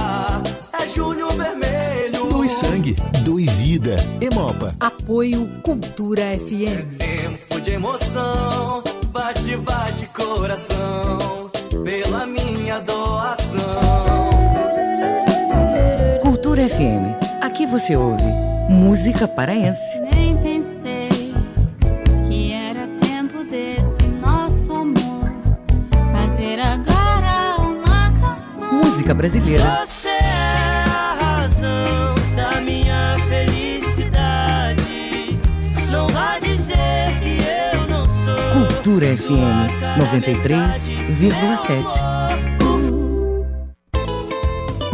É 0.79 0.87
junho 0.87 1.29
vermelho, 1.29 2.47
sangue, 2.47 2.95
doe 3.23 3.45
vida. 3.45 3.95
Hemopa. 4.21 4.75
Apoio 4.79 5.47
Cultura 5.63 6.37
FM. 6.37 6.97
Tempo 6.99 7.59
de 7.59 7.71
emoção, 7.71 8.83
bate, 9.07 9.57
bate 9.57 10.05
coração, 10.07 11.49
pela 11.83 12.27
minha 12.27 12.79
doação. 12.81 14.28
Cultura 16.59 16.75
FM. 16.75 17.15
Aqui 17.41 17.65
você 17.65 17.95
ouve 17.95 18.21
música 18.69 19.25
paraense. 19.29 19.97
Nem 19.99 20.35
pensei 20.35 21.33
que 22.27 22.51
era 22.51 22.85
tempo 22.99 23.45
desse 23.45 24.03
nosso 24.21 24.73
amor 24.73 25.31
fazer 26.11 26.59
agora 26.59 27.55
uma 27.61 28.11
canção. 28.19 28.73
Música 28.73 29.13
brasileira. 29.13 29.85
Você 29.85 30.09
é 30.09 30.83
a 30.89 31.13
razão 31.21 32.15
da 32.35 32.59
minha 32.59 33.15
felicidade. 33.29 34.83
Não 35.89 36.09
vá 36.09 36.39
dizer 36.39 37.17
que 37.21 37.37
eu 37.73 37.87
não 37.87 38.03
sou. 38.03 38.35
Cultura 38.67 39.15
FM 39.15 39.71
93,7. 39.97 42.68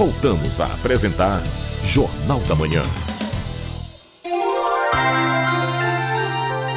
Voltamos 0.00 0.62
a 0.62 0.64
apresentar 0.64 1.42
Jornal 1.84 2.40
da 2.48 2.54
Manhã. 2.54 2.82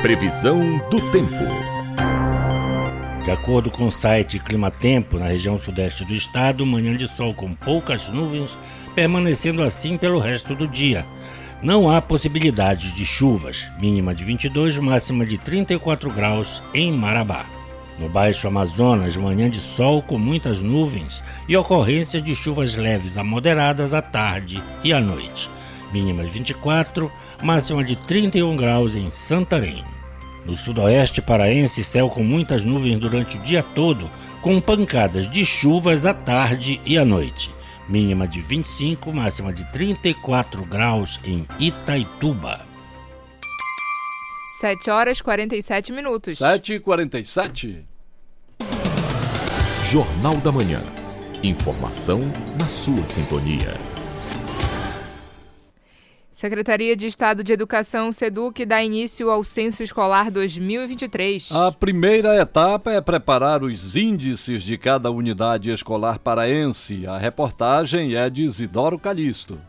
Previsão 0.02 0.78
do 0.90 1.00
tempo. 1.10 1.34
De 3.24 3.32
acordo 3.32 3.72
com 3.72 3.88
o 3.88 3.92
site 3.94 4.40
Climatempo, 4.40 5.18
na 5.18 5.28
região 5.28 5.58
sudeste 5.58 6.04
do 6.04 6.14
estado, 6.14 6.66
manhã 6.66 6.98
de 6.98 7.08
sol 7.08 7.34
com 7.34 7.54
poucas 7.54 8.10
nuvens, 8.10 8.58
permanecendo 8.94 9.64
assim 9.64 9.96
pelo 9.96 10.20
resto 10.20 10.54
do 10.54 10.68
dia. 10.68 11.06
Não 11.62 11.90
há 11.90 12.02
possibilidade 12.02 12.92
de 12.92 13.06
chuvas, 13.06 13.72
mínima 13.80 14.14
de 14.14 14.26
22, 14.26 14.78
máxima 14.80 15.26
de 15.26 15.38
34 15.38 16.10
graus 16.12 16.62
em 16.74 16.92
Marabá. 16.92 17.46
No 18.00 18.10
Baixo 18.10 18.48
Amazonas, 18.48 19.16
manhã 19.16 19.50
de 19.50 19.60
sol 19.60 20.02
com 20.02 20.18
muitas 20.18 20.62
nuvens 20.62 21.24
e 21.48 21.56
ocorrências 21.56 22.24
de 22.24 22.34
chuvas 22.34 22.76
leves 22.76 23.18
a 23.18 23.24
moderadas 23.24 23.94
à 23.94 24.02
tarde 24.02 24.62
e 24.84 24.92
à 24.92 25.00
noite. 25.00 25.50
Mínima 25.92 26.24
de 26.24 26.30
24, 26.30 27.12
máxima 27.42 27.84
de 27.84 27.96
31 27.96 28.56
graus 28.56 28.96
em 28.96 29.12
Santarém. 29.12 29.84
No 30.46 30.58
sudoeste 30.58 31.22
paraense, 31.22 31.84
céu 31.84 32.10
com 32.10 32.24
muitas 32.24 32.66
nuvens 32.66 32.98
durante 32.98 33.38
o 33.38 33.42
dia 33.42 33.62
todo, 33.62 34.10
com 34.42 34.60
pancadas 34.60 35.30
de 35.30 35.46
chuvas 35.46 36.06
à 36.06 36.14
tarde 36.14 36.82
e 36.86 36.98
à 36.98 37.06
noite. 37.06 37.52
Mínima 37.88 38.28
de 38.28 38.42
25, 38.42 39.14
máxima 39.14 39.54
de 39.54 39.72
34 39.72 40.66
graus 40.66 41.20
em 41.24 41.46
Itaituba. 41.60 42.73
7 44.64 44.90
horas 44.90 45.18
e 45.18 45.24
47 45.24 45.92
minutos. 45.92 46.38
7 46.38 46.76
e 46.76 46.80
47 46.80 47.86
Jornal 49.92 50.38
da 50.38 50.54
Manhã. 50.54 50.82
Informação 51.44 52.22
na 52.58 52.66
sua 52.70 53.06
sintonia. 53.06 53.74
Secretaria 56.32 56.96
de 56.96 57.08
Estado 57.08 57.44
de 57.44 57.52
Educação, 57.52 58.10
SEDUC, 58.14 58.66
dá 58.66 58.82
início 58.82 59.30
ao 59.30 59.44
Censo 59.44 59.84
Escolar 59.84 60.32
2023. 60.32 61.52
A 61.52 61.70
primeira 61.70 62.42
etapa 62.42 62.94
é 62.94 63.02
preparar 63.02 63.64
os 63.64 63.98
índices 63.98 64.64
de 64.64 64.78
cada 64.78 65.12
unidade 65.12 65.72
escolar 65.72 66.20
paraense. 66.20 67.06
A 67.06 67.18
reportagem 67.18 68.16
é 68.16 68.30
de 68.30 68.44
Isidoro 68.44 68.98
Calixto. 68.98 69.60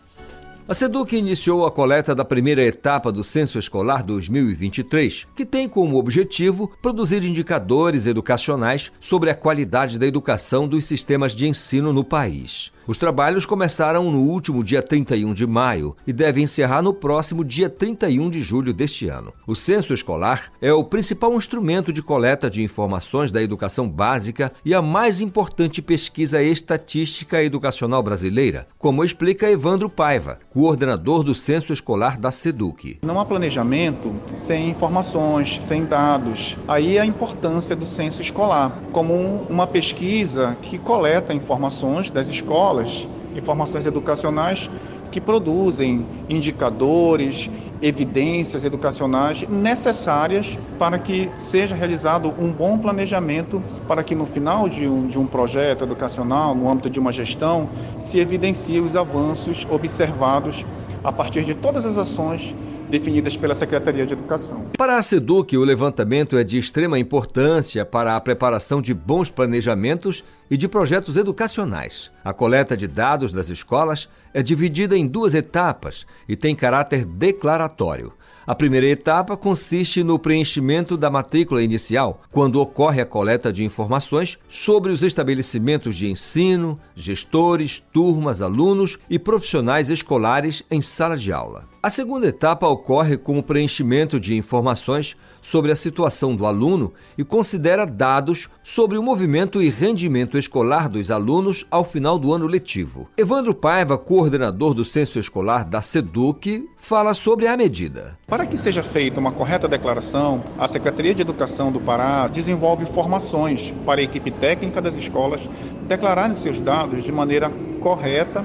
A 0.66 0.72
SEDUC 0.72 1.18
iniciou 1.18 1.66
a 1.66 1.70
coleta 1.70 2.14
da 2.14 2.24
primeira 2.24 2.62
etapa 2.62 3.12
do 3.12 3.22
Censo 3.22 3.58
Escolar 3.58 4.02
2023, 4.02 5.26
que 5.36 5.44
tem 5.44 5.68
como 5.68 5.98
objetivo 5.98 6.72
produzir 6.80 7.22
indicadores 7.22 8.06
educacionais 8.06 8.90
sobre 8.98 9.28
a 9.28 9.34
qualidade 9.34 9.98
da 9.98 10.06
educação 10.06 10.66
dos 10.66 10.86
sistemas 10.86 11.32
de 11.34 11.46
ensino 11.46 11.92
no 11.92 12.02
país. 12.02 12.72
Os 12.86 12.98
trabalhos 12.98 13.46
começaram 13.46 14.10
no 14.10 14.18
último 14.18 14.62
dia 14.62 14.82
31 14.82 15.32
de 15.32 15.46
maio 15.46 15.96
e 16.06 16.12
devem 16.12 16.44
encerrar 16.44 16.82
no 16.82 16.92
próximo 16.92 17.42
dia 17.42 17.70
31 17.70 18.28
de 18.28 18.42
julho 18.42 18.74
deste 18.74 19.08
ano. 19.08 19.32
O 19.46 19.54
censo 19.54 19.94
escolar 19.94 20.52
é 20.60 20.70
o 20.70 20.84
principal 20.84 21.32
instrumento 21.32 21.90
de 21.90 22.02
coleta 22.02 22.50
de 22.50 22.62
informações 22.62 23.32
da 23.32 23.42
educação 23.42 23.88
básica 23.88 24.52
e 24.62 24.74
a 24.74 24.82
mais 24.82 25.18
importante 25.18 25.80
pesquisa 25.80 26.42
estatística 26.42 27.42
educacional 27.42 28.02
brasileira, 28.02 28.66
como 28.76 29.02
explica 29.02 29.50
Evandro 29.50 29.88
Paiva, 29.88 30.38
coordenador 30.50 31.22
do 31.22 31.34
censo 31.34 31.72
escolar 31.72 32.18
da 32.18 32.30
SEDUC. 32.30 32.98
Não 33.02 33.18
há 33.18 33.24
planejamento 33.24 34.14
sem 34.36 34.68
informações, 34.68 35.58
sem 35.58 35.86
dados. 35.86 36.58
Aí 36.68 36.98
a 36.98 37.06
importância 37.06 37.74
do 37.74 37.86
censo 37.86 38.20
escolar, 38.20 38.78
como 38.92 39.14
uma 39.48 39.66
pesquisa 39.66 40.54
que 40.60 40.78
coleta 40.78 41.32
informações 41.32 42.10
das 42.10 42.28
escolas 42.28 42.73
escolas, 42.74 43.06
informações 43.36 43.86
educacionais 43.86 44.70
que 45.10 45.20
produzem 45.20 46.04
indicadores, 46.28 47.48
evidências 47.80 48.64
educacionais 48.64 49.46
necessárias 49.48 50.58
para 50.78 50.98
que 50.98 51.30
seja 51.38 51.74
realizado 51.74 52.32
um 52.38 52.50
bom 52.50 52.78
planejamento 52.78 53.62
para 53.86 54.02
que 54.02 54.14
no 54.14 54.26
final 54.26 54.68
de 54.68 54.88
um, 54.88 55.06
de 55.06 55.18
um 55.18 55.26
projeto 55.26 55.84
educacional, 55.84 56.54
no 56.54 56.68
âmbito 56.68 56.90
de 56.90 56.98
uma 56.98 57.12
gestão, 57.12 57.68
se 58.00 58.18
evidencie 58.18 58.80
os 58.80 58.96
avanços 58.96 59.66
observados 59.70 60.64
a 61.02 61.12
partir 61.12 61.44
de 61.44 61.54
todas 61.54 61.84
as 61.84 61.98
ações 61.98 62.54
definidas 62.88 63.36
pela 63.36 63.54
Secretaria 63.54 64.06
de 64.06 64.12
Educação. 64.12 64.66
Para 64.76 64.96
a 64.96 65.02
SEDUC, 65.02 65.56
o 65.56 65.64
levantamento 65.64 66.36
é 66.36 66.44
de 66.44 66.58
extrema 66.58 66.98
importância 66.98 67.84
para 67.84 68.16
a 68.16 68.20
preparação 68.20 68.80
de 68.80 68.92
bons 68.92 69.28
planejamentos 69.28 70.24
e 70.50 70.56
de 70.56 70.68
projetos 70.68 71.16
educacionais. 71.16 72.10
A 72.24 72.32
coleta 72.32 72.76
de 72.76 72.86
dados 72.86 73.32
das 73.32 73.48
escolas 73.48 74.08
é 74.32 74.42
dividida 74.42 74.96
em 74.96 75.06
duas 75.06 75.34
etapas 75.34 76.06
e 76.28 76.36
tem 76.36 76.54
caráter 76.54 77.04
declaratório. 77.04 78.12
A 78.46 78.54
primeira 78.54 78.86
etapa 78.86 79.38
consiste 79.38 80.04
no 80.04 80.18
preenchimento 80.18 80.98
da 80.98 81.10
matrícula 81.10 81.62
inicial, 81.62 82.20
quando 82.30 82.60
ocorre 82.60 83.00
a 83.00 83.06
coleta 83.06 83.50
de 83.50 83.64
informações 83.64 84.38
sobre 84.50 84.92
os 84.92 85.02
estabelecimentos 85.02 85.96
de 85.96 86.10
ensino, 86.10 86.78
gestores, 86.94 87.82
turmas, 87.92 88.42
alunos 88.42 88.98
e 89.08 89.18
profissionais 89.18 89.88
escolares 89.88 90.62
em 90.70 90.82
sala 90.82 91.16
de 91.16 91.32
aula. 91.32 91.66
A 91.82 91.88
segunda 91.88 92.26
etapa 92.26 92.66
ocorre 92.68 93.16
com 93.16 93.38
o 93.38 93.42
preenchimento 93.42 94.20
de 94.20 94.34
informações 94.34 95.16
sobre 95.44 95.70
a 95.70 95.76
situação 95.76 96.34
do 96.34 96.46
aluno 96.46 96.94
e 97.18 97.22
considera 97.22 97.84
dados 97.84 98.48
sobre 98.62 98.96
o 98.96 99.02
movimento 99.02 99.62
e 99.62 99.68
rendimento 99.68 100.38
escolar 100.38 100.88
dos 100.88 101.10
alunos 101.10 101.66
ao 101.70 101.84
final 101.84 102.18
do 102.18 102.32
ano 102.32 102.46
letivo. 102.46 103.10
Evandro 103.14 103.54
Paiva, 103.54 103.98
coordenador 103.98 104.72
do 104.72 104.86
censo 104.86 105.18
escolar 105.18 105.62
da 105.66 105.82
SEDUC, 105.82 106.66
fala 106.78 107.12
sobre 107.12 107.46
a 107.46 107.58
medida. 107.58 108.16
Para 108.26 108.46
que 108.46 108.56
seja 108.56 108.82
feita 108.82 109.20
uma 109.20 109.32
correta 109.32 109.68
declaração, 109.68 110.42
a 110.58 110.66
Secretaria 110.66 111.14
de 111.14 111.20
Educação 111.20 111.70
do 111.70 111.78
Pará 111.78 112.26
desenvolve 112.26 112.86
formações 112.86 113.70
para 113.84 114.00
a 114.00 114.04
equipe 114.04 114.30
técnica 114.30 114.80
das 114.80 114.96
escolas 114.96 115.48
declararem 115.86 116.34
seus 116.34 116.58
dados 116.58 117.04
de 117.04 117.12
maneira 117.12 117.52
correta 117.80 118.42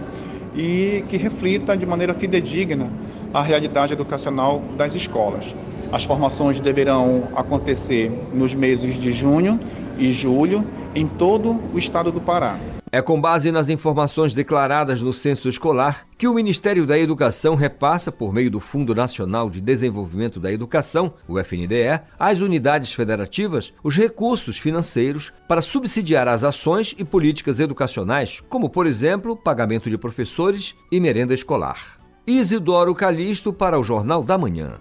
e 0.54 1.06
que 1.08 1.16
reflita 1.16 1.78
de 1.78 1.86
maneira 1.86 2.14
fidedigna 2.14 2.92
a 3.34 3.42
realidade 3.42 3.94
educacional 3.94 4.62
das 4.76 4.96
escolas. 4.96 5.56
As 5.92 6.04
formações 6.04 6.60
deverão 6.60 7.30
acontecer 7.36 8.12
nos 8.32 8.54
meses 8.54 9.00
de 9.00 9.12
junho 9.12 9.60
e 9.98 10.12
julho 10.12 10.64
em 10.94 11.08
todo 11.08 11.60
o 11.74 11.80
estado 11.80 12.12
do 12.12 12.22
Pará. 12.22 12.58
É 12.92 13.02
com 13.02 13.22
base 13.22 13.52
nas 13.52 13.70
informações 13.70 14.34
declaradas 14.34 15.02
no 15.02 15.14
censo 15.14 15.48
escolar 15.48 16.08
que 16.18 16.28
o 16.28 16.34
Ministério 16.34 16.88
da 16.88 16.98
Educação 16.98 17.54
repassa, 17.54 18.12
por 18.12 18.34
meio 18.34 18.50
do 18.50 18.60
Fundo 18.60 18.96
Nacional 18.96 19.48
de 19.50 19.62
Desenvolvimento 19.62 20.40
da 20.40 20.52
Educação, 20.52 21.14
o 21.28 21.38
FNDE, 21.40 22.02
às 22.18 22.40
unidades 22.40 22.94
federativas 22.94 23.74
os 23.84 23.96
recursos 23.96 24.58
financeiros 24.58 25.32
para 25.48 25.62
subsidiar 25.62 26.28
as 26.28 26.44
ações 26.44 26.96
e 26.98 27.04
políticas 27.04 27.60
educacionais, 27.60 28.42
como, 28.50 28.70
por 28.70 28.88
exemplo, 28.88 29.36
pagamento 29.36 29.90
de 29.90 29.98
professores 29.98 30.74
e 30.92 31.00
merenda 31.00 31.34
escolar. 31.34 32.00
Isidoro 32.26 32.96
Calixto 32.96 33.54
para 33.54 33.80
o 33.80 33.84
Jornal 33.84 34.24
da 34.24 34.38
Manhã. 34.38 34.80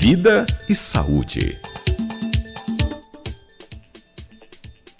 Vida 0.00 0.46
e 0.66 0.74
saúde. 0.74 1.60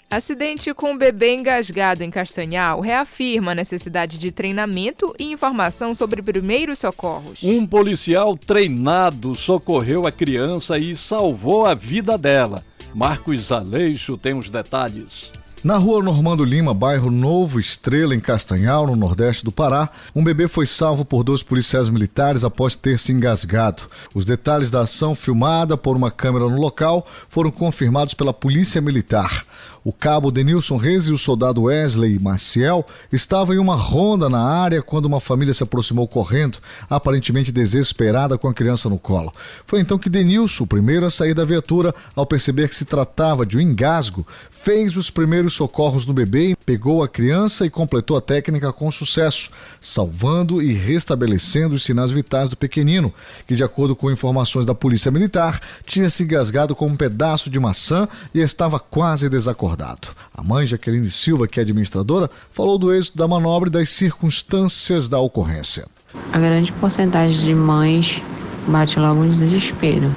Acidente 0.07 0.71
com 0.75 0.91
um 0.91 0.97
bebê 0.97 1.33
engasgado 1.33 2.03
em 2.03 2.11
Castanhal 2.11 2.79
reafirma 2.79 3.53
a 3.53 3.55
necessidade 3.55 4.19
de 4.19 4.31
treinamento 4.31 5.11
e 5.17 5.31
informação 5.31 5.95
sobre 5.95 6.21
primeiros 6.21 6.77
socorros. 6.77 7.41
Um 7.41 7.65
policial 7.65 8.37
treinado 8.37 9.33
socorreu 9.33 10.05
a 10.05 10.11
criança 10.11 10.77
e 10.77 10.95
salvou 10.95 11.65
a 11.65 11.73
vida 11.73 12.15
dela. 12.15 12.63
Marcos 12.93 13.51
Aleixo 13.51 14.15
tem 14.17 14.37
os 14.37 14.51
detalhes. 14.51 15.31
Na 15.63 15.77
rua 15.77 16.01
Normando 16.01 16.43
Lima, 16.43 16.73
bairro 16.73 17.11
Novo 17.11 17.59
Estrela, 17.59 18.15
em 18.15 18.19
Castanhal, 18.19 18.87
no 18.87 18.95
nordeste 18.95 19.45
do 19.45 19.51
Pará, 19.51 19.91
um 20.15 20.23
bebê 20.23 20.47
foi 20.47 20.65
salvo 20.65 21.05
por 21.05 21.23
dois 21.23 21.43
policiais 21.43 21.87
militares 21.87 22.43
após 22.43 22.75
ter 22.75 22.97
se 22.97 23.11
engasgado. 23.11 23.83
Os 24.11 24.25
detalhes 24.25 24.71
da 24.71 24.79
ação 24.81 25.13
filmada 25.13 25.77
por 25.77 25.95
uma 25.95 26.09
câmera 26.09 26.49
no 26.49 26.59
local 26.59 27.05
foram 27.29 27.51
confirmados 27.51 28.15
pela 28.15 28.33
Polícia 28.33 28.81
Militar. 28.81 29.45
O 29.83 29.91
cabo 29.91 30.31
Denilson 30.31 30.77
Reis 30.77 31.05
e 31.05 31.11
o 31.11 31.17
soldado 31.17 31.63
Wesley 31.63 32.19
Maciel 32.19 32.85
estavam 33.11 33.55
em 33.55 33.57
uma 33.57 33.75
ronda 33.75 34.29
na 34.29 34.39
área 34.39 34.81
quando 34.81 35.05
uma 35.05 35.19
família 35.19 35.55
se 35.55 35.63
aproximou 35.63 36.07
correndo, 36.07 36.59
aparentemente 36.87 37.51
desesperada 37.51 38.37
com 38.37 38.47
a 38.47 38.53
criança 38.53 38.87
no 38.87 38.99
colo. 38.99 39.33
Foi 39.65 39.79
então 39.79 39.97
que 39.97 40.09
Denilson, 40.09 40.65
o 40.65 40.67
primeiro 40.67 41.05
a 41.05 41.09
sair 41.09 41.33
da 41.33 41.45
viatura, 41.45 41.95
ao 42.15 42.27
perceber 42.27 42.67
que 42.69 42.75
se 42.75 42.85
tratava 42.85 43.43
de 43.43 43.57
um 43.57 43.61
engasgo, 43.61 44.25
fez 44.51 44.95
os 44.95 45.09
primeiros 45.09 45.50
socorros 45.53 46.05
no 46.05 46.13
bebê, 46.13 46.55
pegou 46.65 47.03
a 47.03 47.07
criança 47.07 47.65
e 47.65 47.69
completou 47.69 48.17
a 48.17 48.21
técnica 48.21 48.71
com 48.71 48.91
sucesso, 48.91 49.49
salvando 49.79 50.61
e 50.61 50.73
restabelecendo 50.73 51.75
os 51.75 51.83
sinais 51.83 52.11
vitais 52.11 52.49
do 52.49 52.57
pequenino, 52.57 53.13
que, 53.45 53.55
de 53.55 53.63
acordo 53.63 53.95
com 53.95 54.11
informações 54.11 54.65
da 54.65 54.75
Polícia 54.75 55.11
Militar, 55.11 55.59
tinha 55.85 56.09
se 56.09 56.23
engasgado 56.23 56.75
com 56.75 56.87
um 56.87 56.95
pedaço 56.95 57.49
de 57.49 57.59
maçã 57.59 58.07
e 58.33 58.39
estava 58.39 58.79
quase 58.79 59.29
desacordado. 59.29 60.09
A 60.33 60.43
mãe 60.43 60.65
Jaqueline 60.65 61.11
Silva, 61.11 61.47
que 61.47 61.59
é 61.59 61.63
administradora, 61.63 62.29
falou 62.51 62.77
do 62.77 62.93
êxito 62.93 63.17
da 63.17 63.27
manobra 63.27 63.69
e 63.69 63.71
das 63.71 63.89
circunstâncias 63.89 65.07
da 65.07 65.19
ocorrência. 65.19 65.87
A 66.31 66.39
grande 66.39 66.71
porcentagem 66.73 67.45
de 67.45 67.55
mães 67.55 68.21
bate 68.67 68.99
logo 68.99 69.23
no 69.23 69.31
desespero, 69.31 70.13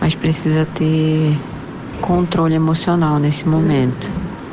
mas 0.00 0.14
precisa 0.14 0.66
ter 0.74 1.36
controle 2.00 2.54
emocional 2.54 3.18
nesse 3.18 3.46
momento. 3.48 4.10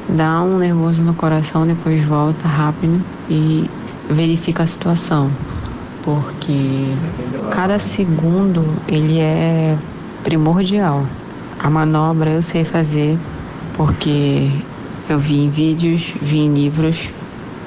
Dá 0.09 0.41
um 0.41 0.57
nervoso 0.57 1.01
no 1.01 1.13
coração, 1.13 1.65
depois 1.65 2.03
volta 2.05 2.47
rápido 2.47 3.01
e 3.29 3.69
verifica 4.09 4.63
a 4.63 4.67
situação, 4.67 5.31
porque 6.03 6.93
cada 7.51 7.79
segundo 7.79 8.65
ele 8.87 9.19
é 9.19 9.77
primordial. 10.23 11.05
A 11.59 11.69
manobra 11.69 12.31
eu 12.31 12.41
sei 12.41 12.65
fazer 12.65 13.17
porque 13.73 14.49
eu 15.09 15.17
vi 15.19 15.39
em 15.39 15.49
vídeos, 15.49 16.13
vi 16.21 16.39
em 16.39 16.53
livros 16.53 17.11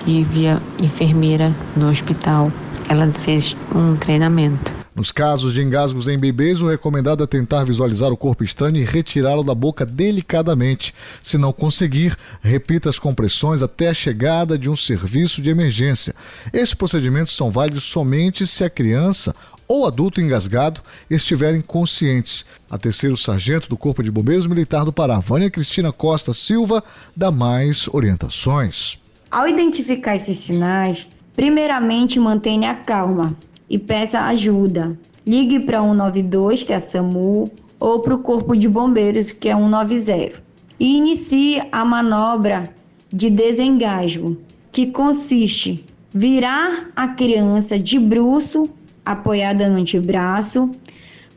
e 0.06 0.22
vi 0.22 0.46
a 0.46 0.60
enfermeira 0.78 1.52
no 1.74 1.88
hospital. 1.88 2.52
Ela 2.88 3.10
fez 3.24 3.56
um 3.74 3.96
treinamento. 3.96 4.75
Nos 4.96 5.12
casos 5.12 5.52
de 5.52 5.62
engasgos 5.62 6.08
em 6.08 6.18
bebês, 6.18 6.62
o 6.62 6.68
recomendado 6.70 7.22
é 7.22 7.26
tentar 7.26 7.64
visualizar 7.64 8.10
o 8.10 8.16
corpo 8.16 8.42
estranho 8.42 8.78
e 8.78 8.84
retirá-lo 8.84 9.44
da 9.44 9.54
boca 9.54 9.84
delicadamente. 9.84 10.94
Se 11.20 11.36
não 11.36 11.52
conseguir, 11.52 12.16
repita 12.40 12.88
as 12.88 12.98
compressões 12.98 13.60
até 13.60 13.88
a 13.88 13.94
chegada 13.94 14.56
de 14.56 14.70
um 14.70 14.74
serviço 14.74 15.42
de 15.42 15.50
emergência. 15.50 16.14
Esses 16.50 16.72
procedimentos 16.72 17.36
são 17.36 17.50
válidos 17.50 17.84
somente 17.84 18.46
se 18.46 18.64
a 18.64 18.70
criança 18.70 19.36
ou 19.68 19.86
adulto 19.86 20.18
engasgado 20.18 20.80
estiverem 21.10 21.60
conscientes. 21.60 22.46
A 22.70 22.78
terceiro 22.78 23.18
sargento 23.18 23.68
do 23.68 23.76
Corpo 23.76 24.02
de 24.02 24.10
Bombeiros 24.10 24.46
Militar 24.46 24.82
do 24.86 24.94
Pará, 24.94 25.18
Vânia 25.18 25.50
Cristina 25.50 25.92
Costa 25.92 26.32
Silva, 26.32 26.82
dá 27.14 27.30
mais 27.30 27.86
orientações. 27.92 28.98
Ao 29.30 29.46
identificar 29.46 30.16
esses 30.16 30.38
sinais, 30.38 31.06
primeiramente 31.34 32.18
mantenha 32.18 32.70
a 32.70 32.74
calma 32.76 33.36
e 33.68 33.78
peça 33.78 34.20
ajuda. 34.20 34.98
Ligue 35.26 35.60
para 35.60 35.80
192, 35.80 36.62
que 36.62 36.72
é 36.72 36.76
a 36.76 36.80
SAMU, 36.80 37.50
ou 37.80 38.00
para 38.00 38.14
o 38.14 38.18
Corpo 38.18 38.56
de 38.56 38.68
Bombeiros, 38.68 39.32
que 39.32 39.48
é 39.48 39.56
190. 39.56 40.42
E 40.78 40.96
inicie 40.96 41.62
a 41.72 41.84
manobra 41.84 42.70
de 43.12 43.30
desengasgo, 43.30 44.36
que 44.70 44.86
consiste 44.86 45.84
virar 46.12 46.90
a 46.94 47.08
criança 47.08 47.78
de 47.78 47.98
bruço, 47.98 48.70
apoiada 49.04 49.68
no 49.68 49.78
antebraço, 49.78 50.70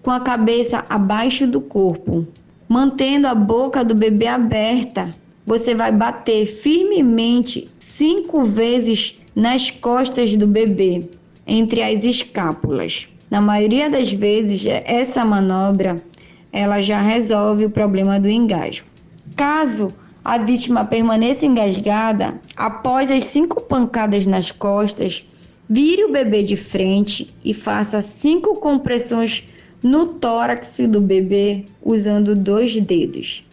com 0.02 0.12
a 0.12 0.20
cabeça 0.20 0.84
abaixo 0.90 1.48
do 1.48 1.62
corpo. 1.62 2.28
Mantendo 2.68 3.28
a 3.28 3.34
boca 3.34 3.84
do 3.84 3.96
bebê 3.96 4.28
aberta, 4.28 5.10
você 5.46 5.74
vai 5.74 5.92
bater 5.92 6.46
firmemente 6.46 7.68
cinco 7.80 8.44
vezes 8.44 9.20
nas 9.36 9.72
costas 9.72 10.36
do 10.36 10.46
bebê 10.46 11.10
entre 11.50 11.82
as 11.82 12.04
escápulas. 12.04 13.10
Na 13.30 13.42
maioria 13.42 13.90
das 13.90 14.12
vezes, 14.12 14.64
essa 14.86 15.26
manobra 15.26 15.96
ela 16.52 16.82
já 16.82 17.02
resolve 17.02 17.66
o 17.66 17.70
problema 17.70 18.20
do 18.20 18.30
engasgo. 18.30 18.86
Caso 19.36 19.94
a 20.24 20.38
vítima 20.38 20.86
permaneça 20.86 21.46
engasgada, 21.46 22.40
após 22.56 23.10
as 23.10 23.26
cinco 23.26 23.62
pancadas 23.62 24.28
nas 24.28 24.52
costas, 24.52 25.24
vire 25.70 26.04
o 26.04 26.12
bebê 26.12 26.44
de 26.44 26.56
frente 26.56 27.34
e 27.44 27.54
faça 27.54 28.02
cinco 28.02 28.56
compressões 28.56 29.44
no 29.84 30.08
tórax 30.08 30.78
do 30.90 31.00
bebê 31.00 31.66
usando 31.82 32.36
dois 32.36 32.80
dedos. 32.80 33.44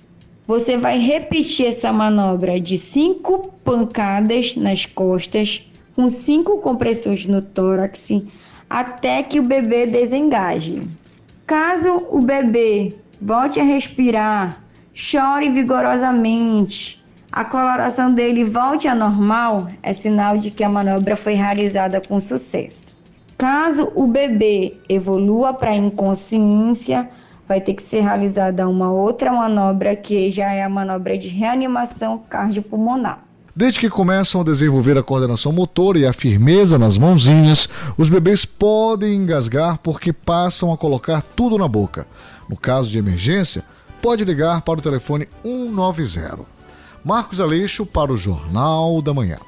Você 0.46 0.76
vai 0.76 0.98
repetir 0.98 1.66
essa 1.66 1.92
manobra 1.92 2.60
de 2.60 2.78
cinco 2.78 3.52
pancadas 3.64 4.54
nas 4.56 4.86
costas 4.86 5.62
com 5.96 6.10
cinco 6.10 6.58
compressões 6.58 7.26
no 7.26 7.40
tórax 7.40 8.10
até 8.68 9.22
que 9.22 9.40
o 9.40 9.42
bebê 9.42 9.86
desengaje. 9.86 10.82
Caso 11.46 12.06
o 12.10 12.20
bebê 12.20 12.94
volte 13.20 13.58
a 13.58 13.64
respirar, 13.64 14.62
chore 14.92 15.50
vigorosamente, 15.50 17.02
a 17.32 17.44
coloração 17.44 18.12
dele 18.12 18.44
volte 18.44 18.86
a 18.86 18.94
normal, 18.94 19.68
é 19.82 19.92
sinal 19.94 20.36
de 20.36 20.50
que 20.50 20.62
a 20.62 20.68
manobra 20.68 21.16
foi 21.16 21.32
realizada 21.32 22.00
com 22.00 22.20
sucesso. 22.20 22.94
Caso 23.38 23.90
o 23.94 24.06
bebê 24.06 24.76
evolua 24.88 25.54
para 25.54 25.74
inconsciência, 25.74 27.08
vai 27.48 27.60
ter 27.60 27.74
que 27.74 27.82
ser 27.82 28.00
realizada 28.00 28.68
uma 28.68 28.90
outra 28.90 29.32
manobra 29.32 29.94
que 29.96 30.30
já 30.30 30.52
é 30.52 30.62
a 30.62 30.68
manobra 30.68 31.16
de 31.16 31.28
reanimação 31.28 32.18
cardiopulmonar. 32.28 33.25
Desde 33.56 33.80
que 33.80 33.88
começam 33.88 34.42
a 34.42 34.44
desenvolver 34.44 34.98
a 34.98 35.02
coordenação 35.02 35.50
motora 35.50 35.98
e 35.98 36.04
a 36.04 36.12
firmeza 36.12 36.78
nas 36.78 36.98
mãozinhas, 36.98 37.70
os 37.96 38.10
bebês 38.10 38.44
podem 38.44 39.14
engasgar 39.14 39.78
porque 39.78 40.12
passam 40.12 40.74
a 40.74 40.76
colocar 40.76 41.22
tudo 41.22 41.56
na 41.56 41.66
boca. 41.66 42.06
No 42.50 42.54
caso 42.54 42.90
de 42.90 42.98
emergência, 42.98 43.64
pode 44.02 44.24
ligar 44.24 44.60
para 44.60 44.78
o 44.78 44.82
telefone 44.82 45.26
190. 45.42 46.40
Marcos 47.02 47.40
Aleixo 47.40 47.86
para 47.86 48.12
o 48.12 48.16
Jornal 48.16 49.00
da 49.00 49.14
Manhã. 49.14 49.38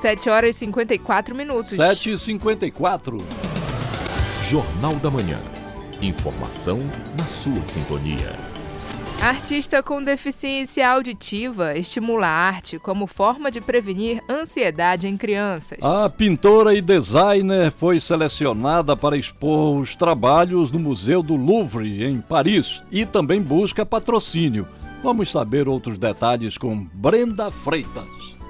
7 0.00 0.30
horas 0.30 0.56
e 0.56 0.60
54 0.60 1.34
minutos. 1.34 1.76
7 1.76 2.12
e 2.12 2.18
54. 2.18 3.18
Jornal 4.48 4.94
da 4.94 5.10
Manhã. 5.10 5.38
Informação 6.00 6.80
na 7.18 7.26
sua 7.26 7.62
sintonia. 7.66 8.45
Artista 9.22 9.82
com 9.82 10.00
deficiência 10.00 10.88
auditiva 10.88 11.76
estimula 11.76 12.26
a 12.26 12.30
arte 12.30 12.78
como 12.78 13.06
forma 13.06 13.50
de 13.50 13.60
prevenir 13.60 14.22
ansiedade 14.30 15.08
em 15.08 15.16
crianças. 15.16 15.78
A 15.82 16.08
pintora 16.08 16.74
e 16.74 16.80
designer 16.80 17.72
foi 17.72 17.98
selecionada 17.98 18.96
para 18.96 19.16
expor 19.16 19.80
os 19.80 19.96
trabalhos 19.96 20.70
no 20.70 20.78
Museu 20.78 21.22
do 21.22 21.34
Louvre, 21.34 22.04
em 22.04 22.20
Paris, 22.20 22.82
e 22.92 23.04
também 23.04 23.42
busca 23.42 23.84
patrocínio. 23.84 24.68
Vamos 25.02 25.30
saber 25.30 25.66
outros 25.66 25.98
detalhes 25.98 26.56
com 26.56 26.84
Brenda 26.94 27.50
Freitas. 27.50 28.04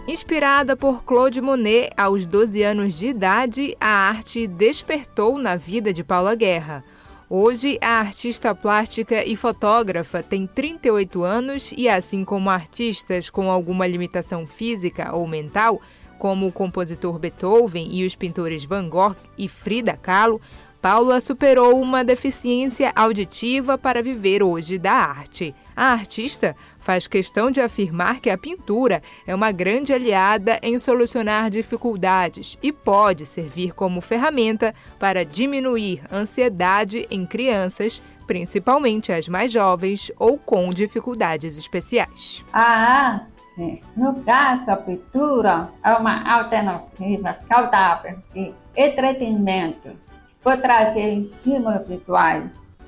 Inspirada 0.07 0.77
por 0.77 1.03
Claude 1.05 1.41
Monet, 1.41 1.91
aos 1.97 2.27
12 2.27 2.63
anos 2.63 2.99
de 2.99 3.07
idade, 3.07 3.77
a 3.81 3.89
arte 3.89 4.47
despertou 4.47 5.39
na 5.39 5.57
vida 5.57 5.93
de 5.93 6.05
Paula 6.05 6.35
Guerra. 6.35 6.85
Hoje, 7.29 7.77
a 7.81 7.99
artista 7.99 8.55
plástica 8.55 9.25
e 9.25 9.35
fotógrafa 9.35 10.23
tem 10.23 10.47
38 10.47 11.25
anos 11.25 11.75
e, 11.77 11.89
assim 11.89 12.25
como 12.25 12.49
artistas 12.49 13.29
com 13.29 13.51
alguma 13.51 13.85
limitação 13.85 14.47
física 14.47 15.13
ou 15.13 15.27
mental, 15.27 15.83
como 16.21 16.47
o 16.47 16.53
compositor 16.53 17.19
Beethoven 17.19 17.89
e 17.91 18.07
os 18.07 18.15
pintores 18.15 18.65
Van 18.65 18.89
Gogh 18.89 19.17
e 19.37 19.49
Frida 19.49 19.99
Kahlo, 20.01 20.41
Paula 20.81 21.21
superou 21.21 21.81
uma 21.81 22.05
deficiência 22.05 22.93
auditiva 22.95 23.77
para 23.77 24.01
viver 24.01 24.41
hoje 24.41 24.79
da 24.79 24.93
arte. 24.93 25.53
A 25.75 25.87
artista 25.87 26.55
faz 26.87 27.09
questão 27.09 27.51
de 27.51 27.61
afirmar 27.61 28.21
que 28.21 28.31
a 28.31 28.39
pintura 28.39 29.03
é 29.27 29.35
uma 29.35 29.51
grande 29.51 29.93
aliada 29.93 30.61
em 30.63 30.79
solucionar 30.79 31.51
dificuldades 31.51 32.57
e 32.63 32.71
pode 32.71 33.27
servir 33.27 33.75
como 33.75 34.01
ferramenta 34.01 34.73
para 34.97 35.25
diminuir 35.25 36.01
ansiedade 36.13 37.05
em 37.11 37.27
crianças, 37.27 38.01
principalmente 38.25 39.11
as 39.11 39.27
mais 39.27 39.51
jovens 39.51 40.13
ou 40.17 40.39
com 40.39 40.69
dificuldades 40.71 41.59
especiais. 41.59 42.45
A 42.53 42.61
arte, 42.61 43.83
no 43.97 44.23
caso 44.23 44.71
a 44.71 44.77
pintura, 44.77 45.69
é 45.83 45.91
uma 45.91 46.23
alternativa 46.37 47.37
saudável 47.53 48.17
de 48.33 48.55
entretenimento. 48.77 49.91
Por 50.41 50.57
trazer 50.59 51.15
estímulos 51.15 51.89
visuais, 51.89 52.45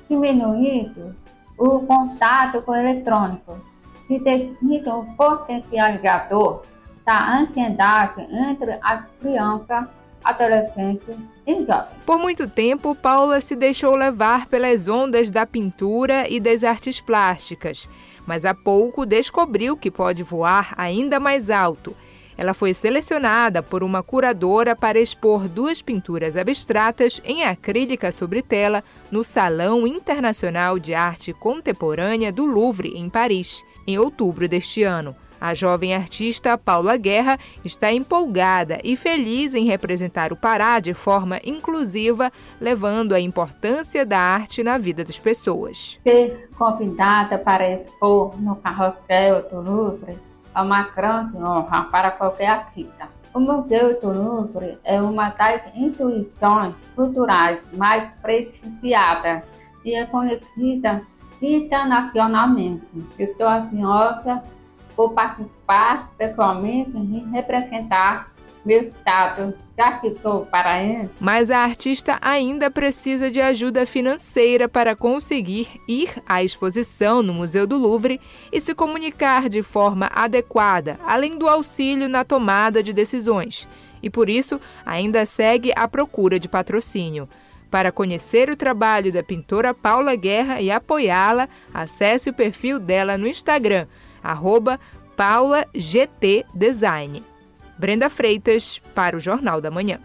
diminuindo 0.09 1.13
o 1.57 1.81
contato 1.81 2.61
com 2.61 2.71
o 2.71 2.75
eletrônico, 2.75 3.68
define 4.17 4.81
o 4.87 5.03
potencializador 5.15 6.63
da 7.05 7.39
ansiedade 7.39 8.21
entre 8.31 8.79
as 8.81 9.03
crianças, 9.21 9.85
adolescentes 10.23 11.15
e 11.45 11.65
jovens. 11.65 12.03
Por 12.05 12.17
muito 12.17 12.47
tempo, 12.47 12.95
Paula 12.95 13.39
se 13.41 13.55
deixou 13.55 13.95
levar 13.95 14.47
pelas 14.47 14.87
ondas 14.87 15.29
da 15.29 15.45
pintura 15.45 16.27
e 16.27 16.39
das 16.39 16.63
artes 16.63 16.99
plásticas, 16.99 17.87
mas 18.25 18.45
há 18.45 18.53
pouco 18.53 19.05
descobriu 19.05 19.77
que 19.77 19.91
pode 19.91 20.23
voar 20.23 20.73
ainda 20.77 21.19
mais 21.19 21.49
alto 21.49 21.95
ela 22.39 22.53
foi 22.53 22.73
selecionada 22.73 23.61
por 23.61 23.83
uma 23.83 24.01
curadora 24.01 24.73
para 24.73 24.97
expor 24.97 25.49
duas 25.49 25.81
pinturas 25.81 26.37
abstratas 26.37 27.21
em 27.25 27.43
acrílica 27.43 28.13
sobre 28.13 28.41
tela 28.41 28.81
no 29.11 29.25
Salão 29.25 29.85
Internacional 29.85 30.79
de 30.79 30.93
Arte 30.93 31.33
Contemporânea 31.33 32.31
do 32.31 32.45
Louvre, 32.45 32.97
em 32.97 33.09
Paris, 33.09 33.61
em 33.89 33.97
outubro 33.97 34.47
deste 34.47 34.83
ano. 34.83 35.15
A 35.41 35.53
jovem 35.53 35.95
artista 35.95 36.57
Paula 36.57 36.95
Guerra 36.97 37.39
está 37.63 37.91
empolgada 37.91 38.77
e 38.83 38.95
feliz 38.95 39.55
em 39.55 39.65
representar 39.65 40.31
o 40.33 40.35
Pará 40.35 40.79
de 40.79 40.93
forma 40.93 41.39
inclusiva, 41.43 42.31
levando 42.59 43.13
a 43.13 43.21
importância 43.21 44.05
da 44.05 44.19
arte 44.19 44.61
na 44.61 44.77
vida 44.77 45.03
das 45.03 45.17
pessoas. 45.17 45.97
Ser 46.03 46.49
convidada 46.57 47.37
para 47.37 47.67
expor 47.67 48.39
no 48.39 48.57
carrossel 48.57 49.49
do 49.49 49.61
Louvre 49.61 50.17
é 50.53 50.61
uma 50.61 50.83
grande 50.83 51.37
honra 51.37 51.83
para 51.85 52.11
qualquer 52.11 52.49
artista. 52.49 53.07
O 53.33 53.39
Museu 53.39 53.99
do 54.01 54.11
Louvre 54.11 54.77
é 54.83 55.01
uma 55.01 55.29
das 55.29 55.61
instituições 55.73 56.75
culturais 56.95 57.59
mais 57.77 58.11
prestigiadas 58.21 59.41
e 59.85 59.95
é 59.95 60.05
conhecida 60.05 61.01
internacionalmente. 61.41 62.85
Estou 63.17 63.47
ansiosa 63.47 64.43
por 64.95 65.13
participar 65.13 66.11
pessoalmente 66.17 66.97
e 66.97 67.23
representar 67.31 68.31
meu 68.65 68.83
estado 68.83 69.53
já 69.77 69.99
ficou 69.99 70.45
paraense. 70.45 71.09
Mas 71.19 71.49
a 71.49 71.59
artista 71.59 72.17
ainda 72.21 72.69
precisa 72.69 73.31
de 73.31 73.39
ajuda 73.39 73.85
financeira 73.85 74.67
para 74.67 74.95
conseguir 74.95 75.67
ir 75.87 76.21
à 76.27 76.43
exposição 76.43 77.23
no 77.23 77.33
Museu 77.33 77.65
do 77.65 77.77
Louvre 77.77 78.19
e 78.51 78.59
se 78.59 78.75
comunicar 78.75 79.47
de 79.47 79.63
forma 79.63 80.09
adequada, 80.13 80.99
além 81.05 81.37
do 81.37 81.47
auxílio 81.47 82.09
na 82.09 82.25
tomada 82.25 82.83
de 82.83 82.91
decisões. 82.91 83.67
E 84.03 84.09
por 84.09 84.29
isso 84.29 84.59
ainda 84.85 85.25
segue 85.25 85.71
à 85.75 85.87
procura 85.87 86.39
de 86.39 86.47
patrocínio. 86.47 87.27
Para 87.69 87.91
conhecer 87.91 88.49
o 88.49 88.55
trabalho 88.55 89.13
da 89.13 89.21
pintora 89.21 89.71
Paula 89.73 90.15
Guerra 90.15 90.59
e 90.59 90.71
apoiá-la, 90.71 91.47
acesse 91.73 92.29
o 92.29 92.33
perfil 92.33 92.79
dela 92.79 93.17
no 93.17 93.27
Instagram, 93.27 93.85
paulagtdesign. 95.15 97.23
Brenda 97.77 98.09
Freitas, 98.09 98.81
para 98.95 99.15
o 99.15 99.19
Jornal 99.19 99.61
da 99.61 99.69
Manhã. 99.69 99.99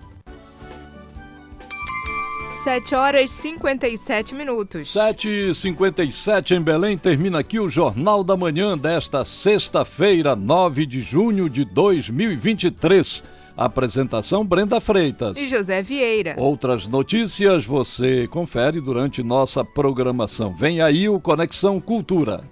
7 2.65 2.95
horas 2.95 3.31
e 3.31 3.35
57 3.35 4.35
minutos. 4.35 4.91
7 4.91 5.29
e 5.29 5.55
57 5.55 6.55
em 6.55 6.62
Belém. 6.62 6.97
Termina 6.97 7.41
aqui 7.41 7.61
o 7.61 7.69
Jornal 7.69 8.25
da 8.25 8.39
Manhã 8.39 8.79
desta 8.79 9.23
sexta-feira, 9.23 10.35
9 10.35 10.87
de 10.87 11.03
junho 11.03 11.51
de 11.51 11.62
2023. 11.62 13.23
Apresentação 13.57 14.45
Brenda 14.45 14.81
Freitas. 14.81 15.37
E 15.37 15.49
José 15.49 15.81
Vieira. 15.83 16.35
Outras 16.39 16.87
notícias 16.87 17.65
você 17.65 18.27
confere 18.29 18.81
durante 18.81 19.23
nossa 19.23 19.65
programação. 19.65 20.55
Vem 20.55 20.81
aí 20.81 21.09
o 21.09 21.21
Conexão 21.21 21.81
Cultura. 21.81 22.43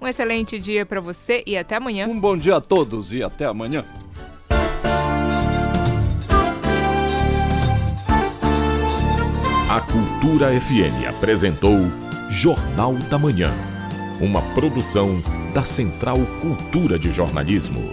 Um 0.00 0.06
excelente 0.06 0.58
dia 0.58 0.86
para 0.86 1.00
você 1.00 1.42
e 1.46 1.56
até 1.56 1.76
amanhã. 1.76 2.06
Um 2.06 2.18
bom 2.18 2.36
dia 2.36 2.56
a 2.56 2.60
todos 2.60 3.14
e 3.14 3.22
até 3.22 3.44
amanhã. 3.44 3.84
A 9.70 9.80
Cultura 9.80 10.58
FM 10.58 11.06
apresentou 11.08 11.76
Jornal 12.30 12.94
da 13.10 13.18
Manhã, 13.18 13.52
uma 14.20 14.40
produção 14.54 15.08
da 15.52 15.62
Central 15.62 16.18
Cultura 16.40 16.98
de 16.98 17.10
Jornalismo. 17.10 17.90